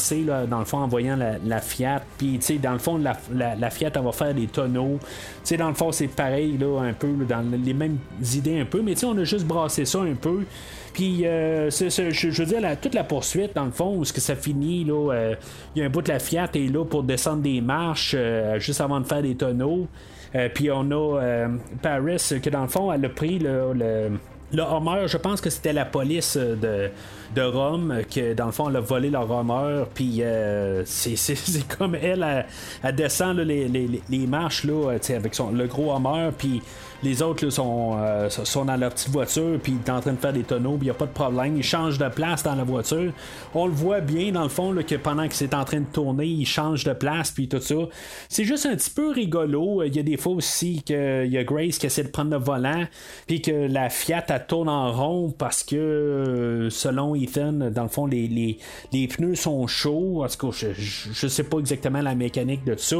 [0.47, 4.11] dans le fond, en voyant la, Fiat, puis dans le fond, la, Fiat, elle va
[4.11, 4.99] faire des tonneaux,
[5.57, 7.97] dans le fond, c'est pareil, là, un peu, dans les mêmes
[8.33, 10.43] idées un peu, mais on a juste brassé ça un peu.
[10.97, 14.35] Puis, euh, je, veux dire, toute la poursuite, dans le fond, où ce que ça
[14.35, 15.35] finit, là, euh,
[15.75, 18.57] il y a un bout de la Fiat est là pour descendre des marches euh,
[18.57, 19.87] juste avant de faire des tonneaux.
[20.55, 21.47] puis on a
[21.83, 24.17] Paris que dans le fond, elle a pris le, le,
[24.53, 26.89] le Homer, je pense que c'était la police de,
[27.35, 30.21] de Rome, que dans le fond, elle a volé leur Homer, puis
[30.85, 32.45] c'est comme elle,
[32.83, 36.61] elle, descend les, les, les, marches là, avec son, le gros Homer, puis
[37.03, 40.17] les autres sont, euh, sont dans leur petite voiture, puis ils sont en train de
[40.17, 41.57] faire des tonneaux, puis il n'y a pas de problème.
[41.57, 43.11] Ils changent de place dans la voiture.
[43.53, 46.25] On le voit bien, dans le fond, que pendant que c'est en train de tourner,
[46.25, 47.75] ils changent de place, puis tout ça.
[48.29, 49.83] C'est juste un petit peu rigolo.
[49.83, 52.37] Il y a des fois aussi qu'il y a Grace qui essaie de prendre le
[52.37, 52.85] volant,
[53.27, 57.89] puis que la Fiat, elle tourne en rond parce que, euh, selon Ethan, dans le
[57.89, 58.59] fond, les,
[58.91, 60.23] pneus sont chauds.
[60.23, 62.97] En tout cas, je, ne sais pas exactement la mécanique de ça.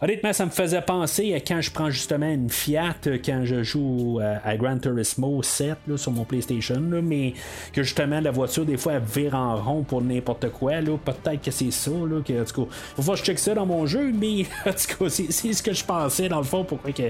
[0.00, 4.20] Honnêtement, ça me faisait penser à quand je prends justement une Fiat, quand je joue
[4.44, 7.34] à, Gran Turismo 7 sur mon PlayStation, mais
[7.72, 10.72] que justement la voiture des fois elle vire en rond pour n'importe quoi.
[11.04, 11.90] Peut-être que c'est ça.
[11.90, 12.70] Là, que, en tout cas,
[13.02, 15.72] faut que je check ça dans mon jeu, mais en tout cas, c'est, ce que
[15.72, 17.02] je pensais dans le fond pour que,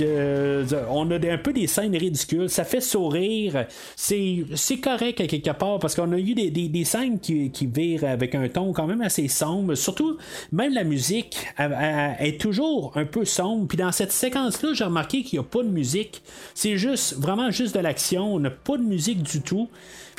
[0.00, 2.48] euh, on a un peu des scènes ridicules.
[2.48, 3.66] Ça fait sourire.
[3.96, 4.44] C'est,
[4.82, 8.48] correct à quelque part parce qu'on a eu des, scènes qui, qui virent avec un
[8.48, 9.74] ton quand même assez sombre.
[9.74, 10.16] Surtout,
[10.52, 13.66] même la musique est toujours un peu sombre.
[13.66, 16.22] Puis dans cette séquence-là, j'ai remarqué qu'il n'y a pas de musique.
[16.54, 18.34] C'est juste, vraiment juste de l'action.
[18.34, 19.68] On n'a pas de musique du tout.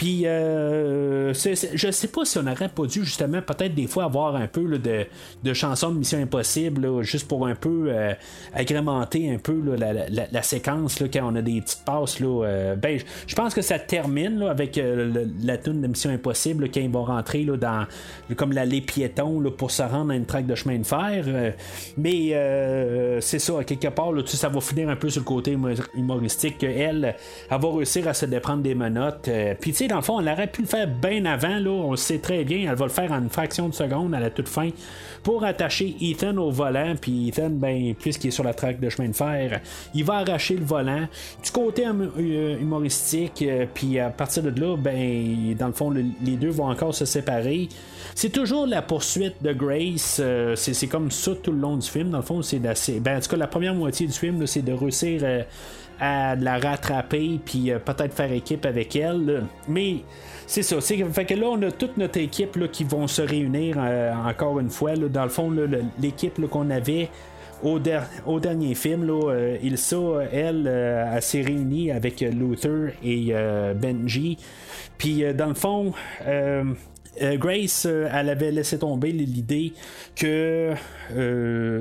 [0.01, 4.35] Puis, euh, je sais pas si on n'aurait pas dû, justement, peut-être des fois avoir
[4.35, 8.11] un peu de, chansons de Mission Impossible, juste pour un peu euh,
[8.51, 12.17] agrémenter un peu la, séquence quand on a des petites passes.
[12.19, 12.97] Euh, ben,
[13.27, 14.81] je pense que ça termine avec
[15.43, 17.85] la tune de Mission Impossible quand ils vont rentrer dans
[18.35, 21.53] comme l'allée piéton pour se rendre à une traque de chemin de fer.
[21.95, 25.55] mais c'est ça, quelque part, ça va finir un peu sur le côté
[25.93, 27.15] humoristique qu'elle,
[27.51, 29.29] elle va réussir à se déprendre des menottes.
[29.59, 31.91] Puis, tu sais, dans le fond, elle aurait pu le faire bien avant, là, on
[31.91, 34.29] le sait très bien, elle va le faire en une fraction de seconde à la
[34.29, 34.69] toute fin
[35.23, 39.09] pour attacher Ethan au volant, puis Ethan, ben, puisqu'il est sur la traque de chemin
[39.09, 39.59] de fer,
[39.93, 41.07] il va arracher le volant.
[41.43, 45.91] Du côté hum, euh, humoristique, euh, puis à partir de là, ben, dans le fond,
[45.91, 47.69] les deux vont encore se séparer.
[48.15, 50.19] C'est toujours la poursuite de Grace.
[50.19, 52.09] Euh, c'est comme ça tout le long du film.
[52.09, 52.99] Dans le fond, c'est d'assez.
[52.99, 55.21] Ben, en tout cas, la première moitié du film, c'est de réussir
[56.01, 59.43] la rattraper puis euh, peut-être faire équipe avec elle.
[59.67, 59.97] Mais
[60.47, 60.81] c'est ça.
[60.81, 64.13] C'est, fait que là, on a toute notre équipe là, qui vont se réunir euh,
[64.13, 64.95] encore une fois.
[64.95, 65.53] dans le fond,
[65.99, 67.09] l'équipe qu'on avait
[67.63, 67.79] au,
[68.25, 73.33] au, dernier film, là, euh, Ilsa, elle, elle s'est réunie avec Luther et
[73.75, 74.37] Benji.
[74.97, 75.93] Puis dans le fond,
[77.19, 79.73] Grace, elle avait laissé tomber l'idée
[80.15, 80.73] que,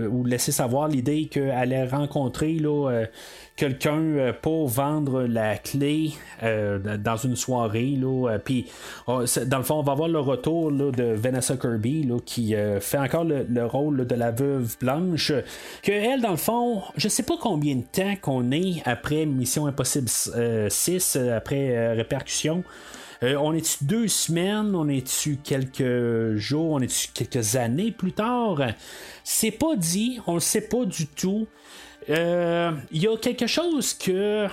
[0.09, 3.05] ou laissé savoir l'idée qu'elle allait rencontrer là,
[3.61, 6.13] quelqu'un euh, pour vendre la clé
[6.43, 7.95] euh, dans une soirée.
[8.01, 8.67] Là, euh, puis,
[9.07, 13.25] oh, dans le fond, on va voir le retour de Vanessa Kirby qui fait encore
[13.25, 15.33] le, rôle de la veuve blanche.
[15.83, 19.67] Que elle, dans le fond, je sais pas combien de temps qu'on est après Mission
[19.67, 22.65] Impossible 6, après Répercussion.
[23.23, 28.61] On est-tu deux semaines, on est-tu quelques jours, on est-tu quelques années plus tard?
[29.25, 31.47] C'est pas dit, on le sait pas du tout.
[32.09, 34.47] Il euh, y a quelque chose que,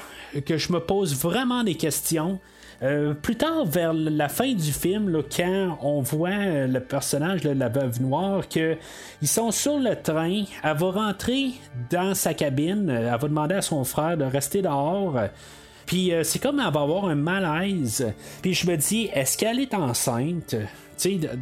[0.45, 2.39] que je me pose vraiment des questions.
[2.83, 7.69] Euh, plus tard, vers la fin du film, quand on voit le personnage de la
[7.69, 8.77] veuve noire, qu'ils
[9.23, 11.53] sont sur le train, elle va rentrer
[11.89, 15.15] dans sa cabine, elle va demander à son frère de rester dehors.
[15.87, 18.13] Puis euh, c'est comme elle va avoir un malaise.
[18.43, 20.55] Puis je me dis, est-ce qu'elle est enceinte?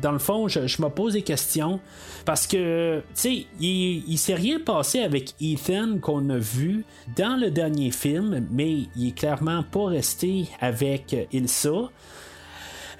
[0.01, 1.79] dans le fond, je, me pose des questions
[2.25, 6.83] parce que, tu il, il s'est rien passé avec Ethan qu'on a vu
[7.15, 11.89] dans le dernier film, mais il est clairement pas resté avec Ilsa.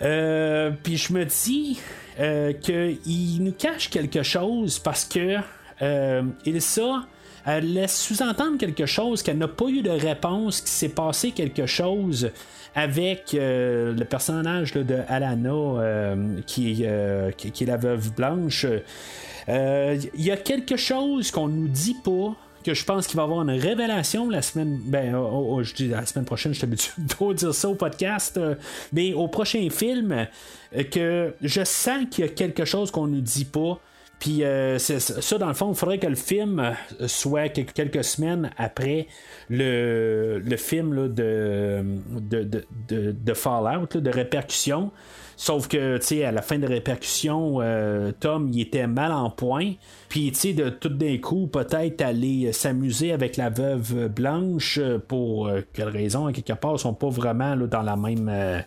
[0.02, 1.78] Euh, puis je me dis
[2.22, 5.40] euh, qu'il nous cache quelque chose parce que
[6.46, 7.06] Ilsa
[7.46, 11.66] elle laisse sous-entendre quelque chose, qu'elle n'a pas eu de réponse, qu'il s'est passé quelque
[11.66, 12.32] chose
[12.76, 18.66] avec euh, le personnage de Alana, euh, qui, euh, est la veuve blanche.
[19.48, 22.36] Il y a quelque chose qu'on nous dit pas
[22.66, 24.80] que je pense qu'il va y avoir une révélation la semaine.
[24.86, 26.52] Ben, oh, oh, je dis la semaine prochaine,
[27.34, 28.40] dire ça au podcast.
[28.92, 30.28] mais au prochain film,
[30.92, 33.80] que je sens qu'il y a quelque chose qu'on nous dit pas.
[34.20, 38.50] Puis euh, ça, dans le fond, il faudrait que le film euh, soit quelques semaines
[38.58, 39.08] après
[39.50, 41.84] le, film de,
[42.90, 44.92] de, Fallout, de répercussion.
[45.38, 49.30] Sauf que, tu sais, à la fin de répercussion, euh, Tom, il était mal en
[49.30, 49.74] point.
[50.08, 54.80] Puis, tu sais, de tout d'un coup, peut-être aller s'amuser avec la veuve blanche
[55.10, 58.64] pour quelle raison, quelque part, ils sont pas vraiment dans la même.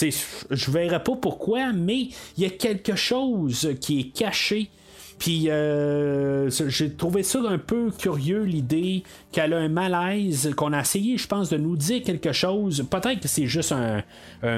[0.00, 0.10] Je
[0.50, 4.70] je verrai pas pourquoi, mais il y a quelque chose qui est caché.
[5.22, 10.80] Puis euh, j'ai trouvé ça un peu curieux l'idée qu'elle a un malaise, qu'on a
[10.80, 12.84] essayé, je pense, de nous dire quelque chose.
[12.90, 14.02] Peut-être que c'est juste un,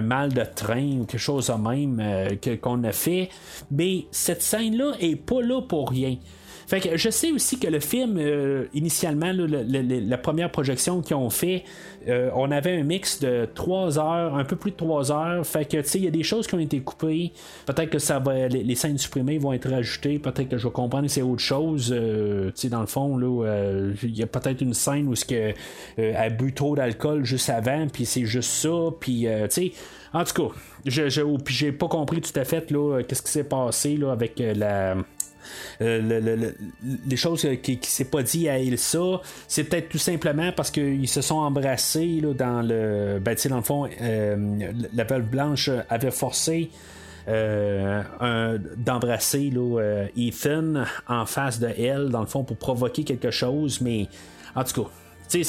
[0.00, 3.28] mal de train ou quelque chose de même euh, qu'on a fait.
[3.70, 6.16] Mais cette scène-là est pas là pour rien.
[6.66, 11.30] Fait que je sais aussi que le film, euh, initialement, la première projection qu'ils ont
[11.30, 11.64] fait,
[12.08, 15.46] euh, on avait un mix de 3 heures, un peu plus de 3 heures.
[15.46, 17.32] Fait que, tu sais, il y a des choses qui ont été coupées.
[17.66, 20.18] Peut-être que ça va, les, scènes supprimées vont être rajoutées.
[20.18, 21.94] Peut-être que je vais comprendre c'est autre chose.
[21.94, 23.44] Euh, tu sais, dans le fond, là,
[24.02, 25.52] il y a peut-être une scène où ce que,
[25.98, 28.90] a bu trop d'alcool juste avant, puis c'est juste ça.
[29.00, 29.72] Puis, tu sais,
[30.12, 30.54] en tout cas,
[30.86, 34.38] je, je, j'ai pas compris tout à fait, là, qu'est-ce qui s'est passé, là, avec
[34.38, 34.96] la
[35.80, 36.52] euh,
[37.06, 41.08] les choses qui, qui s'est pas dit à Ilsa, c'est peut-être tout simplement parce qu'ils
[41.08, 43.18] se sont embrassés là, dans le.
[43.20, 46.70] Ben, dans le fond, euh, la Belle Blanche avait forcé.
[47.26, 48.02] Euh,
[48.76, 49.50] d'embrasser
[50.14, 54.08] Ethan en face de elle, dans le fond, pour provoquer quelque chose, mais
[54.54, 54.90] en tout cas,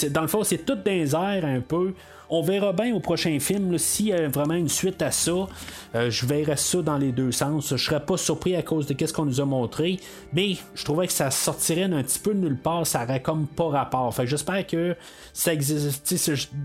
[0.09, 1.93] dans le fond, c'est tout dans un peu.
[2.29, 5.47] On verra bien au prochain film s'il y a vraiment une suite à ça.
[5.95, 7.69] Euh, je verrai ça dans les deux sens.
[7.69, 9.99] Je serais pas surpris à cause de ce qu'on nous a montré,
[10.33, 12.87] mais je trouvais que ça sortirait d'un petit peu de nulle part.
[12.87, 14.13] Ça aurait comme pas rapport.
[14.13, 14.95] Fait j'espère que
[15.33, 16.15] ça existe.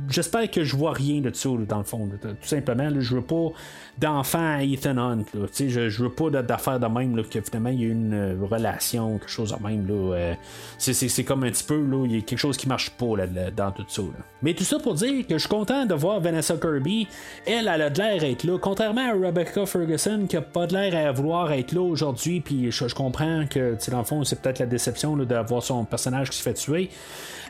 [0.09, 2.09] J'espère que je vois rien de ça dans le fond.
[2.21, 3.51] Tout simplement, je veux pas
[3.99, 5.25] d'enfant à Ethan Hunt.
[5.59, 7.23] Je, je veux pas d'affaires de même là,
[7.71, 9.87] il y a une euh, relation, quelque chose de même.
[9.87, 10.35] Là, euh,
[10.79, 13.51] c'est, comme un petit peu, là, il y a quelque chose qui marche pas là,
[13.51, 14.03] dans tout ça.
[14.43, 17.09] Mais tout ça pour dire que je content de voir Vanessa Kirby.
[17.45, 18.57] Elle, elle a de l'air être là.
[18.59, 22.41] Contrairement à Rebecca Ferguson qui a pas de l'air à vouloir être là aujourd'hui.
[22.41, 26.39] Puis je, comprends que dans le fond, c'est peut-être la déception d'avoir son personnage qui
[26.39, 26.89] se fait tuer.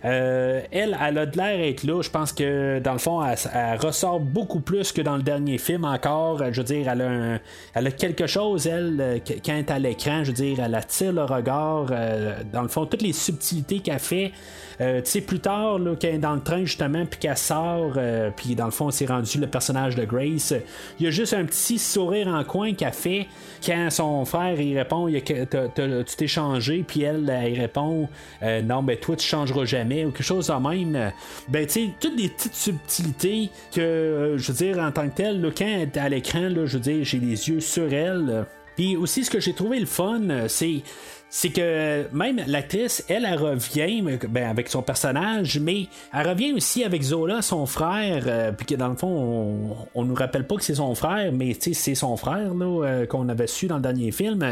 [0.04, 2.00] Euh, elle, elle a de l'air être là.
[2.00, 5.84] Je pense que dans le fond, elle, ressort beaucoup plus que dans le dernier film
[5.84, 6.38] encore.
[6.52, 7.38] Je veux dire, elle a,
[7.74, 10.24] elle a quelque chose, elle, euh, quand elle est à l'écran.
[10.24, 11.88] Je veux dire, elle attire le regard.
[11.90, 14.32] Euh, dans le fond, toutes les subtilités qu'elle fait.
[14.80, 17.98] Tu sais, plus tard, là, quand elle est dans le train, justement, puis qu'elle sort,
[18.36, 20.54] puis dans le fond, c'est rendu le personnage de Grace.
[20.98, 23.26] Il y a juste un petit sourire en coin qu'elle fait
[23.64, 28.08] quand son frère, il répond, il tu t'es changé, puis elle, elle répond,
[28.42, 31.12] non, ben toi, tu changeras jamais ou quelque chose de même.
[31.48, 35.14] Ben, tu sais, toutes des petites subtilités que, euh, je veux dire, en tant que
[35.14, 38.46] tel, quand elle est à l'écran, je veux dire, j'ai les yeux sur elle.
[38.76, 40.82] Puis aussi, ce que j'ai trouvé le fun, c'est
[41.30, 46.82] c'est que même l'actrice, elle, elle revient ben, avec son personnage, mais elle revient aussi
[46.82, 50.64] avec Zola, son frère, euh, puis que dans le fond, on, nous rappelle pas que
[50.64, 54.10] c'est son frère, mais c'est son frère là, euh, qu'on avait su dans le dernier
[54.10, 54.44] film.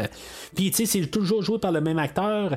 [0.55, 2.55] Puis c'est toujours joué par le même acteur.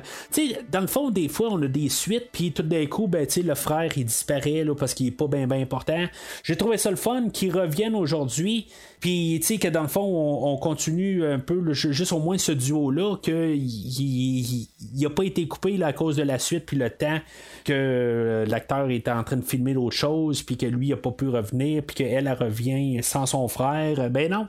[0.71, 3.55] Dans le fond, des fois, on a des suites, puis tout d'un coup, ben, le
[3.55, 6.05] frère, il disparaît là, parce qu'il est pas bien ben important.
[6.43, 8.67] J'ai trouvé ça le fun qu'il revienne aujourd'hui.
[9.03, 12.53] Puis, tu sais, que dans le fond, on, continue un peu, juste au moins ce
[12.53, 14.65] duo-là, qu'il
[14.95, 17.19] n'a pas été coupé à cause de la suite, puis le temps
[17.65, 21.11] que euh, l'acteur était en train de filmer l'autre chose, puis que lui n'a pas
[21.11, 24.09] pu revenir, puis qu'elle revient sans son frère.
[24.09, 24.47] Ben non,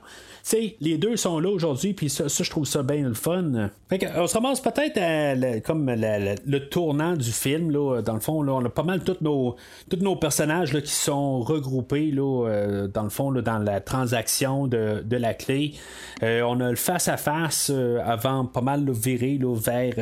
[0.49, 3.69] sais, les deux sont là aujourd'hui, puis ça, je trouve ça bien le fun.
[3.89, 8.53] Fait on se ramasse peut-être comme le tournant du film, là, dans le fond, là,
[8.53, 9.55] on a pas mal tous nos,
[9.99, 14.67] nos personnages là, qui sont regroupés, là, euh, dans le fond, là, dans la transaction
[14.67, 15.73] de, de la clé.
[16.21, 19.93] Euh, on a le face-à-face euh, avant pas mal de virer là, vers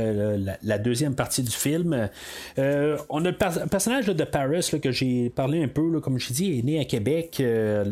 [0.61, 2.09] la, deuxième partie du film.
[2.57, 6.63] on a le personnage de Paris que j'ai parlé un peu, comme je dit, est
[6.63, 7.41] né à Québec,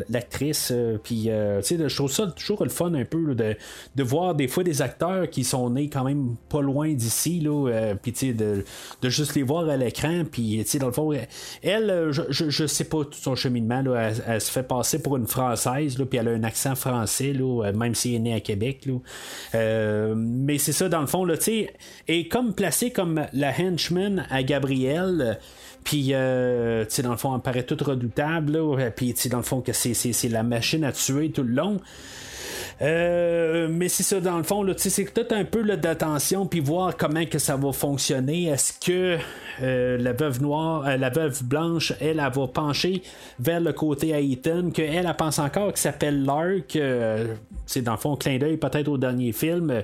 [0.09, 0.73] l'actrice,
[1.03, 3.55] puis je trouve ça toujours le fun un peu de,
[3.95, 7.69] de, voir des fois des acteurs qui sont nés quand même pas loin d'ici, là,
[7.69, 8.63] euh, puis de,
[9.01, 11.11] de juste les voir à l'écran, puis dans le fond,
[11.63, 15.17] elle, euh, je, je, sais pas tout son cheminement, là, elle, se fait passer pour
[15.17, 18.33] une Française, puis elle a un accent français, là, euh, même si elle est née
[18.33, 18.85] à Québec.
[18.85, 20.13] Là.
[20.15, 21.35] mais c'est ça, dans le fond, là,
[22.07, 25.39] et comme placée comme la henchman à Gabriel.
[25.83, 28.59] Puis, euh, tu sais, dans le fond, elle paraît toute redoutable.
[28.95, 31.79] Puis, tu sais, dans le fond, que c'est, la machine à tuer tout le long.
[32.81, 37.25] Euh, mais c'est ça, dans le fond, c'est peut-être un peu d'attention, puis voir comment
[37.25, 38.45] que ça va fonctionner.
[38.45, 39.17] Est-ce que
[39.61, 43.03] euh, la veuve noire, euh, la veuve blanche, elle, elle, va pencher
[43.39, 46.77] vers le côté Ethan, qu'elle, elle pense encore, qui s'appelle Lark.
[47.71, 49.83] C'est dans le fond, clin d'œil peut-être au dernier film.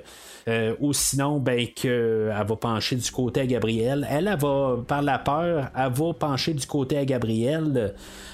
[0.79, 4.07] ou sinon, ben, qu'elle va pencher du côté à Gabriel.
[4.09, 7.93] Elle, elle va, par la peur, elle va pencher du côté à Gabriel.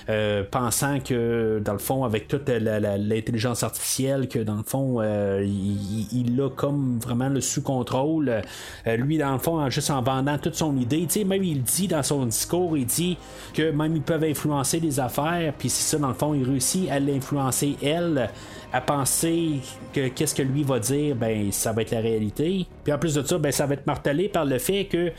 [0.10, 5.46] Euh, pensant que dans le fond, avec toute l'intelligence artificielle, que dans le fond, euh,
[5.46, 8.42] il, a comme vraiment le sous contrôle.
[8.88, 11.64] Euh, lui, dans le fond, juste en vendant toute son idée, tu sais, même il
[11.64, 13.18] dit dans son discours, il dit
[13.54, 16.90] que même ils peuvent influencer les affaires, puis c'est ça, dans le fond, il réussit
[16.90, 18.30] à l'influencer elle
[18.74, 19.60] à penser
[19.94, 22.66] que qu'est-ce que lui va dire, ben ça va être la réalité.
[22.84, 25.12] Puis en plus de ça, ben ça va être martelé par le fait que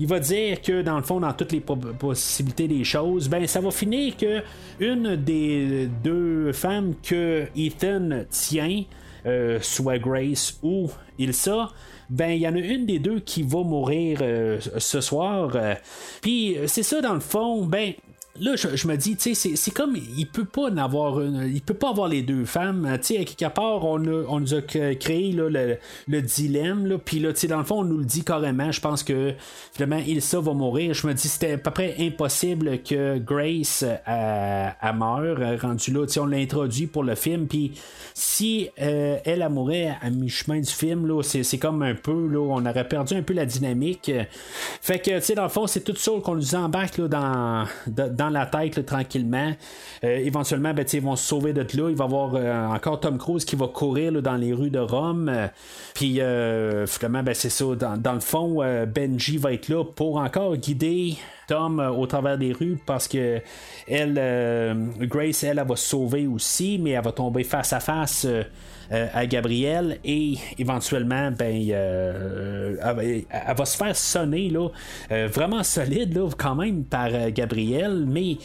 [0.00, 3.60] il va dire que dans le fond, dans toutes les possibilités des choses, ben ça
[3.60, 4.42] va finir que
[4.80, 8.82] une des deux femmes que Ethan tient,
[9.26, 11.68] euh, soit Grace ou Ilsa,
[12.08, 15.50] ben il y en a une des deux qui va mourir euh, ce soir.
[15.54, 15.74] Euh.
[16.22, 17.92] Puis c'est ça dans le fond, ben
[18.40, 21.60] là, je, me dis, tu sais, c'est comme, il peut pas en avoir une, il
[21.60, 22.88] peut pas avoir les deux femmes.
[23.02, 25.76] Tu sais, à quelque part, on, on nous a créé là, le,
[26.08, 28.72] le, dilemme, puis là, tu sais, dans le fond, on nous le dit carrément.
[28.72, 29.34] Je pense que
[29.72, 30.94] finalement, Ilsa va mourir.
[30.94, 35.60] Je me dis, c'était à peu près impossible que Grace euh, a meure.
[35.60, 37.72] Rendu là, tu on l'a introduit pour le film, puis
[38.14, 42.38] si euh, elle a mourait à mi-chemin du film, là, c'est comme un peu, là,
[42.38, 44.10] on aurait perdu un peu la dynamique.
[44.80, 47.66] Fait que, tu sais, dans le fond, c'est tout ça qu'on nous embarque là, dans,
[47.86, 49.52] dans la tête tranquillement.
[50.04, 51.90] Euh, éventuellement, ben, ils vont se sauver de là.
[51.90, 54.78] Il va y avoir euh, encore Tom Cruise qui va courir dans les rues de
[54.78, 55.30] Rome.
[55.94, 56.20] Puis
[56.86, 57.64] finalement, ben, c'est ça.
[57.74, 61.16] Dans, le fond, Benji va être là pour encore guider
[61.48, 63.40] Tom au travers des rues parce que
[63.88, 64.14] elle,
[65.00, 68.42] Grace, elle, elle, va se sauver aussi, mais elle va tomber face à face euh,
[69.12, 72.76] à Gabriel et éventuellement, ben, euh,
[73.30, 74.68] elle, va se faire sonner là,
[75.10, 78.36] euh, vraiment solide là, quand même par Gabriel, mais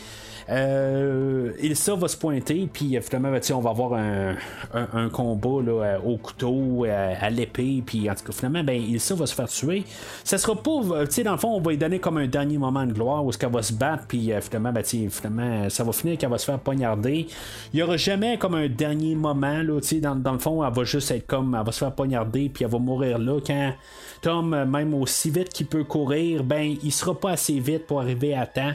[0.50, 4.36] euh, Ilsa va se pointer, puis finalement, ben, on va avoir un,
[4.74, 9.26] un, combat là, au couteau, à, l'épée, puis en tout cas, finalement, ben, Ilsa va
[9.26, 9.84] se faire tuer.
[10.24, 12.58] Ça sera pas, tu sais, dans le fond, on va lui donner comme un dernier
[12.58, 15.92] moment de gloire où est-ce qu'elle va se battre, puis finalement, ben, finalement, ça va
[15.92, 17.28] finir qu'elle va se faire poignarder.
[17.74, 20.66] Il y aura jamais comme un dernier moment, là, tu sais, dans, dans le fond,
[20.66, 23.40] elle va juste être comme, elle va se faire poignarder, puis elle va mourir là
[23.46, 23.74] quand
[24.22, 28.34] Tom, même aussi vite qu'il peut courir, ben, il sera pas assez vite pour arriver
[28.34, 28.74] à temps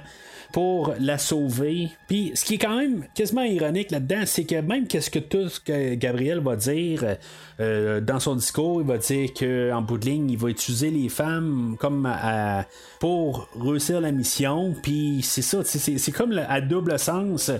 [0.53, 1.89] pour la sauver.
[2.07, 5.49] Puis ce qui est quand même quasiment ironique là-dedans, c'est que même qu'est-ce que tout
[5.49, 7.17] ce que Gabriel va dire
[7.61, 11.09] euh, dans son discours, il va dire qu'en bout de ligne, il va utiliser les
[11.09, 12.09] femmes comme
[13.01, 14.75] pour réussir la mission.
[14.83, 17.51] Puis c'est ça, c'est comme à double sens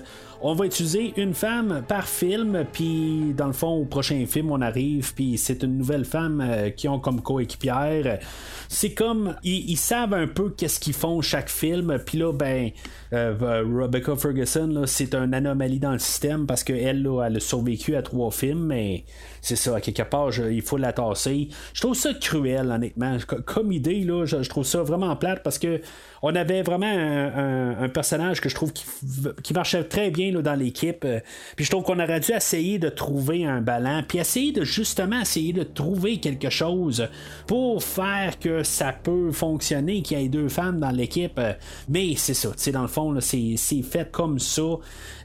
[0.45, 4.61] on va utiliser une femme par film, puis dans le fond, au prochain film, on
[4.61, 8.19] arrive, puis c'est une nouvelle femme euh, qui ont comme coéquipière.
[8.67, 12.71] C'est comme, ils, savent un peu qu'est-ce qu'ils font chaque film, puis là, ben,
[13.13, 17.95] euh, euh, Rebecca Ferguson, c'est une anomalie dans le système parce qu'elle, elle a survécu
[17.95, 19.05] à trois films, mais
[19.43, 21.49] c'est ça, à quelque part, il faut la tasser.
[21.73, 23.17] Je trouve ça cruel, honnêtement.
[23.45, 25.81] Comme idée, là, je, trouve ça vraiment plate parce que
[26.21, 31.03] on avait vraiment un, personnage que je trouve qui, marchait très bien là, dans l'équipe.
[31.03, 31.19] Euh,
[31.57, 35.19] puis je trouve qu'on aurait dû essayer de trouver un ballon, puis essayer de justement
[35.19, 37.09] essayer de trouver quelque chose
[37.45, 41.37] pour faire que ça peut fonctionner, qu'il y ait deux femmes dans l'équipe.
[41.37, 41.51] Euh,
[41.89, 44.61] mais c'est ça, tu dans le fond, c'est fait comme ça.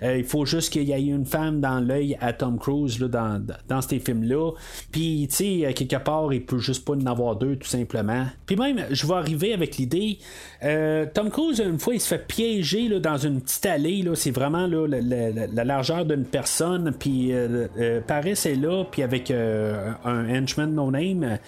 [0.02, 3.06] Euh, il faut juste qu'il y ait une femme dans l'œil à Tom Cruise là,
[3.06, 4.52] dans, dans ces films-là.
[4.90, 8.26] Puis, tu sais, quelque part, il peut juste pas en avoir deux, tout simplement.
[8.46, 10.18] Puis même, je vais arriver avec l'idée.
[10.64, 14.04] Euh, Tom Cruise, une fois, il se fait piéger là, dans une petite allée.
[14.14, 16.92] C'est vraiment là, la, largeur d'une personne.
[16.98, 21.38] Puis euh, euh, Paris est là, puis avec un henchman no name.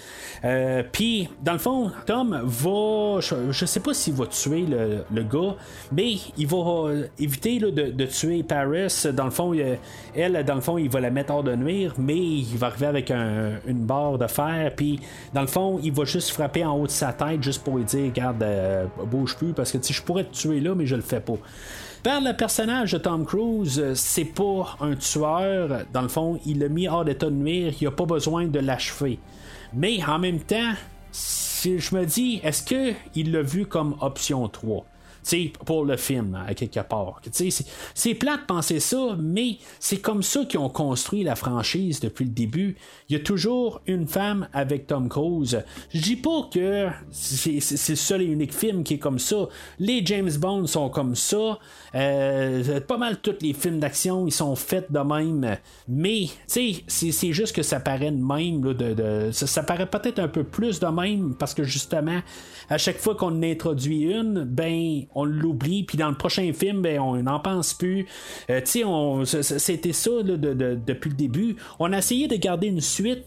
[0.93, 3.21] puis, dans le fond, Tom va.
[3.21, 4.65] Je, sais pas s'il va tuer
[5.11, 5.57] le, gars,
[5.93, 8.89] mais il va éviter de, tuer Paris.
[9.15, 9.53] Dans le fond,
[10.15, 12.87] elle, dans le fond, il va la mettre hors de nuire, mais il va arriver
[12.87, 14.73] avec une barre de fer.
[14.77, 15.01] Puis,
[15.35, 17.85] dans le fond, il va juste frapper en haut de sa tête juste pour lui
[17.85, 18.45] dire Regarde,
[19.11, 21.37] bouge plus parce que je pourrais te tuer là, mais je le fais pas.
[22.03, 25.85] Par le personnage de Tom Cruise, euh, c'est pas un tueur.
[25.93, 27.75] Dans le fond, il l'a mis hors d'état de nuire.
[27.79, 29.19] Il a pas besoin de l'achever.
[29.75, 30.73] Mais en même temps,
[31.13, 34.87] si je me dis, est-ce qu'il l'a vu comme option 3?
[35.65, 37.21] Pour le film, à quelque part.
[37.95, 42.25] C'est plat de penser ça, mais c'est comme ça qu'ils ont construit la franchise depuis
[42.25, 42.77] le début.
[43.11, 45.65] Il y a toujours une femme avec Tom Cruise.
[45.93, 49.49] Je dis pas que c'est le seul et unique film qui est comme ça.
[49.81, 51.59] Les James Bond sont comme ça.
[51.97, 55.57] Euh, pas mal tous les films d'action, ils sont faits de même.
[55.89, 58.61] Mais, c'est juste que ça paraît de même.
[58.61, 62.21] de, ça, paraît peut-être un peu plus de même parce que justement,
[62.69, 65.83] à chaque fois qu'on introduit une, ben, on l'oublie.
[65.83, 68.07] Puis dans le prochain film, ben, on n'en pense plus.
[68.51, 68.61] Euh,
[69.25, 71.57] c'était ça depuis le début.
[71.81, 72.81] On a essayé de garder une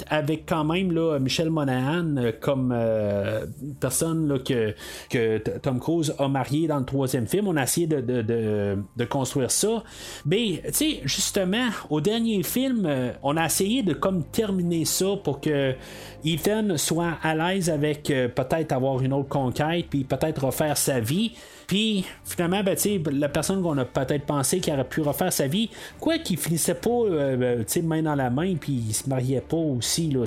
[0.10, 3.46] avec quand même là, Michel Monahan euh, comme euh,
[3.80, 7.48] personne que Tom Cruise a marié dans le troisième film.
[7.48, 9.84] On a essayé de, de, construire ça.
[10.26, 15.06] Mais, tu sais, justement, au dernier film, euh, on a essayé de comme terminer ça
[15.24, 15.74] pour que
[16.26, 21.34] Ethan soit à l'aise avec peut-être avoir une autre conquête, puis peut-être refaire sa vie.
[21.74, 22.78] Puis finalement, ben,
[23.14, 26.76] la personne qu'on a peut-être pensé qui aurait pu refaire sa vie, quoi qu'il finissait
[26.76, 30.24] pas euh, ben, main dans la main, puis il se mariait pas aussi, là,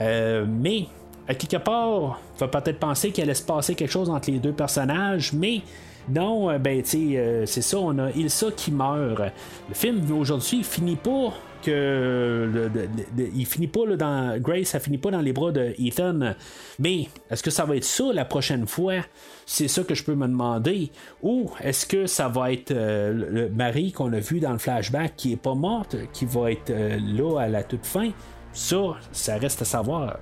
[0.00, 0.86] euh, mais
[1.28, 4.50] à quelque part, faut peut-être penser qu'il allait se passer quelque chose entre les deux
[4.50, 5.60] personnages, mais
[6.08, 9.20] non, euh, ben, tu c'est ça, on a Ilsa qui meurt.
[9.68, 12.68] Le film aujourd'hui finit pas que
[13.16, 16.34] il finit pas dans Grace, ça finit pas dans les bras de Ethan.
[16.80, 18.94] Mais est-ce que ça va être ça la prochaine fois?
[19.46, 20.90] C'est ça que je peux me demander.
[21.22, 25.14] Ou est-ce que ça va être euh, le mari qu'on a vu dans le flashback
[25.16, 28.10] qui est pas morte, qui va être euh, là à la toute fin?
[28.52, 30.18] Ça, ça reste à savoir.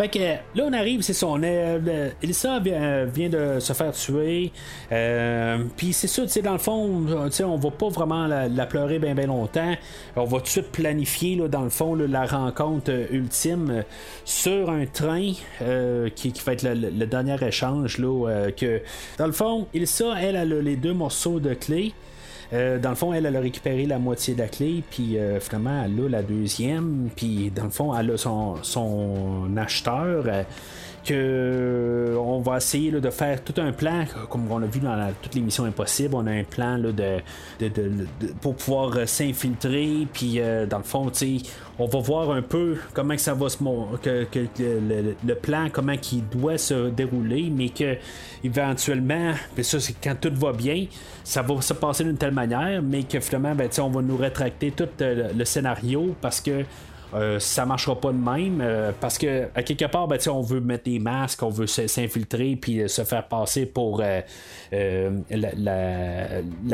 [0.00, 1.26] Fait là, on arrive, c'est ça.
[1.26, 1.78] On est,
[2.22, 4.50] Elisa vient, de se faire tuer.
[4.90, 7.04] Euh, puis c'est ça, tu sais, dans le fond,
[7.44, 9.74] on va pas vraiment la, pleurer bien ben longtemps.
[10.16, 13.84] On va tout de suite planifier, là, dans le fond, la rencontre ultime
[14.24, 17.98] sur un train euh, qui, va être le, dernier échange.
[17.98, 18.80] Là, euh, que,
[19.18, 21.92] dans le fond, Elsa, elle a les deux morceaux de clé.
[22.52, 25.38] Euh, dans le fond, elle, a récupéré la moitié de la clé, puis euh,
[25.84, 30.24] elle a la deuxième, puis dans le fond, elle a son, son acheteur.
[31.10, 35.12] Euh, que on va essayer de faire tout un plan, comme on a vu dans
[35.22, 37.20] toutes les missions impossibles, on a un plan là, de,
[38.40, 41.10] pour pouvoir s'infiltrer, puis dans le fond,
[41.78, 43.56] on va voir un peu comment que ça va se
[44.02, 44.46] que, que
[45.26, 47.96] le, plan, comment il doit se dérouler, mais que
[48.44, 50.86] éventuellement, mais ça c'est quand tout va bien,
[51.24, 54.72] ça va se passer d'une telle manière, mais que finalement, ben, on va nous rétracter
[54.72, 56.64] tout euh, le scénario parce que
[57.14, 60.60] euh, ça marchera pas de même euh, parce que à quelque part ben, on veut
[60.60, 64.22] mettre des masques on veut s'infiltrer puis se faire passer pour la,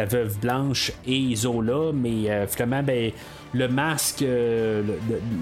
[0.06, 3.12] veuve blanche et Isola mais finalement ben,
[3.52, 4.82] le masque le,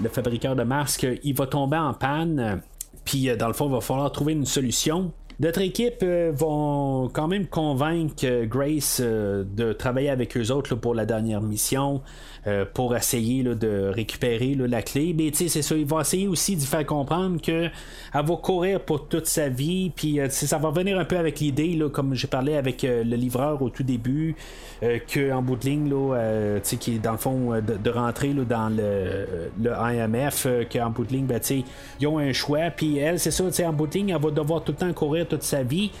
[0.03, 2.61] le, fabriqueur de masques il va tomber en panne
[3.03, 7.27] puis dans le fond il va falloir trouver une solution notre équipe euh, vont quand
[7.27, 12.01] même convaincre euh, Grace euh, de travailler avec eux autres pour la dernière mission.
[12.47, 15.15] Euh, pour essayer de récupérer la clé.
[15.17, 17.71] Mais c'est ça, il va essayer aussi de faire comprendre qu'elle
[18.13, 19.89] va courir pour toute sa vie.
[19.89, 23.71] Puis ça va venir un peu avec l'idée, comme j'ai parlé avec le livreur au
[23.71, 24.35] tout début,
[24.79, 29.71] qu'en bout de ligne, là, qui est dans le fond de, rentrer dans le, le
[29.71, 31.39] IMF, qu'en bout de ligne, ben,
[31.99, 32.69] ils ont un choix.
[32.69, 35.24] Puis elle, c'est ça, en bout de ligne, elle va devoir tout le temps courir
[35.25, 35.91] toute sa vie.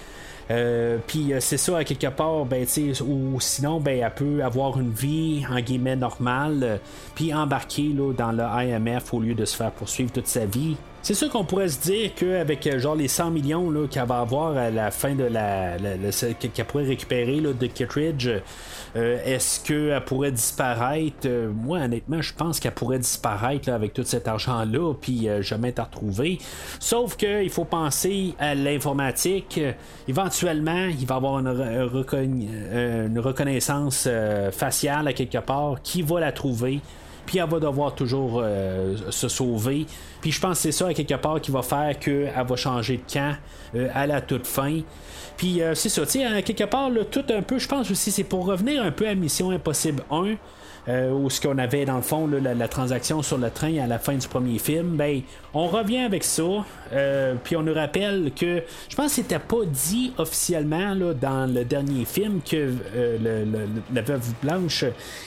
[0.51, 2.65] Euh, puis euh, c'est ça, à quelque part, ben,
[3.05, 6.79] ou sinon, ben, elle peut avoir une vie, en guillemets, normale,
[7.15, 10.75] puis embarquer là, dans le IMF au lieu de se faire poursuivre toute sa vie.
[11.01, 14.57] C'est sûr qu'on pourrait se dire qu'avec euh, genre les 100 millions qu'elle va avoir
[14.57, 15.77] à la fin de la.
[16.39, 18.29] qu'elle pourrait récupérer là, de Kittridge,
[18.95, 21.25] est-ce qu'elle pourrait disparaître?
[21.25, 25.83] Euh, Moi, honnêtement, je pense qu'elle pourrait disparaître avec tout cet argent-là, puis jamais être
[25.83, 26.39] retrouvée.
[26.79, 29.59] Sauf qu'il faut penser à l'informatique.
[30.07, 34.07] Éventuellement, il va y avoir une, reconnaissance
[34.51, 36.81] faciale à quelque part qui va la trouver
[37.25, 38.43] puis elle va devoir toujours
[39.09, 39.87] se sauver.
[40.25, 42.97] Puis je pense que c'est ça, à quelque part, qui va faire qu'elle va changer
[42.97, 43.35] de camp
[43.75, 44.79] euh, à la toute fin.
[45.37, 48.11] Puis euh, c'est ça, tu sais, à quelque part, tout un peu, je pense aussi,
[48.11, 50.35] c'est pour revenir un peu à Mission Impossible 1.
[50.87, 53.97] Euh, où ce qu'on avait dans le fond la, transaction sur le train à la
[53.97, 55.23] fin du premier film, ben
[55.55, 56.43] on revient avec ça,
[57.43, 61.65] puis on nous rappelle que je pense que c'était pas dit officiellement là, dans le
[61.65, 62.71] dernier film que
[63.91, 64.85] la veuve blanche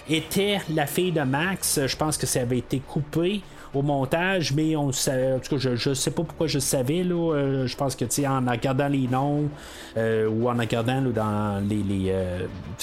[0.09, 1.81] était la fille de Max.
[1.85, 3.43] Je pense que ça avait été coupé
[3.79, 7.05] au montage, mais on savait, en tout cas, je, ne sais pas pourquoi je savais.
[7.05, 9.49] Là, euh, je pense que en regardant les noms
[9.97, 12.15] ou en regardant dans les, les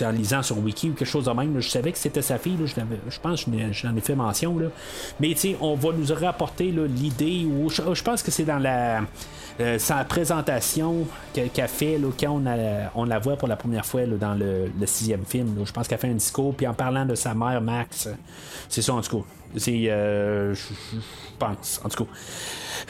[0.05, 2.57] en lisant sur Wiki ou quelque chose de même, je savais que c'était sa fille.
[2.65, 4.57] je, pense que j'en ai fait mention.
[4.57, 4.67] Là.
[5.19, 9.01] Mais on va nous rapporter l'idée, ou je, pense que c'est dans la
[9.77, 12.41] sa présentation qu'elle fait là, quand
[12.95, 15.55] on, la voit pour la première fois dans le, sixième film.
[15.65, 18.09] Je pense qu'elle fait un discours, puis en parlant de sa mère Max,
[18.69, 19.26] c'est ça en tout cas.
[19.57, 20.73] C'est, euh, je
[21.40, 22.11] pense, en tout cas.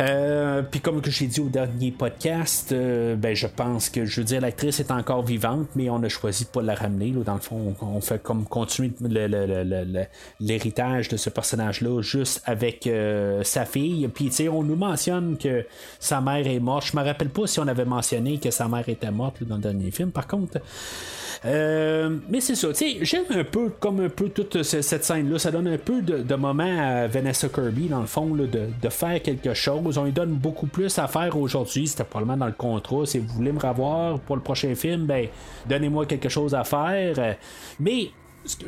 [0.01, 4.19] Euh, puis comme que j'ai dit au dernier podcast, euh, ben je pense que je
[4.19, 7.11] veux dire l'actrice est encore vivante, mais on a choisi de pas la ramener.
[7.11, 8.91] dans le fond, on, fait comme continuer
[10.39, 12.89] l'héritage de ce personnage-là juste avec
[13.43, 14.07] sa fille.
[14.07, 15.65] Puis tu sais, on nous mentionne que
[15.99, 16.87] sa mère est morte.
[16.91, 19.61] Je me rappelle pas si on avait mentionné que sa mère était morte dans le
[19.61, 20.11] dernier film.
[20.11, 20.59] Par contre.
[21.45, 22.69] Euh, mais c'est ça,
[23.01, 25.37] j'aime un peu comme un peu toute cette scène-là.
[25.37, 29.53] Ça donne un peu de, moment à Vanessa Kirby, dans le fond, de, faire quelque
[29.53, 29.97] chose.
[29.97, 31.87] On lui donne beaucoup plus à faire aujourd'hui.
[31.87, 33.05] C'était probablement dans le contrat.
[33.05, 35.27] Si vous voulez me revoir pour le prochain film, ben
[35.67, 37.35] donnez-moi quelque chose à faire.
[37.79, 38.09] Mais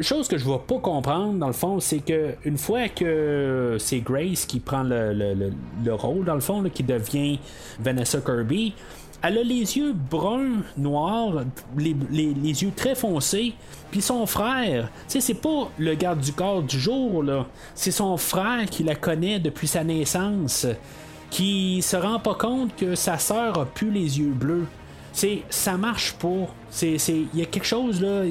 [0.02, 3.78] chose que je ne vais pas comprendre dans le fond, c'est que une fois que
[3.80, 5.52] c'est Grace qui prend le,
[5.90, 7.40] rôle dans le fond, qui devient
[7.80, 8.74] Vanessa Kirby,
[9.24, 11.44] elle a les yeux bruns, noirs,
[11.78, 13.54] les, yeux très foncés.
[13.92, 17.46] Puis son frère, c'est pas le garde du corps du jour, là.
[17.74, 20.68] C'est son frère qui la connaît depuis sa naissance,
[21.30, 24.66] qui se rend pas compte que sa sœur a plus les yeux bleus.
[25.14, 26.48] C'est, ça marche pas.
[26.70, 28.24] C'est, il y a quelque chose là.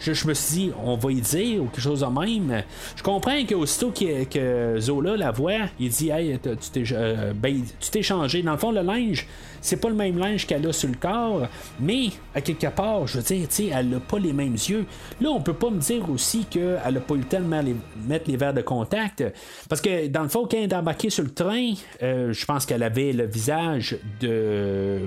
[0.00, 2.64] je, me suis dit, on va y dire ou quelque chose de même.
[2.96, 7.62] Je comprends qu'aussitôt que, que Zola la voit, il dit, hey, tu t'es, euh, ben,
[7.78, 8.42] tu t'es changé.
[8.42, 9.28] Dans le fond, le linge,
[9.64, 11.48] c'est pas le même linge qu'elle a sur le corps,
[11.80, 14.84] mais à quelque part, je veux dire, tu sais, elle n'a pas les mêmes yeux.
[15.22, 17.74] Là, on peut pas me dire aussi qu'elle a pas eu le temps de
[18.06, 19.24] mettre les verres de contact.
[19.68, 21.72] Parce que dans le fond, quand elle est embarquée sur le train,
[22.02, 25.00] euh, je pense qu'elle avait le visage de,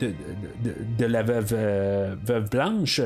[0.00, 0.14] de,
[0.98, 1.52] de la veuve.
[1.52, 3.00] Euh, veuve blanche.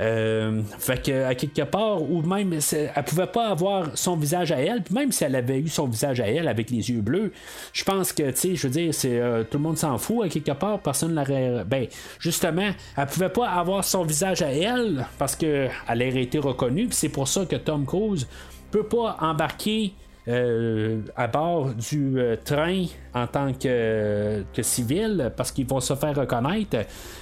[0.00, 4.58] Euh, fait que à quelque part, ou même elle pouvait pas avoir son visage à
[4.58, 7.32] elle, même si elle avait eu son visage à elle avec les yeux bleus,
[7.72, 10.26] je pense que tu sais, je veux dire, c'est euh, tout le monde s'en fout
[10.26, 11.64] à quelque part, personne l'aurait.
[11.64, 11.86] Ben,
[12.18, 16.86] justement, elle pouvait pas avoir son visage à elle parce que elle aurait été reconnue,
[16.88, 18.26] puis c'est pour ça que Tom Cruise
[18.72, 19.92] peut pas embarquer
[20.26, 26.16] euh, à bord du train en tant que, que civil parce qu'ils vont se faire
[26.16, 26.78] reconnaître.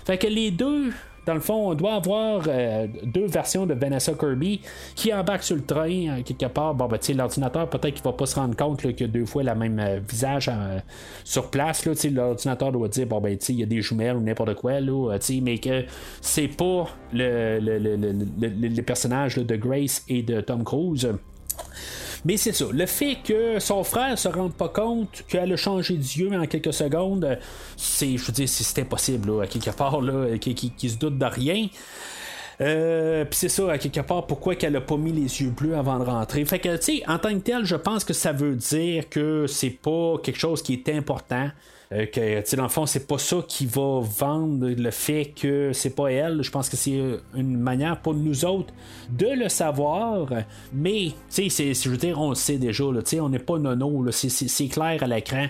[0.07, 0.93] Fait que les deux
[1.27, 4.61] dans le fond, on doit avoir euh, deux versions de Vanessa Kirby
[4.95, 6.75] qui embarquent sur le train euh, quelque part.
[6.75, 9.55] Bon, ben, l'ordinateur, peut-être qu'il va pas se rendre compte y a deux fois le
[9.55, 10.51] même euh, visage
[11.25, 11.87] sur place.
[11.87, 15.59] L'ordinateur doit dire, bon, ben, il y a des jumelles ou n'importe quoi, là, mais
[15.59, 15.85] que
[16.21, 17.59] c'est pas le,
[18.39, 21.09] les personnages de Grace et de Tom Cruise.
[22.25, 22.67] Mais c'est ça.
[22.73, 26.73] Le fait que son frère se rende pas compte qu'elle a changé d'yeux en quelques
[26.73, 27.39] secondes,
[27.77, 31.67] c'est, je veux dire, c'est impossible, à quelque part, là, qui, se doute de rien.
[32.61, 35.75] Euh, puis c'est ça, à quelque part, pourquoi qu'elle a pas mis les yeux bleus
[35.75, 36.45] avant de rentrer.
[36.45, 39.47] Fait que, tu sais, en tant que tel, je pense que ça veut dire que
[39.49, 41.49] c'est pas quelque chose qui est important.
[41.93, 45.95] Euh, que, dans le fond, c'est pas ça qui va vendre le fait que c'est
[45.95, 46.43] pas elle.
[46.43, 47.01] Je pense que c'est
[47.35, 48.73] une manière pour nous autres
[49.11, 50.29] de le savoir.
[50.73, 52.85] Mais, tu je veux dire, on le sait déjà.
[52.85, 54.11] On n'est pas nono.
[54.11, 55.47] C'est clair à l'écran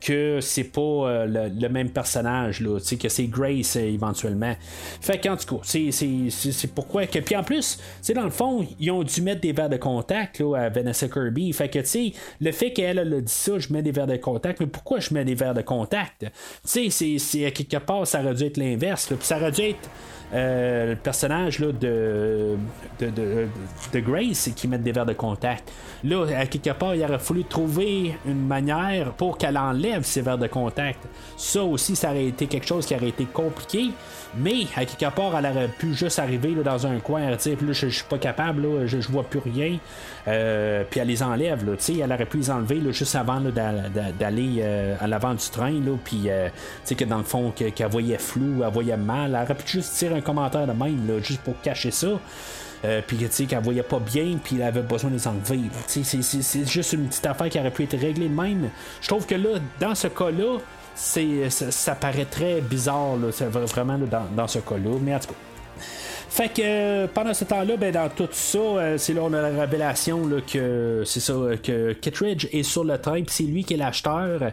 [0.00, 4.54] que c'est pas euh, le, même personnage, là, que c'est Grace euh, éventuellement.
[5.00, 7.18] Fait qu'en tout cas, c'est pourquoi que.
[7.18, 7.78] Puis en plus,
[8.14, 11.52] dans le fond, ils ont dû mettre des verres de contact là, à Vanessa Kirby.
[11.52, 14.16] Fait que, tu sais, le fait qu'elle a dit ça, je mets des verres de
[14.16, 16.26] contact, mais pourquoi je mets des verres de contact?
[16.70, 19.12] Tu sais, c'est quelque part, ça aurait dû être l'inverse.
[19.20, 19.90] Ça aurait dû être
[20.34, 22.56] euh, le personnage là, de,
[23.00, 25.70] de, Grace qui met des verres de contact.
[26.02, 30.38] Là, à quelque part, il aurait fallu trouver une manière pour qu'elle enlève ses verres
[30.38, 30.98] de contact.
[31.36, 33.90] Ça aussi, ça aurait été quelque chose qui aurait été compliqué.
[34.38, 37.72] Mais à quelque part, elle aurait pu juste arriver là, dans un coin, puis là,
[37.72, 39.78] je, suis pas capable, je, vois plus rien.
[40.28, 44.56] Euh, puis elle les enlève, là, elle aurait pu les enlever là, juste avant d'aller
[44.58, 46.48] euh, à l'avant du train, là, puis euh,
[46.86, 49.34] que dans le fond, qu'elle voyait flou, elle voyait mal.
[49.34, 52.08] Elle aurait pu juste tirer un commentaire de même, là, juste pour cacher ça.
[53.06, 56.66] puis tu sais qu'elle voyait pas bien puis elle avait besoin de les enlever c'est
[56.66, 58.68] juste une petite affaire qui aurait pu être réglée de même
[59.00, 60.58] je trouve que là dans ce cas là
[60.96, 63.28] c'est ça, paraît très bizarre là,
[63.66, 63.98] vraiment
[64.34, 65.34] dans, ce cas là mais en tout cas
[66.30, 69.42] Fait que euh, pendant ce temps-là, ben, dans tout ça, euh, c'est là on a
[69.42, 73.74] la révélation que c'est ça que Kittredge est sur le train, puis c'est lui qui
[73.74, 74.52] est l'acheteur.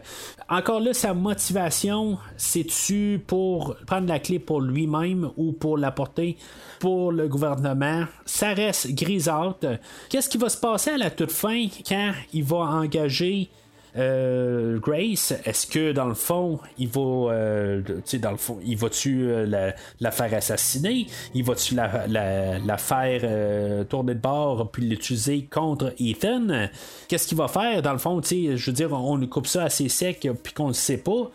[0.50, 6.38] Encore là, sa motivation, c'est-tu pour prendre la clé pour lui-même ou pour l'apporter
[6.80, 8.04] pour le gouvernement?
[8.26, 9.80] Ça reste grisâtre.
[10.10, 13.50] Qu'est-ce qui va se passer à la toute fin quand il va engager
[13.96, 17.02] euh, Grace, est-ce que dans le fond, il va,
[17.32, 17.82] euh,
[18.14, 21.06] dans le fond, il va-tu euh, la, faire assassiner,
[21.36, 26.68] il va-tu la, la, faire tourner de bord puis l'utiliser contre Ethan?
[27.08, 27.82] Qu'est-ce qu'il va faire?
[27.82, 30.74] Dans le fond Je veux dire, on, on coupe ça assez sec puis qu'on ne
[30.74, 31.30] sait pas.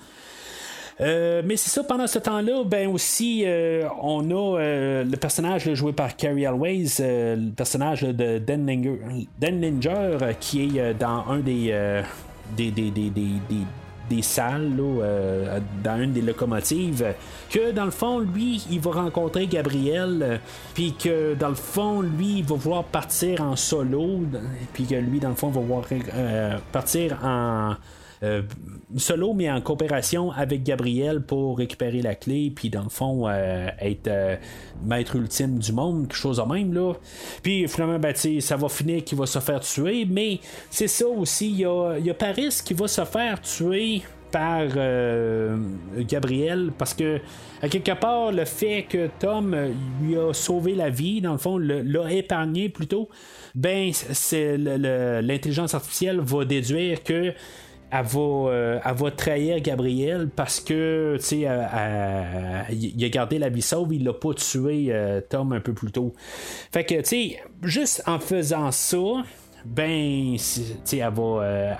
[0.98, 3.44] mais c'est ça, pendant ce temps-là, ben aussi,
[4.02, 4.58] on a
[5.04, 11.38] le personnage joué par Carrie Always, le personnage de Dan Linger, qui est dans un
[11.38, 12.02] des,
[12.56, 13.10] des, des, des,
[14.08, 17.14] des salles euh, dans une des locomotives
[17.50, 20.40] que dans le fond lui il va rencontrer Gabriel
[20.74, 24.22] puis que dans le fond lui il va vouloir partir en solo
[24.72, 25.84] puis que lui dans le fond va vouloir
[26.14, 27.74] euh, partir en
[28.22, 28.42] euh,
[28.96, 33.68] solo, mais en coopération avec Gabriel pour récupérer la clé, puis dans le fond, euh,
[33.80, 34.36] être euh,
[34.84, 36.72] maître ultime du monde, quelque chose de même.
[36.72, 36.94] Là.
[37.42, 40.40] Puis finalement, ben, ça va finir qu'il va se faire tuer, mais
[40.70, 44.66] c'est ça aussi, il y a, Paris qui va se faire tuer par
[45.96, 47.18] Gabriel parce que
[47.62, 49.56] à quelque part le fait que Tom
[50.02, 53.08] lui a sauvé la vie dans le fond l'a épargné plutôt
[53.54, 57.32] ben c'est l'intelligence artificielle va déduire que
[57.90, 61.48] elle va, euh, elle va trahir Gabriel parce que tu sais
[62.70, 65.90] il a gardé la vie sauve, il l'a pas tué euh, Tom un peu plus
[65.90, 66.12] tôt.
[66.72, 69.22] Fait que tu sais, juste en faisant ça,
[69.64, 71.22] ben tu sais, elle va.
[71.22, 71.74] Euh,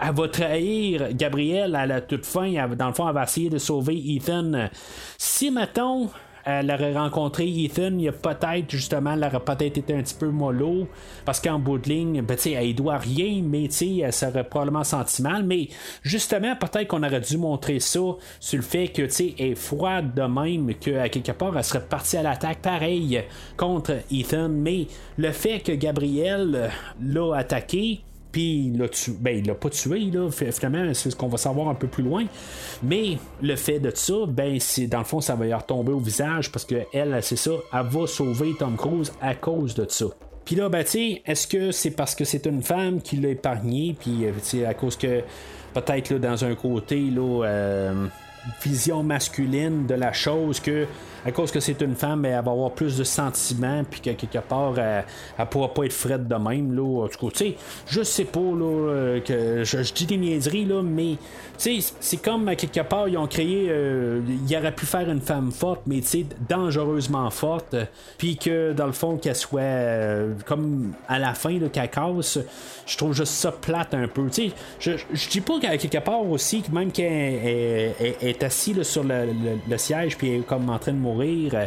[0.00, 2.66] elle, va trahir Gabriel à la toute fin.
[2.76, 4.68] dans le fond, elle va essayer de sauver Ethan.
[5.16, 6.08] Si, mettons,
[6.50, 10.14] elle aurait rencontré Ethan, il y a peut-être justement, elle aurait peut-être été un petit
[10.14, 10.88] peu mollo,
[11.26, 15.44] parce qu'en bout de ligne, ben, elle doit rien, mais elle serait probablement senti mal.
[15.44, 15.68] Mais
[16.02, 18.00] justement, peut-être qu'on aurait dû montrer ça
[18.40, 22.16] sur le fait que elle est froide de même, qu'à quelque part, elle serait partie
[22.16, 23.22] à l'attaque pareil
[23.58, 24.48] contre Ethan.
[24.48, 24.86] Mais
[25.18, 28.00] le fait que Gabriel l'a attaqué,
[28.42, 29.12] il l'a tué.
[29.18, 30.28] Ben, il l'a pas tué, là.
[30.30, 32.24] Finalement, c'est ce qu'on va savoir un peu plus loin.
[32.82, 36.00] Mais le fait de ça, ben, c'est dans le fond, ça va y retomber au
[36.00, 40.06] visage parce que elle, c'est ça, elle va sauver Tom Cruise à cause de ça.
[40.44, 43.94] Puis là, ben, tu est-ce que c'est parce que c'est une femme qui l'a épargné,
[43.98, 45.20] puis, euh, tu à cause que,
[45.74, 48.06] peut-être, là, dans un côté, là, euh,
[48.62, 50.86] vision masculine de la chose que
[51.26, 54.38] à cause que c'est une femme, elle va avoir plus de sentiments, puis que quelque
[54.38, 55.04] part, elle,
[55.38, 56.74] elle pourra pas être frette de même.
[56.74, 57.06] Là.
[57.08, 61.16] Tu sais, je sais pas là, euh, que je, dis des niaiseries, là, mais
[61.56, 63.66] c'est comme à quelque part, ils ont créé.
[63.68, 66.00] Euh, il aurait pu faire une femme forte, mais
[66.48, 67.74] dangereusement forte,
[68.16, 72.38] puis que dans le fond, qu'elle soit euh, comme à la fin, qu'elle casse.
[72.86, 74.28] Je trouve juste ça plate un peu.
[74.78, 79.28] Je, je dis pas qu'à quelque part aussi, même qu'elle est, assise sur le,
[79.68, 81.66] le, siège, puis elle est comme en train de Euh,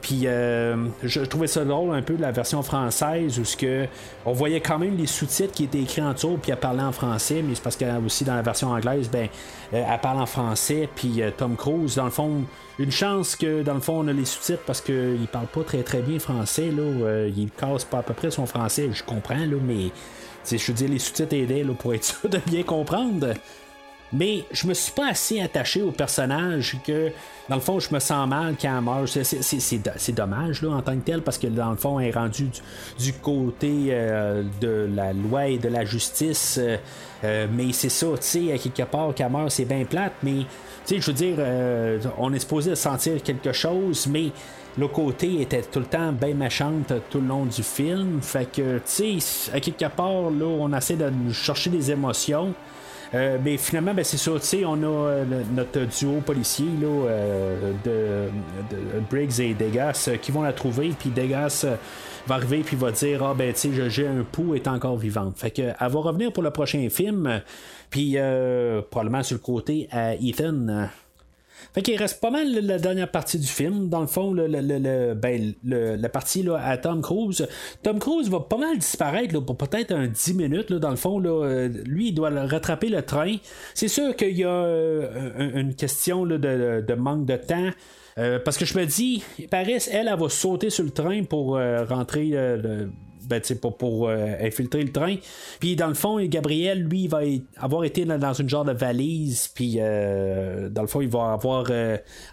[0.00, 3.86] puis euh, je trouvais ça drôle un peu la version française où ce que
[4.24, 6.92] on voyait quand même les sous-titres qui étaient écrits en dessous puis elle parlait en
[6.92, 9.28] français, mais c'est parce que aussi dans la version anglaise, ben
[9.74, 12.42] euh, elle parle en français puis Tom Cruise dans le fond
[12.78, 15.82] une chance que dans le fond on a les sous-titres parce qu'il parle pas très
[15.82, 19.56] très bien français là, il casse pas à peu près son français, je comprends là,
[19.64, 19.90] mais
[20.50, 23.34] je veux dire les sous-titres aidaient pour être sûr de bien comprendre.
[24.12, 27.10] Mais je me suis pas assez attaché au personnage que,
[27.48, 29.08] dans le fond, je me sens mal quand elle meurt.
[29.08, 32.50] C'est dommage là, en tant que tel parce que, dans le fond, elle est rendue
[32.98, 36.58] du, côté euh, de la loi et de la justice.
[36.60, 36.76] Euh,
[37.24, 40.12] euh, mais c'est ça, tu sais, à quelque part, qu'elle meurt, c'est bien plate.
[40.22, 40.44] Mais,
[40.86, 44.30] tu sais, je veux dire, on est supposé sentir quelque chose, mais
[44.76, 48.20] le côté était tout le temps bien méchante tout le long du film.
[48.20, 52.54] Fait que, tu sais, à quelque part, là, on essaie de chercher des émotions.
[53.14, 54.32] Euh, mais finalement, ben, c'est ça,
[54.66, 60.52] on a euh, notre duo policier là, euh, de, Briggs et Degas qui vont la
[60.52, 61.66] trouver, puis Degas
[62.26, 65.36] va arriver puis va dire Ah ben tu sais, j'ai un pouls est encore vivante.
[65.36, 67.42] Fait que elle va revenir pour le prochain film,
[67.90, 68.16] puis
[68.90, 70.88] probablement sur le côté à Ethan.
[71.74, 73.88] Fait qu'il reste pas mal la dernière partie du film.
[73.88, 77.46] Dans le fond, le, le, ben, la partie là, à Tom Cruise.
[77.82, 80.72] Tom Cruise va pas mal disparaître pour peut-être un 10 minutes.
[80.72, 83.36] Dans le fond, là, euh, lui, il doit rattraper le train.
[83.74, 87.70] C'est sûr qu'il y a euh, une question de, de, manque de temps.
[88.18, 91.58] Euh, parce que je me dis, Paris, elle, elle, va sauter sur le train pour
[91.88, 92.32] rentrer
[93.40, 95.16] ben, pour, pour infiltrer le train.
[95.60, 97.20] Puis dans le fond, Gabriel, lui, il va
[97.56, 101.70] avoir été dans une genre de valise, puis dans le fond, il va avoir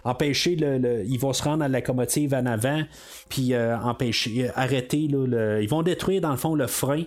[0.04, 2.82] empêché, le, il va se rendre à la locomotive en avant,
[3.28, 7.04] puis empêcher, arrêter, ils vont détruire dans le fond le frein.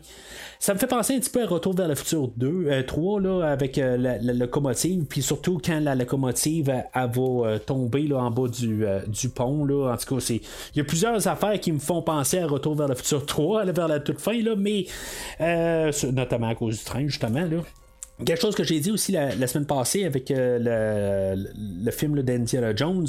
[0.64, 3.42] Ça me fait penser un petit peu à Retour vers le futur 2, 3, là,
[3.52, 9.66] avec la, locomotive, puis surtout quand la locomotive va tomber là, en bas du, pont.
[9.66, 9.92] Là.
[9.92, 10.40] En tout cas, il
[10.78, 13.90] y a plusieurs affaires qui me font penser à Retour vers le futur 3, vers
[13.90, 14.86] la toute fin, là, mais
[16.14, 17.44] notamment à cause du train, justement.
[17.44, 17.58] Là.
[18.26, 21.36] Quelque chose que j'ai dit aussi la, semaine passée avec le,
[21.84, 23.08] le, film d'Indiana Jones,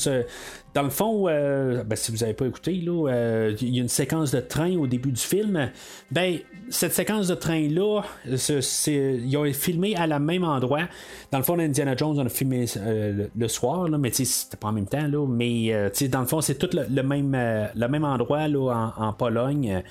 [0.74, 3.88] dans le fond, euh, ben, si vous n'avez pas écouté, euh, il y a une
[3.88, 5.70] séquence de train au début du film.
[6.10, 6.38] Ben,
[6.68, 10.88] cette séquence de train-là, ils ont filmé à la même endroit.
[11.30, 14.72] Dans le fond, Indiana Jones, on a filmé euh, le, soir, mais c'était pas en
[14.72, 15.06] même temps.
[15.06, 17.36] Là, mais dans le fond, c'est tout le, même,
[17.74, 19.82] le même endroit là, en, Pologne.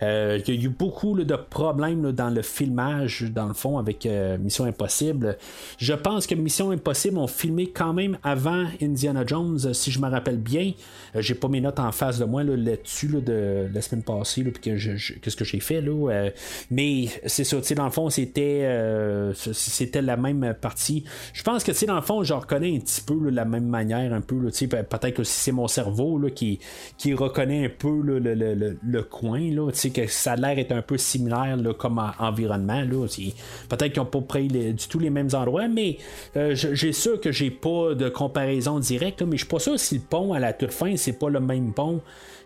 [0.00, 4.08] il y a eu beaucoup de problèmes dans le filmage, dans le fond, avec
[4.40, 5.36] Mission Impossible.
[5.78, 10.08] Je pense que Mission Impossible ont filmé quand même avant Indiana Jones, si je me
[10.08, 10.72] rappelle bien.
[11.14, 14.52] Euh, j'ai pas mes notes en face de moi là-dessus de, la semaine passée, puis
[14.52, 15.80] que qu'est-ce que j'ai fait.
[15.80, 16.30] Là, euh,
[16.70, 21.04] mais c'est ça, dans le fond, c'était euh, c'était la même partie.
[21.32, 24.20] Je pense que dans le fond, je reconnais un petit peu la même manière, un
[24.20, 24.36] peu.
[24.36, 26.60] Peut-être que c'est mon cerveau là, qui,
[26.98, 30.82] qui reconnaît un peu le, le, le, coin, là, que ça a l'air être un
[30.82, 32.82] peu similaire comme environnement.
[32.86, 35.98] Peut-être qu'ils n'ont pas pris du tout les mêmes endroits, mais
[36.34, 40.00] j'ai sûr que j'ai pas de comparaison directe, mais je suis pas sûr si le
[40.32, 42.00] à la toute fin, c'est pas le même pont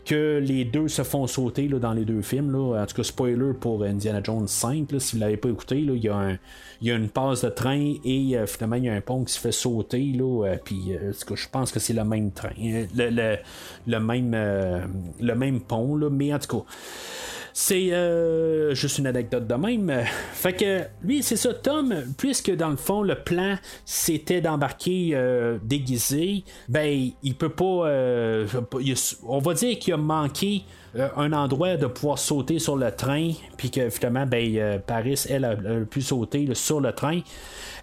[0.06, 2.52] que les deux se font sauter là, dans les deux films.
[2.52, 2.82] Là.
[2.82, 6.08] En tout cas, spoiler pour Indiana Jones 5, si vous l'avez pas écouté, il y,
[6.08, 6.38] a
[6.80, 9.32] y a une passe de train et euh, finalement il y a un pont qui
[9.32, 10.16] se fait sauter.
[10.20, 12.54] Euh, puis euh, je pense que c'est le même train.
[12.56, 13.36] Le,
[13.86, 14.30] le, même,
[15.20, 16.64] le même pont, mais en tout cas.
[17.58, 19.90] C'est euh, juste une anecdote de même.
[20.34, 23.56] Fait que lui, c'est ça, Tom, puisque dans le fond, le plan
[23.86, 27.86] c'était d'embarquer euh, déguisé, ben il peut pas.
[27.86, 28.46] Euh,
[29.26, 30.64] on va dire qu'il a manqué
[31.16, 35.56] un endroit de pouvoir sauter sur le train, puis que finalement, ben, Paris, elle, a,
[35.90, 37.20] pu sauter sur le train.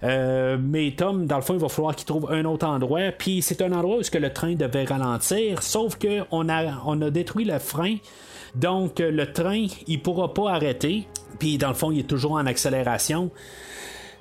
[0.03, 3.11] mais Tom, dans le fond, il va falloir qu'il trouve un autre endroit.
[3.17, 7.45] Puis c'est un endroit où le train devait ralentir, sauf qu'on a, on a détruit
[7.45, 7.97] le frein.
[8.55, 11.07] Donc, euh, le train, il pourra pas arrêter.
[11.39, 13.31] Puis, dans le fond, il est toujours en accélération.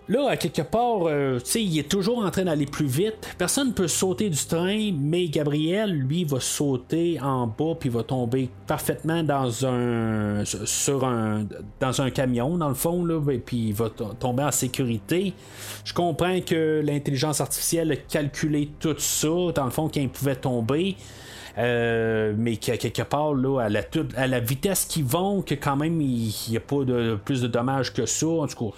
[0.08, 3.34] Là, à quelque part, euh, il est toujours en train d'aller plus vite.
[3.38, 8.02] Personne ne peut sauter du train, mais Gabriel, lui, va sauter en bas puis va
[8.02, 11.46] tomber parfaitement dans un sur un
[11.78, 15.34] dans un camion dans le fond là, et puis il va tomber en sécurité.
[15.84, 20.36] Je comprends que l'intelligence artificielle a calculé tout ça dans le fond quand il pouvait
[20.36, 20.96] tomber.
[21.58, 23.82] Euh, mais qui quelque part là, à, la,
[24.16, 27.46] à la vitesse qu'ils vont, que quand même il n'y a pas de plus de
[27.46, 28.26] dommages que ça.
[28.26, 28.76] En tout cas,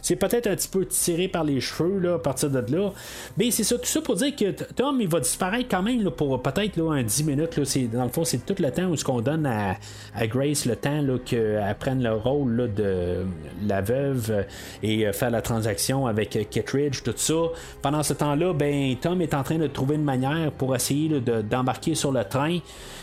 [0.00, 2.90] c'est peut-être un petit peu tiré par les cheveux là, à partir de là.
[3.36, 6.10] Mais c'est ça, tout ça pour dire que Tom il va disparaître quand même là,
[6.10, 7.56] pour peut-être un 10 minutes.
[7.56, 9.76] Là, dans le fond, c'est tout le temps où ce qu'on donne à,
[10.14, 13.24] à, Grace le temps qu'elle prenne le rôle là, de
[13.66, 14.46] la veuve
[14.82, 17.34] et euh, faire la transaction avec euh, Kittridge, tout ça.
[17.82, 21.42] Pendant ce temps-là, ben Tom est en train de trouver une manière pour essayer de
[21.58, 22.58] embarqué sur le train.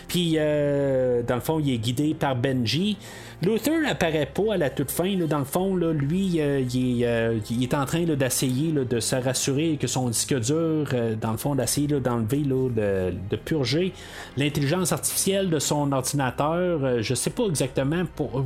[0.08, 2.98] Puis, euh, dans le fond, il est guidé par Benji.
[3.42, 5.14] Luther n'apparaît pas à la toute fin.
[5.28, 9.78] dans le fond, là, lui, euh, euh, il, est, en train d'essayer de se rassurer
[9.80, 10.88] que son disque dur,
[11.20, 13.94] dans le fond, d'essayer d'enlever, de, purger
[14.38, 17.02] l'intelligence artificielle de son ordinateur.
[17.02, 18.04] je sais pas exactement.
[18.16, 18.46] Pour,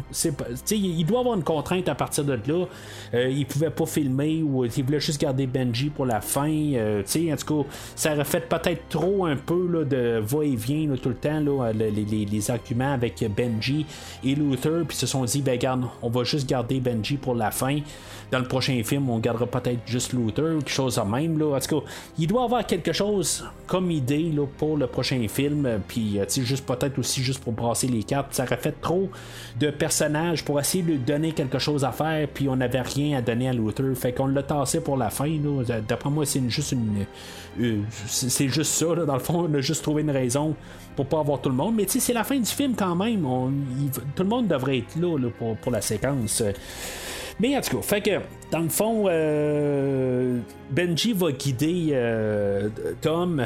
[0.71, 2.65] il doit avoir une contrainte à partir de là.
[3.13, 6.49] il pouvait pas filmer ou il voulait juste garder Benji pour la fin.
[6.49, 11.39] en tout cas, ça aurait fait peut-être trop un peu de va-et-vient tout le temps
[11.73, 13.85] les, arguments avec Benji
[14.23, 15.59] et Luther, puis se sont dit, ben
[16.01, 17.79] on va juste garder Benji pour la fin.
[18.31, 21.39] Dans le prochain film, on gardera peut-être juste Luther ou quelque chose de même.
[21.39, 21.55] Là.
[21.55, 21.87] En tout cas,
[22.17, 26.65] il doit avoir quelque chose comme idée là, pour le prochain film, puis euh, juste
[26.65, 28.33] peut-être aussi juste pour brasser les cartes.
[28.33, 29.09] Ça aurait fait trop
[29.59, 33.17] de personnages pour essayer de lui donner quelque chose à faire, puis on n'avait rien
[33.17, 33.95] à donner à Luther.
[33.95, 35.29] Fait qu'on l'a tassé pour la fin.
[35.87, 37.05] D'après moi, c'est juste une.
[37.59, 40.55] Euh, c'est juste ça, dans le fond, on a juste trouvé une raison
[40.95, 41.75] pour pas avoir tout le monde.
[41.75, 43.21] Mais tu sais, c'est la fin du film quand même.
[44.15, 45.17] tout le monde devrait être là,
[45.61, 46.43] pour, la séquence.
[47.39, 48.19] Mais en tout cas, fait que
[48.51, 50.39] dans le fond, euh,
[50.71, 52.69] Benji va guider euh,
[53.01, 53.45] Tom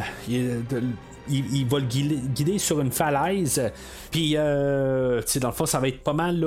[1.28, 3.72] va le guider, sur une falaise.
[4.12, 6.40] Puis, euh, dans le fond, ça va être pas mal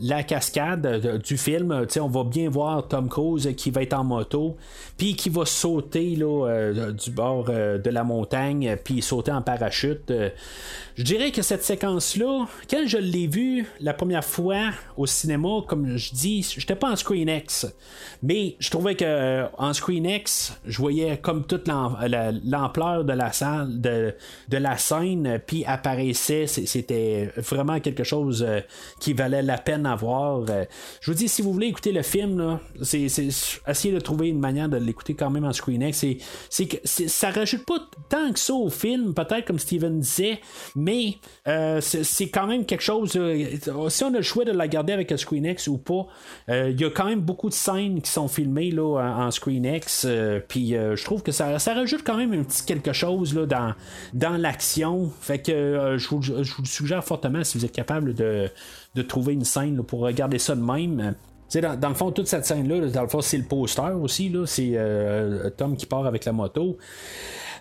[0.00, 1.86] la, cascade du film.
[2.00, 4.56] on va bien voir Tom Cruise qui va être en moto,
[4.96, 10.12] puis qui va sauter là, du bord de la montagne, puis sauter en parachute.
[11.00, 15.96] Je dirais que cette séquence-là, quand je l'ai vue la première fois au cinéma, comme
[15.96, 17.66] je dis, j'étais pas en Screen X.
[18.22, 23.32] Mais je trouvais que euh, en Screen X, je voyais comme toute l'ampleur de la
[23.32, 24.14] salle, de,
[24.48, 26.46] de la scène, puis apparaissait.
[26.46, 28.60] C'était vraiment quelque chose euh,
[29.00, 30.44] qui valait la peine à voir.
[30.48, 30.64] Euh,
[31.00, 34.68] je vous dis, si vous voulez écouter le film, c'est, essayer de trouver une manière
[34.68, 36.04] de l'écouter quand même en Screen X.
[36.48, 37.78] C'est, que ça rajoute pas
[38.08, 40.40] tant que ça au film, peut-être comme Steven disait,
[40.76, 41.16] mais
[41.48, 43.12] euh, c'est quand même quelque chose.
[43.16, 43.56] Euh,
[43.88, 46.06] si on a le choix de la garder avec un ScreenX ou pas,
[46.48, 50.06] euh, il y a quand même beaucoup de scènes qui sont filmées là, en, ScreenX.
[50.48, 53.74] Puis je trouve que ça, ça, rajoute quand même un petit quelque chose là, dans,
[54.12, 55.10] dans l'action.
[55.20, 58.48] Fait que je vous, je, vous, suggère fortement si vous êtes capable de,
[58.94, 61.14] de trouver une scène pour regarder ça de même.
[61.54, 64.32] Dans, dans, le fond, toute cette scène-là, dans le fond, c'est le poster aussi.
[64.46, 64.78] C'est
[65.56, 66.78] Tom qui part avec la moto.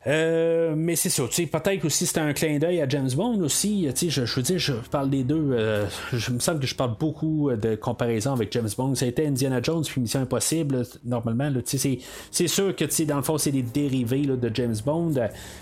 [0.08, 3.90] Euh, mais c'est ça, peut-être aussi c'est un clin d'œil à James Bond aussi.
[3.96, 5.52] Je, je veux dire, je parle des deux.
[5.52, 8.96] Euh, je me semble que je parle beaucoup de comparaison avec James Bond.
[8.96, 11.52] Ça a été Indiana Jones puis Mission Impossible, normalement.
[11.66, 15.14] C'est sûr que dans le fond, c'est des dérivés de James Bond.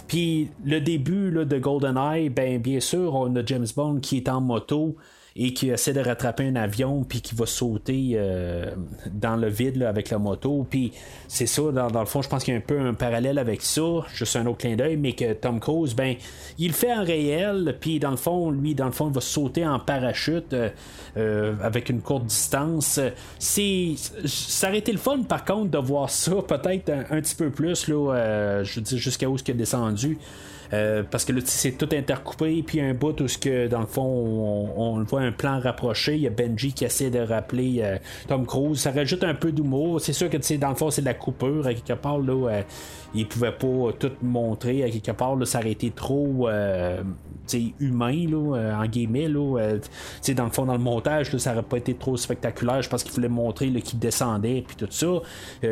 [0.08, 4.30] Puis le début là, de GoldenEye, ben bien sûr, on a James Bond qui est
[4.30, 4.96] en moto
[5.40, 8.72] et qui essaie de rattraper un avion puis qui va sauter euh,
[9.12, 10.66] dans le vide avec la moto.
[10.68, 10.94] Puis
[11.28, 13.62] c'est ça, dans, le fond, je pense qu'il y a un peu un parallèle avec
[13.62, 13.84] ça,
[14.14, 16.16] juste un autre clin d'œil, mais que Tom Cruise, ben,
[16.58, 19.66] il fait en réel, puis dans le fond, lui, dans le fond, il va sauter
[19.66, 20.70] en parachute euh,
[21.18, 23.00] euh, avec une courte distance.
[23.38, 23.94] C'est,
[24.26, 27.88] ça aurait été le fun, par contre, de voir ça peut-être un, petit peu plus,
[27.88, 30.18] là, je veux dire, jusqu'à où ce qui est descendu.
[30.74, 34.04] Euh, parce que là, c'est tout intercoupé, puis un bout où, que, dans le fond,
[34.04, 36.16] on, voit un plan rapproché.
[36.16, 38.80] Il y a Benji qui essaie de rappeler euh, Tom Cruise.
[38.80, 40.02] Ça rajoute un peu d'humour.
[40.02, 41.68] C'est sûr que, dans le fond, c'est de la coupure.
[41.68, 42.62] À quelque part, là, euh,
[43.14, 44.84] il pouvait pas tout montrer.
[44.84, 46.48] À quelque part, ça aurait été trop
[47.80, 49.30] humain, là, en guillemets.
[49.30, 52.82] Dans le fond, dans le montage, ça aurait pas été trop spectaculaire.
[52.82, 55.08] Je pense qu'il voulait montrer qu'il descendait, puis tout ça.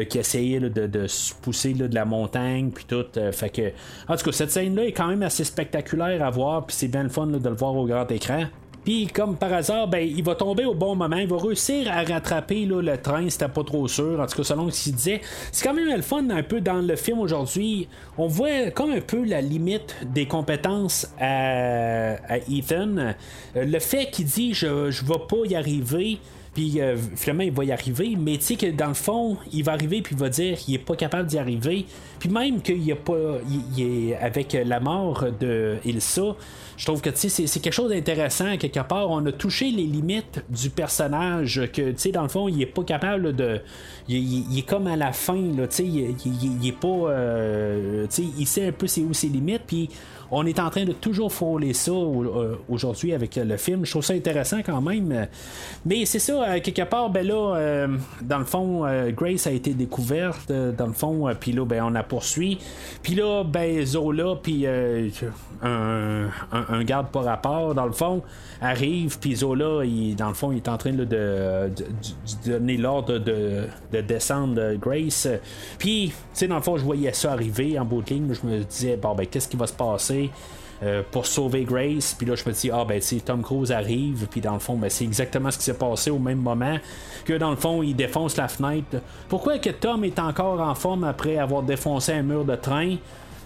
[0.06, 3.06] qu'il essayait de, se pousser de la montagne, puis tout.
[3.32, 3.72] fait que,
[4.12, 7.04] en tout cas, cette scène-là, est quand même assez spectaculaire à voir, puis c'est bien
[7.04, 8.46] le fun de le voir au grand écran.
[8.86, 12.04] Puis comme par hasard, ben, il va tomber au bon moment, il va réussir à
[12.04, 15.22] rattraper là, le train, c'était pas trop sûr, en tout cas selon ce qu'il disait.
[15.52, 17.88] C'est quand même le fun un peu dans le film aujourd'hui.
[18.20, 22.98] On voit comme un peu la limite des compétences à, Ethan.
[22.98, 23.14] Euh,
[23.56, 26.20] le fait qu'il dit je, je vais pas y arriver,
[26.56, 29.66] puis euh, finalement, il va y arriver, mais tu sais que dans le fond, il
[29.66, 31.86] va arriver puis il va dire qu'il est pas capable d'y arriver.
[32.18, 33.40] Puis même qu'il a pas.
[33.78, 36.38] Il, est avec la mort de Ilsa,
[36.78, 38.56] je trouve que c'est, c'est quelque chose d'intéressant.
[38.56, 41.62] Quelque part, on a touché les limites du personnage.
[41.74, 43.60] Que tu sais, dans le fond, il est pas capable de.
[44.08, 46.88] Il, est comme à la fin, là, tu sais, il, est pas.
[46.88, 49.64] Euh, tu sais, il sait un peu c'est où ses limites.
[49.68, 49.90] Puis
[50.32, 53.86] on est en train de toujours frôler ça euh, aujourd'hui avec le film.
[53.86, 55.28] Je trouve ça intéressant quand même.
[55.86, 57.88] Mais c'est ça, quelque part, ben là, euh,
[58.22, 58.86] dans le fond,
[59.16, 62.60] Grace a été découverte, dans le fond, puis là, ben, on a poursuit.
[63.02, 64.66] Puis là, ben, Zola, puis
[65.62, 68.22] un, un, garde par rapport, dans le fond,
[68.62, 71.72] arrive, puis Zola, il, dans le fond, il est en train de, de,
[72.46, 75.28] donner l'ordre de, de, descendre Grace.
[75.78, 78.48] Puis, tu sais, dans le fond, je voyais ça arriver en bout de ligne, je
[78.48, 80.15] me disais, bon, ben, qu'est-ce qui va se passer?
[80.84, 82.14] Euh, pour sauver Grace.
[82.18, 84.76] Puis là, je me dis, ah ben, si Tom Cruise arrive, puis dans le fond,
[84.76, 86.78] ben, c'est exactement ce qui s'est passé au même moment
[87.24, 88.98] que dans le fond, il défonce la fenêtre.
[89.30, 92.98] Pourquoi que Tom est encore en forme après avoir défoncé un mur de train?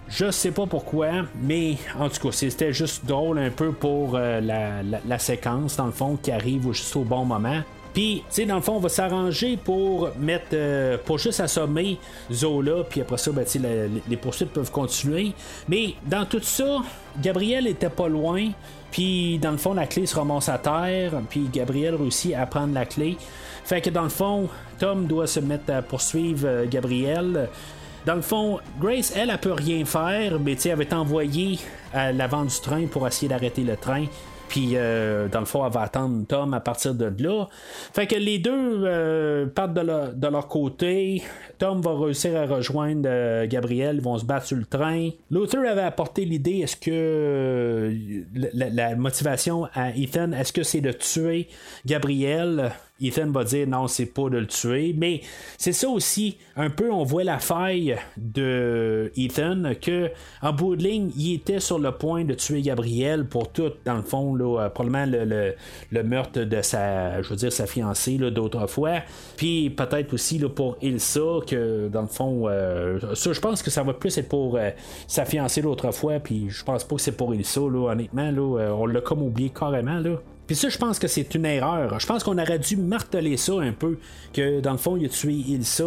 [0.08, 1.10] Je sais pas pourquoi,
[1.40, 5.92] mais en tout cas, c'était juste drôle un peu pour euh, la, séquence, dans le
[5.92, 7.62] fond, qui arrive juste au bon moment.
[7.94, 11.98] Puis, tu sais, dans le fond, on va s'arranger pour mettre, euh, pour juste assommer
[12.32, 13.46] Zola, puis après ça, ben,
[14.08, 15.34] les poursuites peuvent continuer.
[15.68, 16.82] Mais dans tout ça,
[17.20, 18.50] Gabriel était pas loin,
[18.92, 22.74] puis dans le fond, la clé se remonte à terre, puis Gabriel réussit à prendre
[22.74, 23.18] la clé.
[23.64, 24.50] Fait que dans le fond,
[24.80, 27.50] Tom doit se mettre à poursuivre euh, Gabriel.
[28.06, 31.60] Dans le fond, Grace, elle, elle peut rien faire, mais elle avait envoyé
[31.94, 34.06] à l'avant du train pour essayer d'arrêter le train.
[34.50, 37.48] Puis, euh, dans le fond, elle va attendre Tom à partir de là.
[37.94, 41.22] Fait que les deux euh, partent de, leur côté.
[41.60, 43.98] Tom va réussir à rejoindre euh, Gabriel.
[43.98, 45.10] Ils vont se battre sur le train.
[45.30, 47.94] L'auteur avait apporté l'idée est-ce que
[48.34, 51.48] la, motivation à Ethan, est-ce que c'est de tuer
[51.86, 52.72] Gabriel?
[53.02, 54.94] Ethan va dire non, c'est pas de le tuer.
[54.98, 55.22] Mais
[55.58, 60.12] c'est ça aussi, un peu, on voit la faille de Ethan, que
[60.42, 63.96] en bout de ligne, il était sur le point de tuer Gabriel pour tout, dans
[63.96, 65.56] le fond, là, euh, probablement le,
[65.92, 69.00] le, meurtre de sa, je veux dire, sa fiancée d'autrefois.
[69.38, 73.84] Puis peut-être aussi pour Ilsa, que dans le fond, euh, ça, je pense que ça
[73.84, 74.70] va plus être pour euh,
[75.08, 76.20] sa fiancée d'autrefois.
[76.20, 78.32] Puis je pense pas que c'est pour Ilsa, là, honnêtement.
[78.32, 80.00] Là, on l'a comme oublié carrément.
[80.00, 80.20] Là.
[80.50, 82.00] Puis ça, je pense que c'est une erreur.
[82.00, 84.00] Je pense qu'on aurait dû marteler ça un peu,
[84.34, 85.86] que dans le fond, il a tué Ilsa.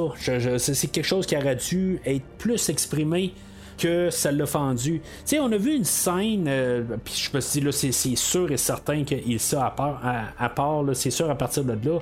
[0.57, 3.35] c'est quelque chose qui aurait dû être plus exprimé
[3.77, 5.01] que ça l'a fendu.
[5.01, 8.15] Tu sais, on a vu une scène, euh, puis je me suis dit, là, c'est,
[8.15, 10.01] sûr et certain que Ilsa, à part,
[10.39, 11.99] à, part c'est sûr à partir de là,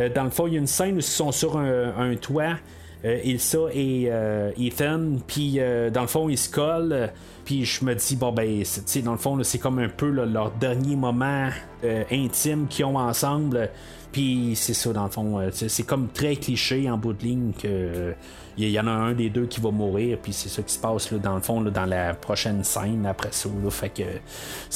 [0.00, 2.56] euh, dans le fond, il y a une scène où ils sont sur un, toit.
[3.04, 4.10] Euh, Ilsa et
[4.58, 5.58] Ethan, puis
[5.92, 7.10] dans le fond, ils se collent.
[7.50, 8.62] Puis je me dis, bon, ben,
[9.04, 11.48] dans le fond, c'est comme un peu leur dernier moment
[11.84, 13.70] euh, intime qu'ils ont ensemble.
[14.12, 15.40] Puis c'est ça, dans le fond.
[15.40, 18.14] Euh, c'est comme très cliché en bout de ligne que
[18.56, 20.78] il y, en a un des deux qui va mourir, puis c'est ça qui se
[20.78, 23.48] passe là, dans le fond dans la prochaine scène après ça.
[23.70, 24.02] fait que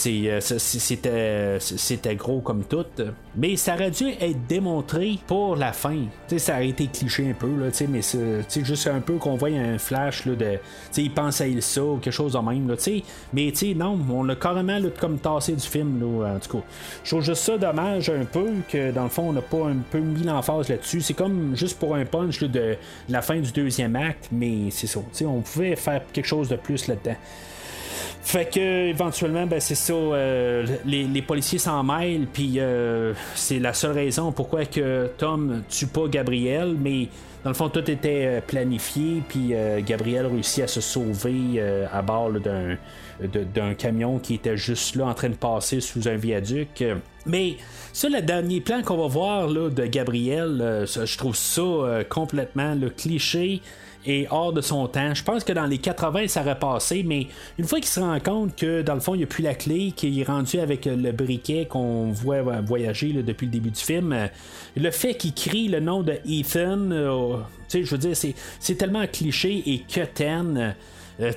[0.07, 2.87] euh, c'était gros comme tout,
[3.37, 5.99] mais ça aurait dû être démontré pour la fin.
[6.27, 9.49] sais ça aurait été cliché un peu là, mais c'est juste un peu qu'on voit
[9.49, 10.59] un flash là, de,
[10.97, 12.77] il pense à ça ou quelque chose de même là,
[13.33, 16.65] mais non, on a carrément comme tassé du film là, en tout cas.
[17.03, 19.77] Je trouve juste ça dommage un peu que dans le fond on n'a pas un
[19.91, 21.01] peu mis l'emphase là-dessus.
[21.01, 22.77] C'est comme juste pour un punch de
[23.09, 23.53] la fin du
[23.95, 25.01] acte, mais c'est ça.
[25.23, 27.17] On pouvait faire quelque chose de plus là-dedans.
[28.25, 33.75] Fait que éventuellement, ben, c'est ça, euh, les, policiers s'en mêlent, puis euh, c'est la
[33.75, 37.09] seule raison pourquoi que Tom tue pas Gabriel, mais
[37.45, 39.53] dans le fond tout était euh, planifié, puis
[39.87, 41.63] Gabriel réussit à se sauver
[41.93, 42.77] à bord d'un
[43.21, 46.83] d'un camion qui était juste là en train de passer sous un viaduc.
[47.27, 47.59] Mais
[47.95, 52.03] ça, le dernier plan qu'on va voir là, de Gabriel, euh, je trouve ça euh,
[52.03, 53.63] complètement le cliché
[54.05, 55.15] et hors de son temps.
[55.15, 58.19] Je pense que dans les 80, ça aurait passé, mais une fois qu'il se rend
[58.19, 60.87] compte que dans le fond, il n'y a plus la clé, qu'il est rendu avec
[60.87, 64.27] le briquet qu'on voit voyager depuis le début du film, euh,
[64.77, 66.91] le fait qu'il crie le nom de Ethan,
[67.73, 70.75] je veux dire, c'est tellement cliché et quetaine.
[71.21, 71.33] Euh,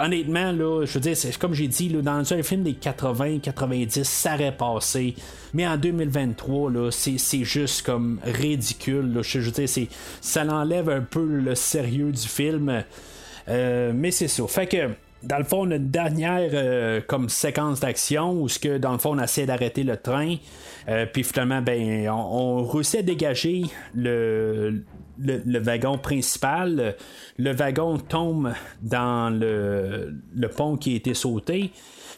[0.00, 4.34] honnêtement, là, je veux dire, comme j'ai dit, là, dans un film des 80-90, ça
[4.34, 5.14] aurait passé.
[5.54, 9.20] Mais en 2023, là, c'est, juste comme ridicule.
[9.22, 9.86] je, veux
[10.20, 12.82] ça l'enlève un peu le sérieux du film.
[13.48, 14.46] Euh, mais c'est ça.
[14.48, 14.90] Fait que
[15.22, 19.18] dans le fond, une dernière euh, comme séquence d'action où ce que dans le fond
[19.18, 20.36] on essaie d'arrêter le train.
[21.12, 24.82] puis finalement, ben, on, on, réussit à dégager le,
[25.20, 26.96] le, wagon principal.
[27.38, 28.52] Le wagon tombe
[28.82, 31.72] dans le, le pont qui a été sauté.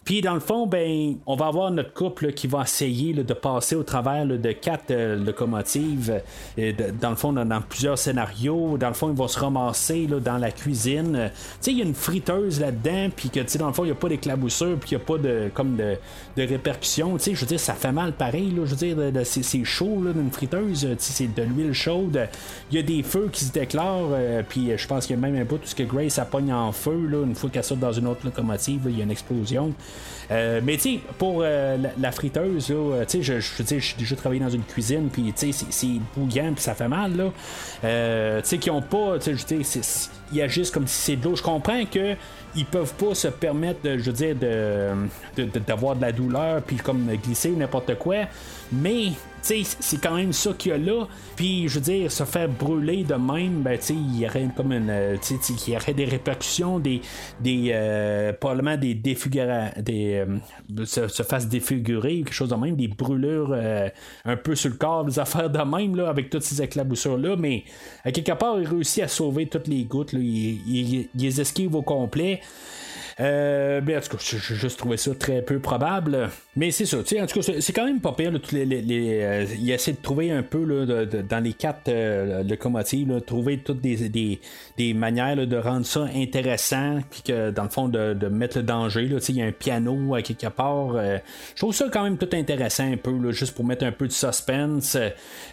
[0.05, 3.77] Puis dans le fond, ben, on va avoir notre couple qui va essayer de passer
[3.77, 6.21] au travers de quatre euh, locomotives.
[6.59, 8.77] Euh, dans le fond, dans, plusieurs scénarios.
[8.79, 11.31] Dans le fond, ils vont se ramasser dans la cuisine.
[11.33, 13.93] Tu sais, il y a une friteuse là-dedans, puis que dans le fond, il n'y
[13.93, 15.97] a pas d'éclaboussure, puis il n'y a pas de comme de,
[16.37, 17.17] répercussions.
[17.19, 18.53] Tu je veux dire, ça fait mal pareil.
[18.57, 20.89] je veux dire, c'est, chaud d'une friteuse.
[20.99, 22.29] c'est de l'huile chaude.
[22.71, 24.09] Il y a des feux qui se déclarent.
[24.13, 26.25] Euh, puis je pense qu'il y a même un bout tout ce que Grace a
[26.25, 27.09] pogne en feu.
[27.25, 29.73] une fois qu'elle saute dans une autre locomotive, il y a une explosion.
[30.31, 34.41] Euh, mais tu sais, pour euh, la, friteuse, là, tu sais, je, je, déjà travaillé
[34.41, 37.33] dans une cuisine, puis tu sais, c'est bouillant, puis ça fait mal, là.
[37.85, 39.91] Euh, tu sais, qui ont pas, tu sais,
[40.33, 41.37] ils agissent comme si c'est de l'eau.
[41.37, 42.15] Je comprends que
[42.55, 44.37] ils peuvent pas se permettre, de, je veux dire,
[45.67, 48.25] d'avoir de, de, la douleur, puis comme glisser n'importe quoi.
[48.73, 49.13] Mais
[49.43, 51.07] c'est quand même ça qu'il y a là.
[51.37, 54.89] Puis, je veux dire, se faire brûler de même, ben, il y aurait comme une.
[54.91, 55.17] Euh,
[55.67, 57.01] il y aurait des répercussions, des.
[57.41, 58.95] des euh, probablement des.
[58.95, 59.17] Des,
[60.15, 63.57] euh, se, fasse défigurer, quelque chose de même, des brûlures
[64.25, 67.37] un peu sur le corps, des affaires de même, là, avec toutes ces éclaboussures-là.
[67.37, 67.65] Mais,
[68.05, 70.13] à quelque part, il réussit à sauver toutes les gouttes.
[70.13, 70.21] Là.
[70.21, 72.41] Il, il, il les esquive au complet.
[73.23, 76.29] Euh, ben, en tout cas, j'ai juste trouvé ça très peu probable.
[76.57, 78.33] Mais c'est ça, en tout cas, c'est quand même pas pire.
[78.33, 80.87] euh, il essaie de trouver un peu
[81.29, 84.41] dans les quatre euh, locomotives, trouver toutes des,
[84.95, 89.09] manières de rendre ça intéressant, puis que dans le fond, de, mettre le danger.
[89.29, 90.95] Il y a un piano à quelque part.
[90.95, 94.13] je trouve ça quand même tout intéressant un peu, juste pour mettre un peu de
[94.13, 94.97] suspense.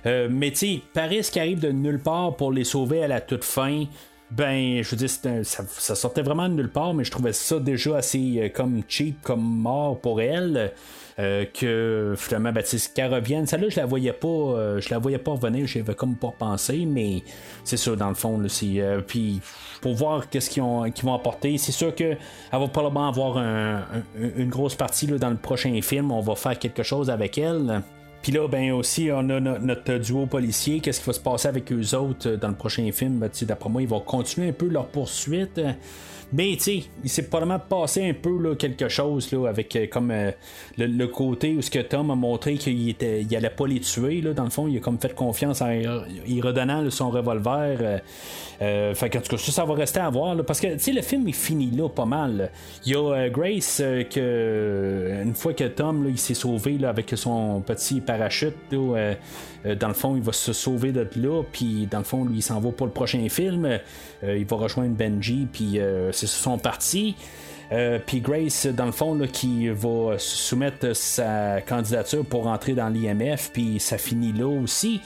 [0.06, 3.44] mais tu sais, Paris qui arrive de nulle part pour les sauver à la toute
[3.44, 3.86] fin.
[4.32, 5.10] Ben, je veux dire,
[5.44, 9.22] ça, sortait vraiment de nulle part, mais je trouvais ça déjà assez euh, comme cheap,
[9.24, 10.72] comme mort pour elle.
[11.18, 12.64] Euh, que finalement, ben,
[12.96, 16.16] qu'elle revienne, celle-là, je la voyais pas, euh, je la voyais pas revenir, j'avais comme
[16.16, 17.24] pas pensé, mais
[17.66, 19.42] c'est ça, dans le fond, c'est, puis
[19.82, 22.18] pour voir qu'est-ce qu'ils, ont, vont apporter, c'est sûr qu'elle
[22.54, 23.38] va probablement avoir
[24.16, 27.82] une grosse partie là, dans le prochain film, on va faire quelque chose avec elle.
[28.22, 30.80] Puis là, ben aussi, on a notre duo policier.
[30.82, 33.20] Qu'est-ce qui va se passer avec eux autres dans le prochain film?
[33.20, 35.60] Ben, d'après moi, ils vont continuer un peu leur poursuite.
[36.32, 39.88] Mais tu sais, il s'est probablement passé un peu là, quelque chose là, avec euh,
[39.88, 40.32] comme euh,
[40.78, 44.22] le, côté où ce que Tom a montré qu'il était, il allait pas les tuer.
[44.22, 47.78] Là, dans le fond, il a comme fait confiance en y redonnant son revolver.
[47.82, 47.98] Euh,
[48.62, 50.36] euh, fait en tout cas, ça, ça va rester à voir.
[50.46, 52.52] parce que le film est fini là pas mal.
[52.86, 53.82] Il y a Grace
[54.12, 59.94] que une fois que Tom il s'est sauvé là, avec son petit parachute, dans le
[59.94, 61.42] fond, il va se sauver de là.
[61.52, 63.80] Puis dans le fond, lui, il s'en va pour le prochain film.
[64.24, 65.48] il va rejoindre Benji.
[65.52, 65.80] Puis
[66.28, 67.16] c'est son parti.
[67.72, 73.52] Euh, puis Grace, dans le fond, qui va soumettre sa candidature pour entrer dans l'IMF,
[73.54, 75.02] puis ça finit là aussi.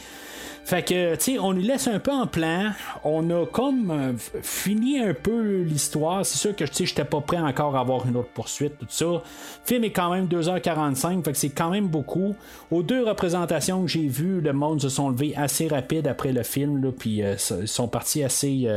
[0.65, 2.71] Fait que, tu sais, on lui laisse un peu en plan.
[3.03, 6.25] On a comme euh, fini un peu l'histoire.
[6.25, 8.85] C'est sûr que, tu sais, j'étais pas prêt encore à avoir une autre poursuite, tout
[8.87, 9.05] ça.
[9.05, 9.19] Le
[9.65, 12.35] film est quand même 2h45, fait que c'est quand même beaucoup.
[12.71, 16.43] Aux deux représentations que j'ai vues, le monde se sont levés assez rapide après le
[16.43, 18.67] film, là, puis euh, ils sont partis assez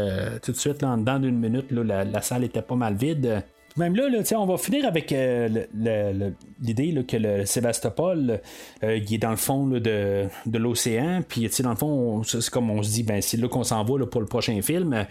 [0.42, 3.42] tout de suite, là, en dedans d'une minute, là, la, salle était pas mal vide.
[3.76, 5.48] Même là, là on va finir avec euh,
[6.62, 8.40] l'idée que le Sébastopol,
[8.82, 11.20] euh, est dans le fond de, l'océan.
[11.26, 14.06] Puis, dans le fond, c'est comme on se dit, ben, c'est là qu'on s'en va
[14.06, 15.06] pour le prochain film.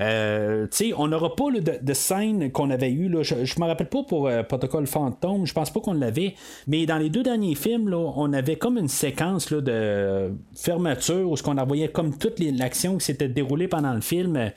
[0.00, 0.66] Euh,
[0.96, 3.08] on n'aura pas de, scène qu'on avait eu.
[3.22, 6.34] je ne me rappelle pas pour Protocole Fantôme, je pense pas qu'on l'avait.
[6.66, 11.42] Mais dans les deux derniers films, on avait comme une séquence de fermeture où ce
[11.42, 14.50] qu'on voyait comme toute l'action qui s'était déroulée pendant le film.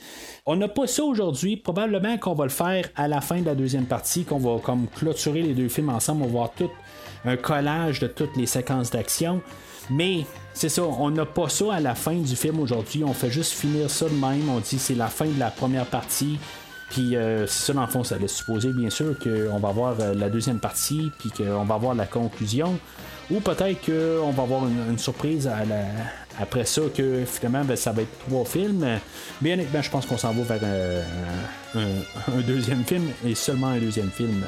[0.47, 1.55] On n'a pas ça aujourd'hui.
[1.55, 4.87] Probablement qu'on va le faire à la fin de la deuxième partie, qu'on va comme
[4.87, 6.23] clôturer les deux films ensemble.
[6.23, 6.71] On va voir tout
[7.25, 9.41] un collage de toutes les séquences d'action.
[9.91, 13.03] Mais c'est ça, on n'a pas ça à la fin du film aujourd'hui.
[13.03, 14.49] On fait juste finir ça de même.
[14.49, 16.39] On dit c'est la fin de la première partie.
[16.89, 19.95] Puis euh, c'est ça, dans le fond, ça laisse supposer, bien sûr, qu'on va voir
[19.99, 22.79] euh, la deuxième partie, puis qu'on va voir la conclusion.
[23.31, 25.49] Ou peut-être qu'on va avoir une, surprise
[26.39, 28.99] après ça, que finalement, ben, ça va être trois films.
[29.41, 31.03] Mais honnêtement, je pense qu'on s'en va vers euh,
[31.75, 34.43] un, deuxième film, et seulement un deuxième film.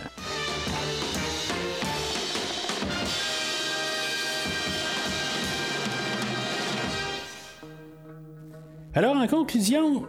[8.96, 10.06] Alors, en conclusion,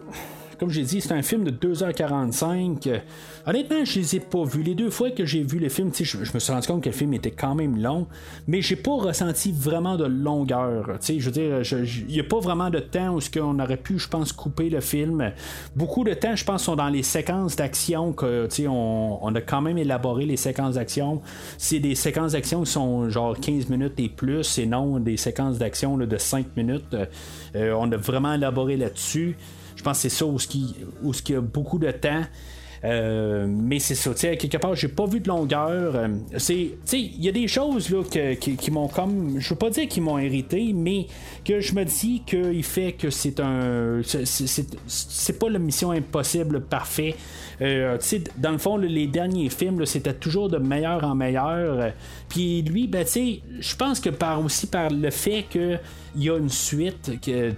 [0.58, 3.00] comme j'ai dit, c'est un film de 2h45.
[3.46, 4.62] Honnêtement, je les ai pas vus.
[4.62, 6.88] Les deux fois que j'ai vu le film, je, je me suis rendu compte que
[6.88, 8.06] le film était quand même long,
[8.46, 10.98] mais j'ai pas ressenti vraiment de longueur.
[11.06, 13.98] Je veux dire, il n'y a pas vraiment de temps où ce qu'on aurait pu,
[13.98, 15.32] je pense, couper le film.
[15.76, 19.60] Beaucoup de temps, je pense, sont dans les séquences d'action que on, on a quand
[19.60, 21.20] même élaboré les séquences d'action.
[21.58, 25.58] C'est des séquences d'action qui sont genre 15 minutes et plus, et non des séquences
[25.58, 26.96] d'action de 5 minutes.
[27.56, 29.36] Euh, on a vraiment élaboré là-dessus.
[29.84, 32.22] Je pense que c'est ça où il y a beaucoup de temps.
[32.84, 35.96] Euh, mais c'est ça, quelque part, j'ai pas vu de longueur.
[35.96, 39.88] Euh, c'est, il y a des choses là, qui, m'ont comme, je veux pas dire
[39.88, 41.06] qu'ils m'ont hérité, mais
[41.44, 47.14] que je me dis qu'il fait que c'est un, c'est, pas la mission impossible parfait.
[47.62, 47.96] Euh,
[48.36, 51.92] dans le fond, les derniers films, c'était toujours de meilleur en meilleur.
[52.28, 55.78] Puis lui, ben, je pense que par aussi par le fait que
[56.16, 57.10] il y a une suite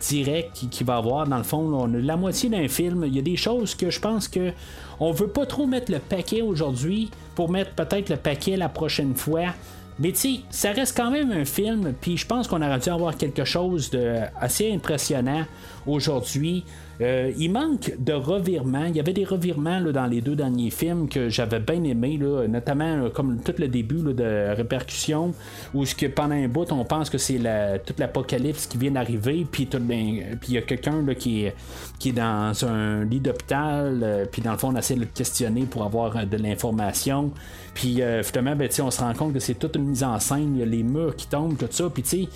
[0.08, 3.04] directe qui, va avoir, dans le fond, on a la moitié d'un film.
[3.06, 4.52] Il y a des choses que je pense que
[5.00, 9.14] on veut pas trop mettre le paquet aujourd'hui pour mettre peut-être le paquet la prochaine
[9.14, 9.54] fois.
[9.98, 13.16] Mais tu ça reste quand même un film, puis je pense qu'on aurait dû avoir
[13.16, 15.46] quelque chose de assez impressionnant
[15.86, 16.64] aujourd'hui.
[17.00, 18.86] Euh, il manque de revirements.
[18.86, 22.18] Il y avait des revirements dans les deux derniers films que j'avais bien aimé,
[22.48, 25.34] notamment comme tout le début de répercussion,
[25.74, 28.92] où ce que pendant un bout on pense que c'est la, toute l'apocalypse qui vient
[28.92, 31.54] d'arriver, puis il y a quelqu'un qui est,
[31.98, 35.06] qui est dans un lit d'hôpital, euh, puis dans le fond on essaie de le
[35.06, 37.30] questionner pour avoir euh, de l'information.
[37.74, 40.60] Puis finalement, ben, on se rend compte que c'est toute une mise en scène, il
[40.60, 42.28] y a les murs qui tombent, tout ça, puis tu sais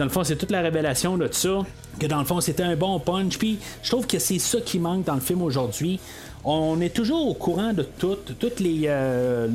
[0.00, 1.58] dans le fond, c'est toute la révélation de ça.
[1.98, 3.38] Que dans le fond, c'était un bon punch.
[3.38, 6.00] Puis je trouve que c'est ça qui manque dans le film aujourd'hui.
[6.44, 9.46] On est toujours au courant de tout, tous les, euh,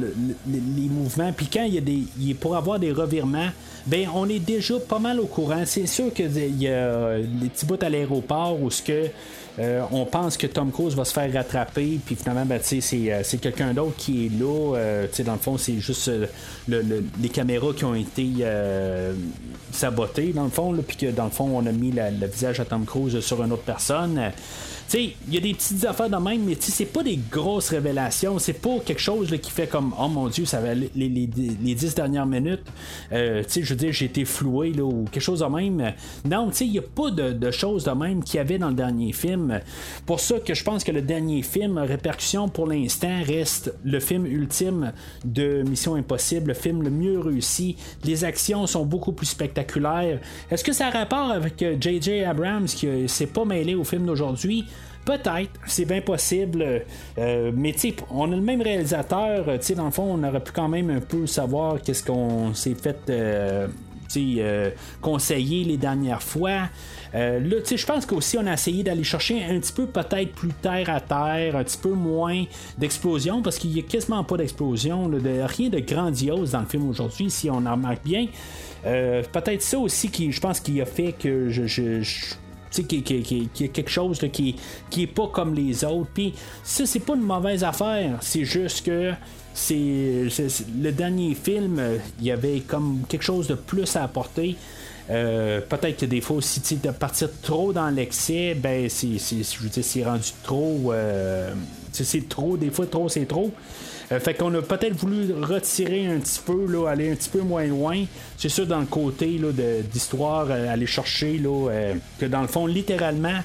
[0.48, 1.34] les, mouvements.
[1.34, 2.34] Puis quand il y a des.
[2.36, 3.50] Pour avoir des revirements,
[3.88, 5.64] ben on est déjà pas mal au courant.
[5.66, 9.10] C'est sûr qu'il y a les petits bouts à l'aéroport où ce que
[9.58, 13.38] euh, on pense que Tom Cruise va se faire rattraper, puis finalement, ben, euh, c'est,
[13.38, 14.76] quelqu'un d'autre qui est là.
[14.76, 16.12] Euh, dans le fond, c'est juste
[16.68, 18.28] les caméras qui ont été
[19.72, 22.66] sabotées, dans le fond, puis que dans le fond, on a mis le visage à
[22.66, 24.32] Tom Cruise sur une autre personne.
[24.94, 28.40] Il y a des petites affaires de même, mais c'est pas des grosses révélations.
[28.40, 31.76] C'est pas quelque chose qui fait comme Oh mon Dieu, ça va les, les, les,
[31.76, 32.64] dix dernières minutes.
[33.12, 35.94] Euh, je veux dire, j'ai été floué là, ou quelque chose de même.
[36.24, 39.12] Non, il n'y a pas de, choses de même qu'il y avait dans le dernier
[39.12, 39.60] film.
[40.06, 44.26] Pour ça que je pense que le dernier film, répercussion pour l'instant, reste le film
[44.26, 44.94] ultime
[45.24, 47.76] de Mission Impossible, le film le mieux réussi.
[48.04, 50.20] Les actions sont beaucoup plus spectaculaires.
[50.52, 52.22] Est-ce que ça a rapport avec J.J.
[52.22, 54.66] Euh, Abrams qui s'est pas mêlé au film d'aujourd'hui?
[55.06, 56.84] Peut-être, c'est bien possible.
[57.18, 59.46] Euh, mais tu on a le même réalisateur.
[59.60, 62.56] Tu sais, dans le fond, on aurait pu quand même un peu savoir qu'est-ce qu'on
[62.56, 63.68] s'est fait euh,
[64.18, 64.72] euh,
[65.02, 66.70] conseiller les dernières fois.
[67.14, 70.90] là, je pense qu'aussi on a essayé d'aller chercher un petit peu peut-être plus terre
[70.90, 72.44] à terre, un petit peu moins
[72.78, 76.90] d'explosion, parce qu'il n'y a quasiment pas d'explosion, de, rien de grandiose dans le film
[76.90, 78.28] aujourd'hui, si on en remarque bien.
[78.84, 81.92] peut-être ça aussi qui, je pense, qui a fait que je
[82.84, 84.56] qui, qui, qui, a quelque chose qui,
[84.90, 86.10] qui est pas comme les autres.
[86.14, 86.34] Puis
[86.64, 88.18] ça, c'est pas une mauvaise affaire.
[88.22, 89.14] C'est juste que
[89.54, 90.28] c'est
[90.82, 91.82] le dernier film,
[92.20, 94.58] il y avait comme quelque chose de plus à apporter.
[95.10, 100.32] Euh, peut-être que des fois aussi de partir trop dans l'excès, ben c'est, c'est rendu
[100.44, 100.92] trop.
[100.92, 101.54] Euh,
[101.92, 103.52] c'est trop, des fois trop c'est trop.
[104.12, 107.42] Euh, fait qu'on a peut-être voulu retirer un petit peu, là, aller un petit peu
[107.42, 108.06] moins loin.
[108.38, 109.40] C'est sûr, dans le côté
[109.92, 113.40] d'histoire, euh, aller chercher là, euh, que dans le fond, littéralement,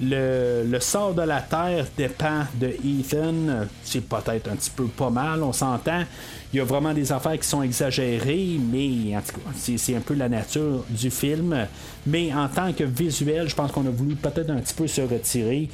[0.00, 3.66] le, le, sort de la Terre dépend de Ethan.
[3.84, 6.04] C'est peut-être un petit peu pas mal, on s'entend.
[6.52, 10.00] Il y a vraiment des affaires qui sont exagérées, mais en tout cas, c'est un
[10.00, 11.56] peu la nature du film.
[12.06, 15.02] Mais en tant que visuel, je pense qu'on a voulu peut-être un petit peu se
[15.02, 15.68] retirer.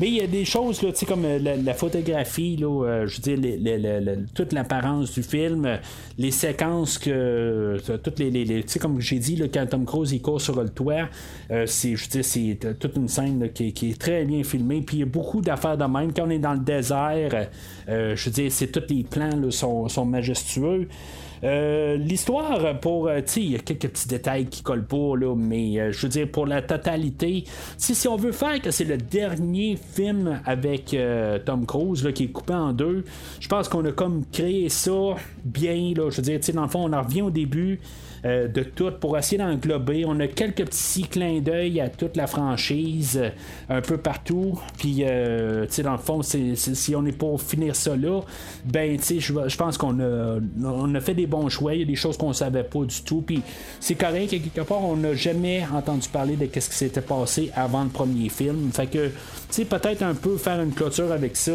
[0.00, 3.36] Mais il y a des choses, là, comme euh, la, photographie, là, euh, je veux
[3.36, 5.78] dire, toute l'apparence du film,
[6.16, 7.10] les séquences que.
[7.10, 8.64] Euh, toutes les.
[8.80, 11.08] comme j'ai dit, là, quand Tom Cruise il court sur le toit,
[11.66, 14.80] c'est, je c'est toute une scène qui, est très bien filmée.
[14.80, 16.14] Puis il y a beaucoup d'affaires de même.
[16.14, 17.48] Quand on est dans le désert,
[17.86, 20.88] je veux dire, c'est tous les plans sont, sont majestueux.
[21.42, 23.08] Euh, l'histoire, pour.
[23.08, 26.08] Euh, il y a quelques petits détails qui collent pas, là, mais euh, je veux
[26.08, 27.44] dire, pour la totalité,
[27.78, 30.94] si on veut faire que c'est le dernier film avec
[31.46, 33.04] Tom Cruise là, qui est coupé en deux,
[33.40, 35.14] je pense qu'on a comme créé ça
[35.44, 37.80] bien, là, je veux dire, dans le fond, on en revient au début.
[38.26, 40.04] Euh, de tout pour essayer d'englober.
[40.06, 43.30] On a quelques petits clins d'œil à toute la franchise, euh,
[43.70, 44.60] un peu partout.
[44.76, 48.20] Puis, euh, tu sais, dans le fond, si on est pour finir ça là,
[48.66, 51.74] ben, tu sais, je pense qu'on a, on fait des bons choix.
[51.74, 53.22] Il y a des choses qu'on savait pas du tout.
[53.22, 53.40] Puis,
[53.78, 57.84] c'est correct, quelque part, on n'a jamais entendu parler de ce qui s'était passé avant
[57.84, 58.70] le premier film.
[58.72, 59.12] Fait que, tu
[59.48, 61.52] sais, peut-être un peu faire une clôture avec ça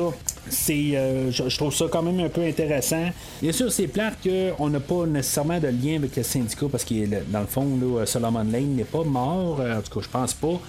[0.49, 0.91] c'est
[1.31, 3.09] je, trouve ça quand même un peu intéressant.
[3.41, 6.93] Bien sûr, c'est plate qu'on n'a pas nécessairement de lien avec le syndicat parce que
[7.31, 7.67] dans le fond,
[8.05, 9.59] Solomon Lane n'est pas mort.
[9.59, 10.59] Euh, en tout cas, je pense pas.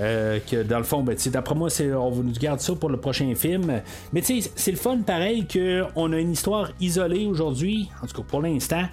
[0.00, 3.34] Euh, que dans le fond, ben, d'après moi, on nous garde ça pour le prochain
[3.34, 3.82] film.
[4.12, 8.40] Mais c'est le fun pareil qu'on a une histoire isolée aujourd'hui, en tout cas pour
[8.40, 8.84] l'instant.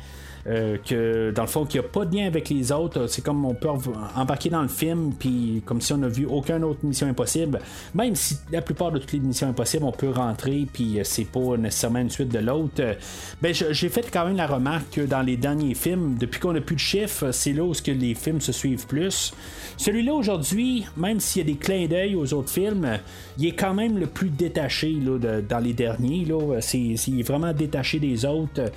[0.48, 3.08] Euh, que dans le fond, qu'il n'y a pas de lien avec les autres.
[3.08, 3.68] C'est comme on peut
[4.16, 7.60] embarquer dans le film, puis comme si on n'a vu aucune autre mission impossible.
[7.94, 11.26] Même si la plupart de toutes les missions impossibles, on peut rentrer, puis euh, c'est
[11.26, 12.76] pas nécessairement une suite de l'autre.
[12.80, 12.94] Euh,
[13.42, 16.62] ben, j'ai fait quand même la remarque que dans les derniers films, depuis qu'on n'a
[16.62, 19.34] plus de chiffres, c'est là où que les films se suivent plus.
[19.78, 23.00] Celui-là aujourd'hui, même s'il y a des clins d'œil aux autres films,
[23.38, 26.26] il est quand même le plus détaché là, dans les derniers.
[26.26, 26.60] Là.
[26.62, 28.72] C'est, vraiment détaché des autres.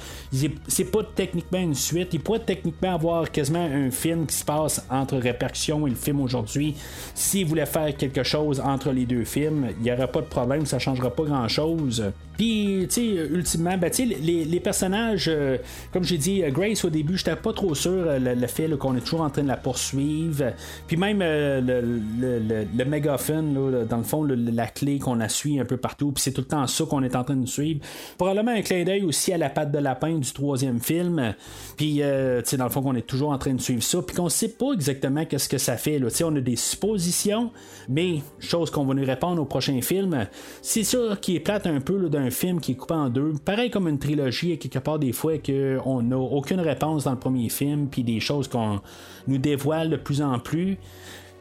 [0.68, 2.08] C'est pas techniquement une suite.
[2.12, 6.20] Il pourrait techniquement avoir quasiment un film qui se passe entre Répercussion et le film
[6.20, 6.74] aujourd'hui.
[7.14, 10.66] S'il voulait faire quelque chose entre les deux films, il n'y aurait pas de problème,
[10.66, 12.12] ça changera pas grand-chose.
[12.40, 15.58] Puis, tu sais, ultimement, ben, les, les personnages, euh,
[15.92, 18.96] comme j'ai dit, euh, Grace au début, j'étais pas trop sûr euh, le, fait qu'on
[18.96, 20.54] est toujours en train de la poursuivre.
[20.90, 25.64] Puis même le, le, le, mégaphone, dans le fond, la clé qu'on a suivi un
[25.64, 27.78] peu partout, puis c'est tout le temps ça qu'on est en train de suivre.
[28.18, 31.36] Probablement un clin d'œil aussi à la patte de lapin du troisième film.
[31.76, 32.02] Puis, tu
[32.42, 34.48] sais, dans le fond, qu'on est toujours en train de suivre ça, puis qu'on sait
[34.48, 36.00] pas exactement qu'est-ce que ça fait.
[36.00, 37.52] Tu sais, on a des suppositions,
[37.88, 40.26] mais chose qu'on va nous répondre au prochain film.
[40.60, 43.34] C'est sûr qui est plate un peu d'un film qui est coupé en deux.
[43.44, 47.48] Pareil comme une trilogie, quelque part des fois qu'on n'a aucune réponse dans le premier
[47.48, 48.80] film, puis des choses qu'on
[49.28, 50.79] nous dévoile de plus en plus.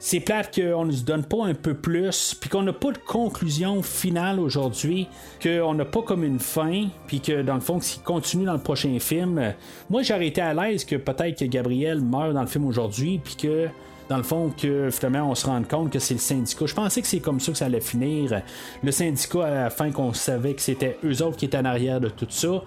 [0.02, 2.98] C'est plate qu'on ne nous donne pas un peu plus, puis qu'on n'a pas de
[2.98, 5.10] conclusion finale aujourd'hui,
[5.44, 8.62] qu'on n'a pas comme une fin, puis que dans le fond, s'il continue dans le
[8.62, 9.54] prochain film,
[9.90, 13.36] moi j'aurais été à l'aise que peut-être que Gabriel meurt dans le film aujourd'hui, puis
[13.36, 13.68] que
[14.10, 16.66] dans le fond, que finalement, on se rende compte que c'est le syndicat.
[16.66, 18.42] Je pensais que c'est comme ça que ça allait finir.
[18.82, 22.02] Le syndicat, à la fin, qu'on savait que c'était eux autres qui étaient en arrière
[22.02, 22.64] de tout ça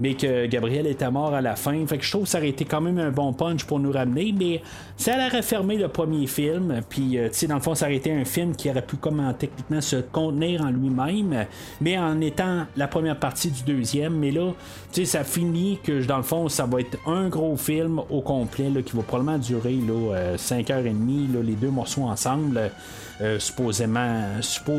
[0.00, 1.86] mais que Gabriel était mort à la fin.
[1.86, 3.92] Fait que je trouve que ça aurait été quand même un bon punch pour nous
[3.92, 4.62] ramener, mais
[4.96, 6.80] ça allait refermer le premier film.
[6.88, 8.96] Puis, euh, tu sais, dans le fond, ça aurait été un film qui aurait pu,
[8.96, 11.46] comment techniquement, se contenir en lui-même,
[11.80, 14.14] mais en étant la première partie du deuxième.
[14.14, 14.52] Mais là,
[14.92, 18.20] tu sais, ça finit que, dans le fond, ça va être un gros film au
[18.20, 22.70] complet là, qui va probablement durer là, 5h30, euh, les deux morceaux ensemble.
[23.20, 24.24] Euh, supposément,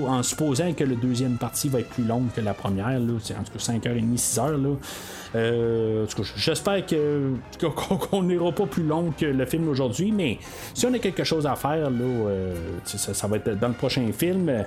[0.08, 3.44] en supposant que la deuxième partie va être plus longue que la première, là, en
[3.44, 4.62] tout cas 5h30, 6h.
[4.62, 4.76] Là.
[5.36, 6.06] Euh,
[6.36, 10.38] j'espère qu'on n'ira pas plus long que le film d'aujourd'hui, mais
[10.74, 12.54] si on a quelque chose à faire, euh,
[12.86, 14.66] ça, va être dans le prochain film.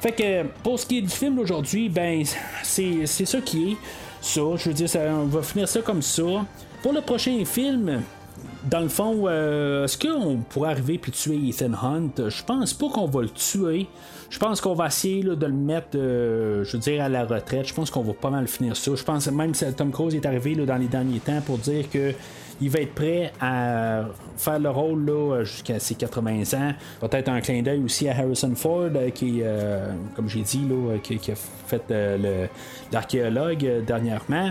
[0.00, 2.24] Fait que pour ce qui est du film d'aujourd'hui, ben
[2.64, 3.76] c'est, c'est ça qui est.
[4.20, 6.44] Ça, je veux dire, on va finir ça comme ça.
[6.82, 8.02] Pour le prochain film,
[8.68, 12.28] dans le fond, euh, est-ce qu'on pourrait arriver puis tuer Ethan Hunt?
[12.28, 13.86] Je pense pas qu'on va le tuer.
[14.30, 17.66] Je pense qu'on va essayer de le mettre, euh, je à la retraite.
[17.66, 18.94] Je pense qu'on va pas mal finir ça.
[18.94, 22.12] Je pense même que Tom Cruise est arrivé dans les derniers temps pour dire que
[22.60, 24.06] il va être prêt à
[24.36, 26.72] faire le rôle jusqu'à ses 80 ans.
[27.00, 29.42] Peut-être un clin d'œil aussi à Harrison Ford, euh, qui,
[30.16, 30.66] comme j'ai dit,
[31.04, 31.84] qui, a fait
[32.92, 34.50] l'archéologue dernièrement.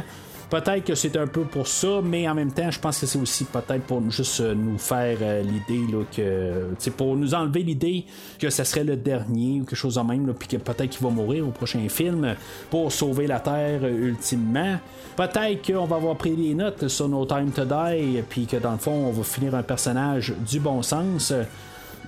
[0.50, 3.20] Peut-être que c'est un peu pour ça, mais en même temps, je pense que c'est
[3.20, 6.70] aussi peut-être pour juste euh, nous faire euh, l'idée que.
[6.80, 8.06] C'est pour nous enlever l'idée
[8.40, 11.10] que ce serait le dernier ou quelque chose de même, puis que peut-être qu'il va
[11.10, 12.36] mourir au prochain film
[12.70, 14.78] pour sauver la Terre euh, ultimement.
[15.18, 18.72] Peut-être qu'on va avoir pris des notes sur No Time to Die, puis que dans
[18.72, 21.34] le fond, on va finir un personnage du bon sens.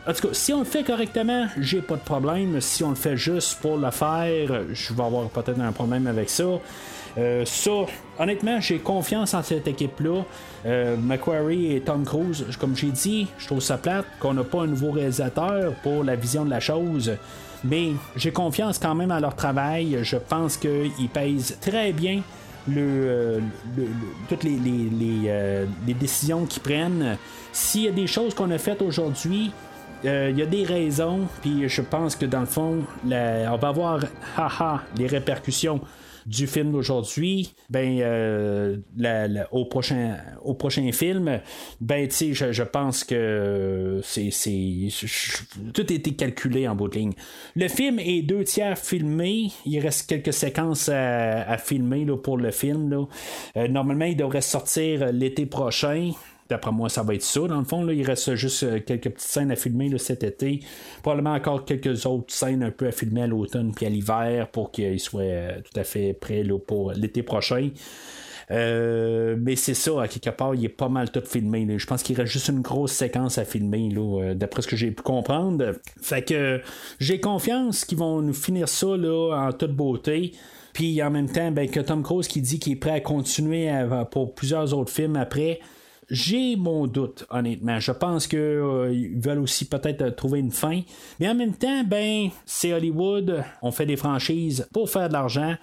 [0.08, 2.62] En tout cas, si on le fait correctement, j'ai pas de problème.
[2.62, 6.30] Si on le fait juste pour le faire, je vais avoir peut-être un problème avec
[6.30, 6.46] ça.
[7.18, 7.72] Euh, ça,
[8.20, 10.24] honnêtement, j'ai confiance en cette équipe-là.
[10.66, 14.62] Euh, Macquarie et Tom Cruise, comme j'ai dit, je trouve ça plate qu'on n'a pas
[14.62, 17.14] un nouveau réalisateur pour la vision de la chose.
[17.64, 20.00] Mais j'ai confiance quand même à leur travail.
[20.04, 22.22] Je pense qu'ils pèsent très bien
[22.68, 23.42] le,
[24.30, 24.60] toutes les,
[25.28, 27.18] euh, décisions qu'ils prennent.
[27.52, 29.52] S'il y a des choses qu'on a faites aujourd'hui,
[30.04, 34.00] il y a des raisons, puis je pense que dans le fond, on va
[34.38, 35.82] haha, les répercussions
[36.30, 38.78] du film d'aujourd'hui, ben euh,
[39.52, 41.42] au prochain au prochain film,
[41.82, 44.30] ben sais, je, pense que c'est,
[45.74, 47.14] tout a été calculé en bout de ligne.
[47.56, 52.52] Le film est deux tiers filmé, il reste quelques séquences à, filmer là, pour le
[52.52, 52.92] film.
[52.92, 53.06] Là.
[53.58, 56.12] Euh, normalement, il devrait sortir l'été prochain.
[56.50, 57.42] D'après moi, ça va être ça.
[57.42, 60.62] Dans le fond, il reste juste euh, quelques petites scènes à filmer cet été.
[61.04, 64.72] Probablement encore quelques autres scènes un peu à filmer à l'automne puis à l'hiver pour
[64.72, 67.70] qu'il soit euh, tout à fait prêt pour l'été prochain.
[68.50, 71.68] Euh, mais c'est ça, quelque part, il est pas mal tout filmé.
[71.78, 73.90] Je pense qu'il reste juste une grosse séquence à filmer,
[74.34, 75.74] d'après ce que j'ai pu comprendre.
[76.02, 76.62] Fait que
[77.00, 80.32] j'ai confiance qu'ils vont nous finir ça là, en toute beauté.
[80.74, 83.70] Puis en même temps, ben, que Tom Cruise qui dit qu'il est prêt à continuer
[84.10, 85.60] pour plusieurs autres films après.
[86.10, 87.80] J'ai mon doute, honnêtement.
[87.80, 90.82] Je pense qu'ils euh, veulent aussi peut-être euh, trouver une fin.
[91.20, 93.44] Mais en même temps, ben, c'est Hollywood.
[93.62, 95.56] On fait des franchises pour faire de l'argent.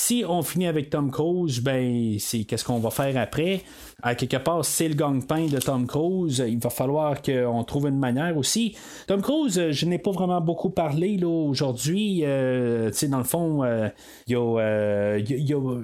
[0.00, 3.64] Si on finit avec Tom Cruise, ben, c'est qu'est-ce qu'on va faire après?
[4.00, 6.44] à quelque part, c'est le gang-pain de Tom Cruise.
[6.46, 8.76] Il va falloir qu'on trouve une manière aussi.
[9.08, 12.20] Tom Cruise, je n'ai pas vraiment beaucoup parlé là, aujourd'hui.
[12.22, 13.88] Euh, dans le fond, euh,
[14.28, 15.80] il a,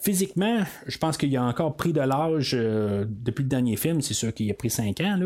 [0.00, 4.00] physiquement, je pense qu'il a encore pris de l'âge euh, depuis le dernier film.
[4.00, 5.16] C'est sûr qu'il a pris 5 ans.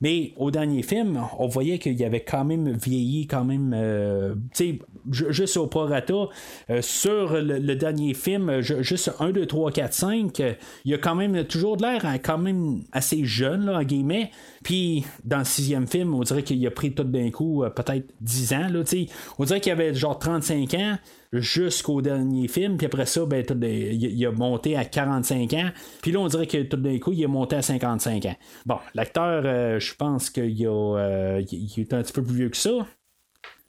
[0.00, 4.80] Mais au dernier film, on voyait qu'il avait quand même vieilli, quand même, sais,
[5.12, 6.26] juste au prorata.
[6.80, 10.42] sur le, le, dernier film, juste 1, 2, 3, 4, 5,
[10.84, 14.30] il a quand même toujours de l'air hein, quand même assez jeune, en guillemets.
[14.62, 18.12] Puis, dans le sixième film, on dirait qu'il a pris tout d'un coup, euh, peut-être
[18.20, 18.68] 10 ans.
[18.70, 18.82] Là,
[19.38, 20.98] on dirait qu'il avait genre 35 ans
[21.32, 22.76] jusqu'au dernier film.
[22.76, 25.70] Puis après ça, ben, il, a monté à 45 ans.
[26.02, 28.36] Puis là, on dirait que tout d'un coup, il est monté à 55 ans.
[28.66, 32.86] Bon, l'acteur, euh, je pense qu'il euh, est un petit peu plus vieux que ça.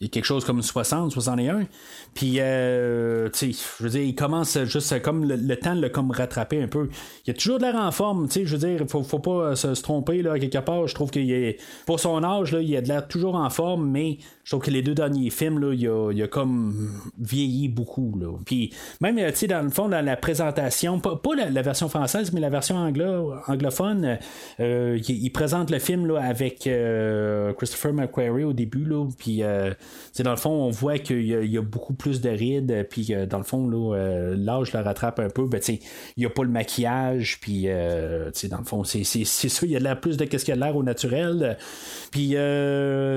[0.03, 1.65] Il y a quelque chose comme 60, 61.
[2.13, 5.87] Puis, euh, tu sais, je veux dire, il commence juste comme le, temps de le
[5.87, 6.89] comme rattraper un peu.
[7.25, 9.55] Il a toujours de l'air en forme, tu sais, je veux dire, faut, faut pas
[9.55, 10.87] se, tromper, là, quelque part.
[10.87, 13.89] Je trouve qu'il est, pour son âge, là, il a de l'air toujours en forme,
[13.89, 17.69] mais je trouve que les deux derniers films, là, il a, il a comme vieilli
[17.69, 18.37] beaucoup, là.
[18.45, 22.41] Puis, même, tu sais, dans le fond, dans la présentation, pas, la, version française, mais
[22.41, 24.19] la version anglo, anglophone,
[24.59, 29.41] euh, il, présente le film, là, avec euh, Christopher McQuarrie au début, là, puis
[30.19, 33.43] dans le fond, on voit qu'il y, a beaucoup plus de rides, puis dans le
[33.43, 35.47] fond, là, l'âge le rattrape un peu.
[35.47, 35.79] Ben, il
[36.17, 40.17] n'y a pas le maquillage, puis dans le fond, c'est, ça, il y a plus
[40.17, 41.57] de qu'est-ce qu'il y a l'air au naturel.
[42.11, 42.35] Puis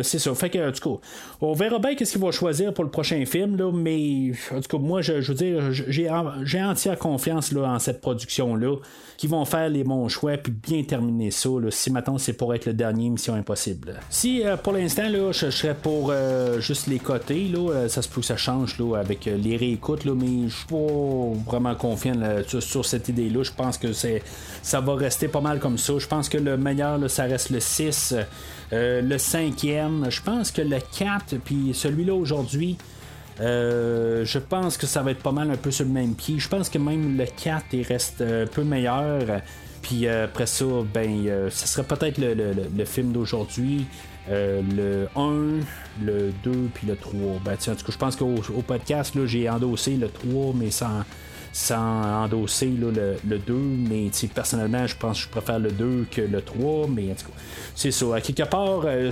[0.03, 0.35] c'est ça.
[0.35, 1.01] Fait que, en tout cas,
[1.41, 4.77] on verra bien qu'est-ce qu'il va choisir pour le prochain film, là, mais en tout
[4.77, 8.77] cas, moi, je, veux dire, j'ai, entière confiance là, en cette production-là,
[9.17, 12.55] qui vont faire les bons choix, puis bien terminer ça, là, si maintenant c'est pour
[12.55, 13.95] être le dernier Mission Impossible.
[14.11, 16.13] Si pour l'instant, là, je, serais pour
[16.61, 20.49] juste les côtés, là, ça se peut que ça change avec les réécoutes, là, mais
[20.49, 22.15] je suis pas vraiment confiant
[22.47, 23.43] sur, cette idée-là.
[23.43, 24.23] Je pense que c'est
[24.63, 25.95] ça va rester pas mal comme ça.
[25.99, 28.15] Je pense que le meilleur, ça reste le 6.
[28.73, 32.77] Euh, le cinquième, je pense que le 4, puis celui-là aujourd'hui,
[33.41, 36.39] euh, je pense que ça va être pas mal un peu sur le même pied.
[36.39, 39.23] Je pense que même le 4 il reste un peu meilleur.
[39.83, 43.87] Puis euh, après ça, ben, ce serait peut-être le, film d'aujourd'hui.
[44.29, 45.61] Le 1,
[46.03, 47.13] le 2, puis le 3.
[47.45, 51.05] Ben, en tout cas, je pense qu'au podcast, j'ai endossé le 3, mais sans,
[51.73, 56.89] endosser le, 2, mais personnellement, je pense que je préfère le 2 que le 3,
[56.89, 57.39] mais en tout cas,
[57.75, 58.07] c'est ça.
[58.21, 59.11] Quelque part, euh,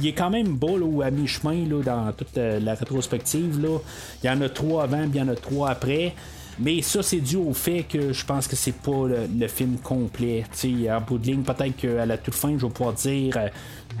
[0.00, 3.60] il est quand même beau à mi-chemin dans toute euh, la rétrospective.
[3.60, 3.78] Là.
[4.22, 6.14] Il y en a 3 avant, puis il y en a 3 après.
[6.58, 10.44] Mais ça, c'est dû au fait que je pense que c'est pas le, film complet.
[10.52, 13.48] T'sais, en bout de ligne, peut-être qu'à la toute fin, je vais pouvoir dire euh,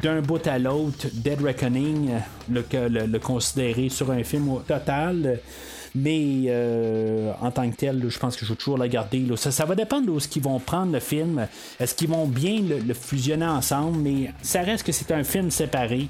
[0.02, 2.10] d'un bout à l'autre, Dead Reckoning,
[2.50, 5.40] le, le, le, considérer sur un film total.
[5.94, 9.24] Mais euh, en tant que tel, je pense que je vais toujours la garder.
[9.36, 11.46] Ça, va dépendre de ce qu'ils vont prendre le film.
[11.78, 13.98] Est-ce qu'ils vont bien le, fusionner ensemble?
[13.98, 16.08] Mais ça reste que c'est un film séparé.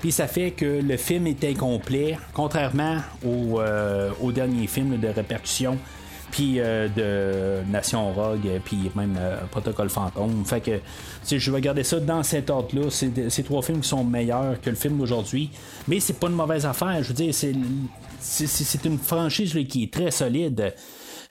[0.00, 5.78] Puis ça fait que le film est incomplet, contrairement au, euh, dernier film de répercussion
[6.36, 9.18] puis euh, de Nation Rogue, puis même
[9.50, 10.44] Protocole Fantôme.
[10.44, 10.80] Fait que
[11.26, 12.90] je vais garder ça dans cet ordre-là.
[12.90, 15.50] Ces trois films qui sont meilleurs que le film d'aujourd'hui.
[15.88, 17.02] Mais c'est pas une mauvaise affaire.
[17.02, 20.74] Je veux dire, c'est une franchise qui est très solide.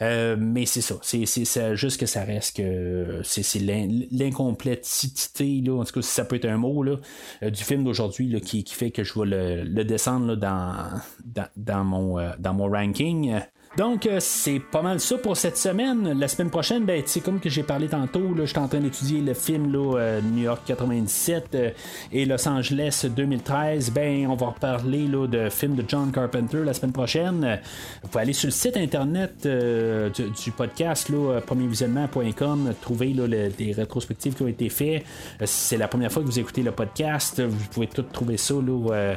[0.02, 6.02] Euh, mais c'est ça, c'est juste que ça reste que c'est l'incomplétité, en tout cas
[6.02, 6.98] si ça peut être un mot là,
[7.44, 12.53] euh, du film d'aujourd'hui qui, fait que je vais le, descendre dans, mon, euh, dans
[12.53, 13.40] mon ranking.
[13.77, 16.18] Donc, euh, c'est pas mal ça pour cette semaine.
[16.18, 19.34] La semaine prochaine, ben, comme que j'ai parlé tantôt, je suis en train d'étudier le
[19.34, 21.69] film là, euh, New York 97 euh,
[22.14, 23.91] et Los Angeles 2013.
[23.91, 27.60] Ben, on va reparler là, de films de John Carpenter la semaine prochaine.
[28.02, 34.35] Vous pouvez aller sur le site internet du, podcast, là, premiervisionnement.com, trouver là, les rétrospectives
[34.35, 35.03] qui ont été faites.
[35.43, 39.15] c'est la première fois que vous écoutez le podcast, vous pouvez tout trouver ça là,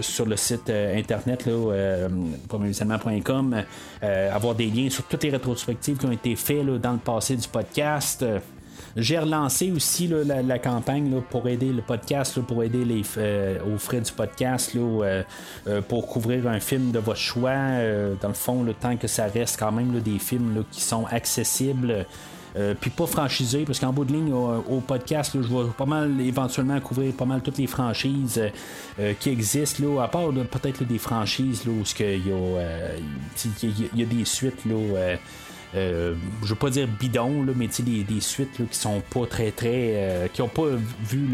[0.00, 2.08] sur le site internet, là,
[2.48, 3.09] premiervisionnement.com
[4.02, 7.36] euh, avoir des liens sur toutes les rétrospectives qui ont été faites dans le passé
[7.36, 8.24] du podcast.
[8.96, 14.00] J'ai relancé aussi la, campagne pour aider le podcast, pour aider les, euh, aux frais
[14.00, 15.22] du podcast, euh,
[15.88, 17.56] pour couvrir un film de votre choix.
[18.20, 22.06] dans le fond, le temps que ça reste quand même des films qui sont accessibles.
[22.56, 26.20] Euh, puis pas franchisé, parce qu'en bout de ligne, au, podcast, je vais pas mal
[26.20, 28.48] éventuellement couvrir pas mal toutes les franchises euh,
[28.98, 34.02] euh, qui existent, là, à part peut-être des franchises là, où il y, a, y
[34.02, 34.64] a des suites.
[34.64, 35.16] Là,
[35.72, 40.28] je veux pas dire bidon, mais des, des suites qui sont pas très très.
[40.32, 40.66] qui ont pas
[41.04, 41.28] vu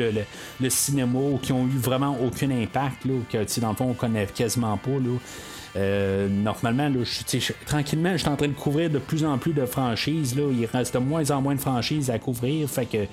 [0.60, 3.94] le, cinéma ou qui ont eu vraiment aucun impact, là, que dans le fond on
[3.94, 4.90] connaît quasiment pas.
[4.90, 5.18] Là.
[5.76, 9.66] Euh, normalement, je, tranquillement, je suis en train de couvrir de plus en plus de
[9.66, 10.36] franchises.
[10.36, 10.44] Là.
[10.50, 12.68] Il reste de moins en moins de franchises à couvrir.
[12.68, 13.06] Fait que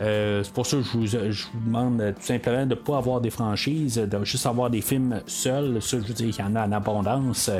[0.00, 1.06] euh, c'est pour ça que je vous,
[1.66, 5.80] demande tout simplement de ne pas avoir des franchises, de juste avoir des films seuls.
[5.80, 7.50] Ça, je veux dire, qu'il y en a en abondance.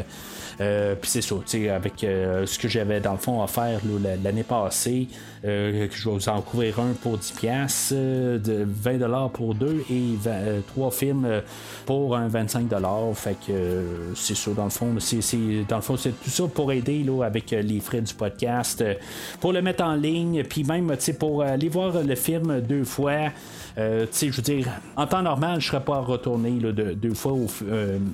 [0.60, 1.36] Euh, puis c'est ça,
[1.74, 3.80] avec ce que j'avais dans le fond à faire
[4.22, 5.08] l'année passée,
[5.42, 10.18] je vais vous en couvrir un pour 10$, de 20$ pour deux et
[10.66, 11.42] trois films
[11.86, 13.14] pour un 25$.
[13.14, 14.94] Fait que c'est dans le fond.
[14.98, 18.14] C'est, dans le fond, c'est tout ça pour aider là, avec euh, les frais du
[18.14, 18.94] podcast, euh,
[19.40, 23.30] pour le mettre en ligne, puis même pour aller voir le film deux fois.
[23.78, 24.66] Euh, je veux dire,
[24.96, 27.32] en temps normal, je serais pas retourner là, deux fois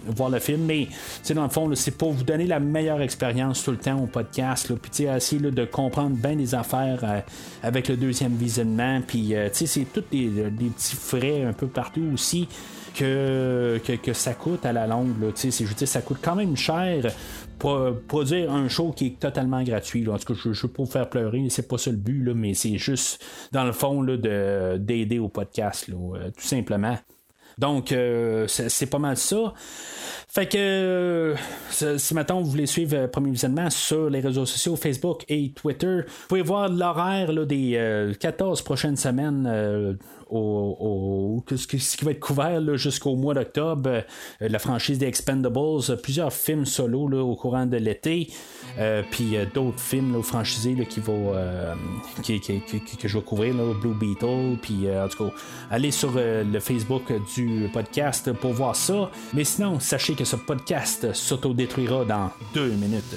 [0.06, 0.88] voir le film, mais
[1.34, 4.72] dans le fond, c'est pour vous donner la meilleure expérience tout le temps au podcast,
[4.74, 7.22] puis essayer de comprendre bien les affaires
[7.62, 12.48] avec le deuxième visionnement, puis c'est tous des, petits frais un peu partout aussi
[12.94, 15.20] que, que, ça coûte à la longue.
[15.20, 17.12] Là, je veux dire, ça coûte quand même cher
[17.58, 20.06] produire un show qui est totalement gratuit.
[20.08, 22.22] En tout cas, je ne veux pas vous faire pleurer, c'est pas ça le but,
[22.22, 26.96] là, mais c'est juste, dans le fond, d'aider au podcast, euh, tout simplement.
[27.58, 29.54] Donc, euh, c'est pas mal ça.
[30.28, 31.34] Fait que euh,
[31.70, 36.02] si maintenant vous voulez suivre euh, Premier Visionnement sur les réseaux sociaux, Facebook et Twitter,
[36.06, 43.34] vous pouvez voir l'horaire des 14 prochaines semaines ce, qui, va être couvert jusqu'au mois
[43.34, 43.90] d'octobre.
[43.90, 44.02] Euh,
[44.40, 48.28] la franchise des Expendables, plusieurs films solo au courant de l'été.
[48.78, 50.84] Euh, puis euh, d'autres films là, franchisés que
[53.08, 54.58] je vais couvrir, Blue Beetle.
[54.60, 55.30] Puis en tout cas,
[55.70, 59.10] allez sur le Facebook du podcast pour voir ça.
[59.34, 63.16] Mais sinon, sachez que ce podcast s'autodétruira dans deux minutes.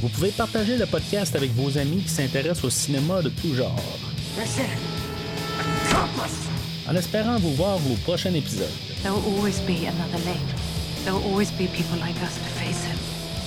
[0.00, 3.80] Vous pouvez partager le podcast avec vos amis qui s'intéressent au cinéma de tout genre.
[6.88, 8.68] En espérant vous voir au prochain épisode.
[9.02, 10.46] There will always be another lane.
[11.04, 12.98] There will always be people like us to face him.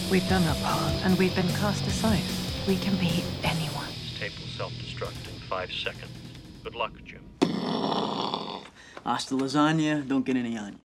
[0.10, 2.24] We've done our part, and we've been cast aside.
[2.68, 3.88] We can be anyone.
[4.02, 6.12] This tape will self-destruct in five seconds.
[6.64, 7.22] Good luck, Jim.
[9.04, 10.80] Hasta lasagna, don't get any on you.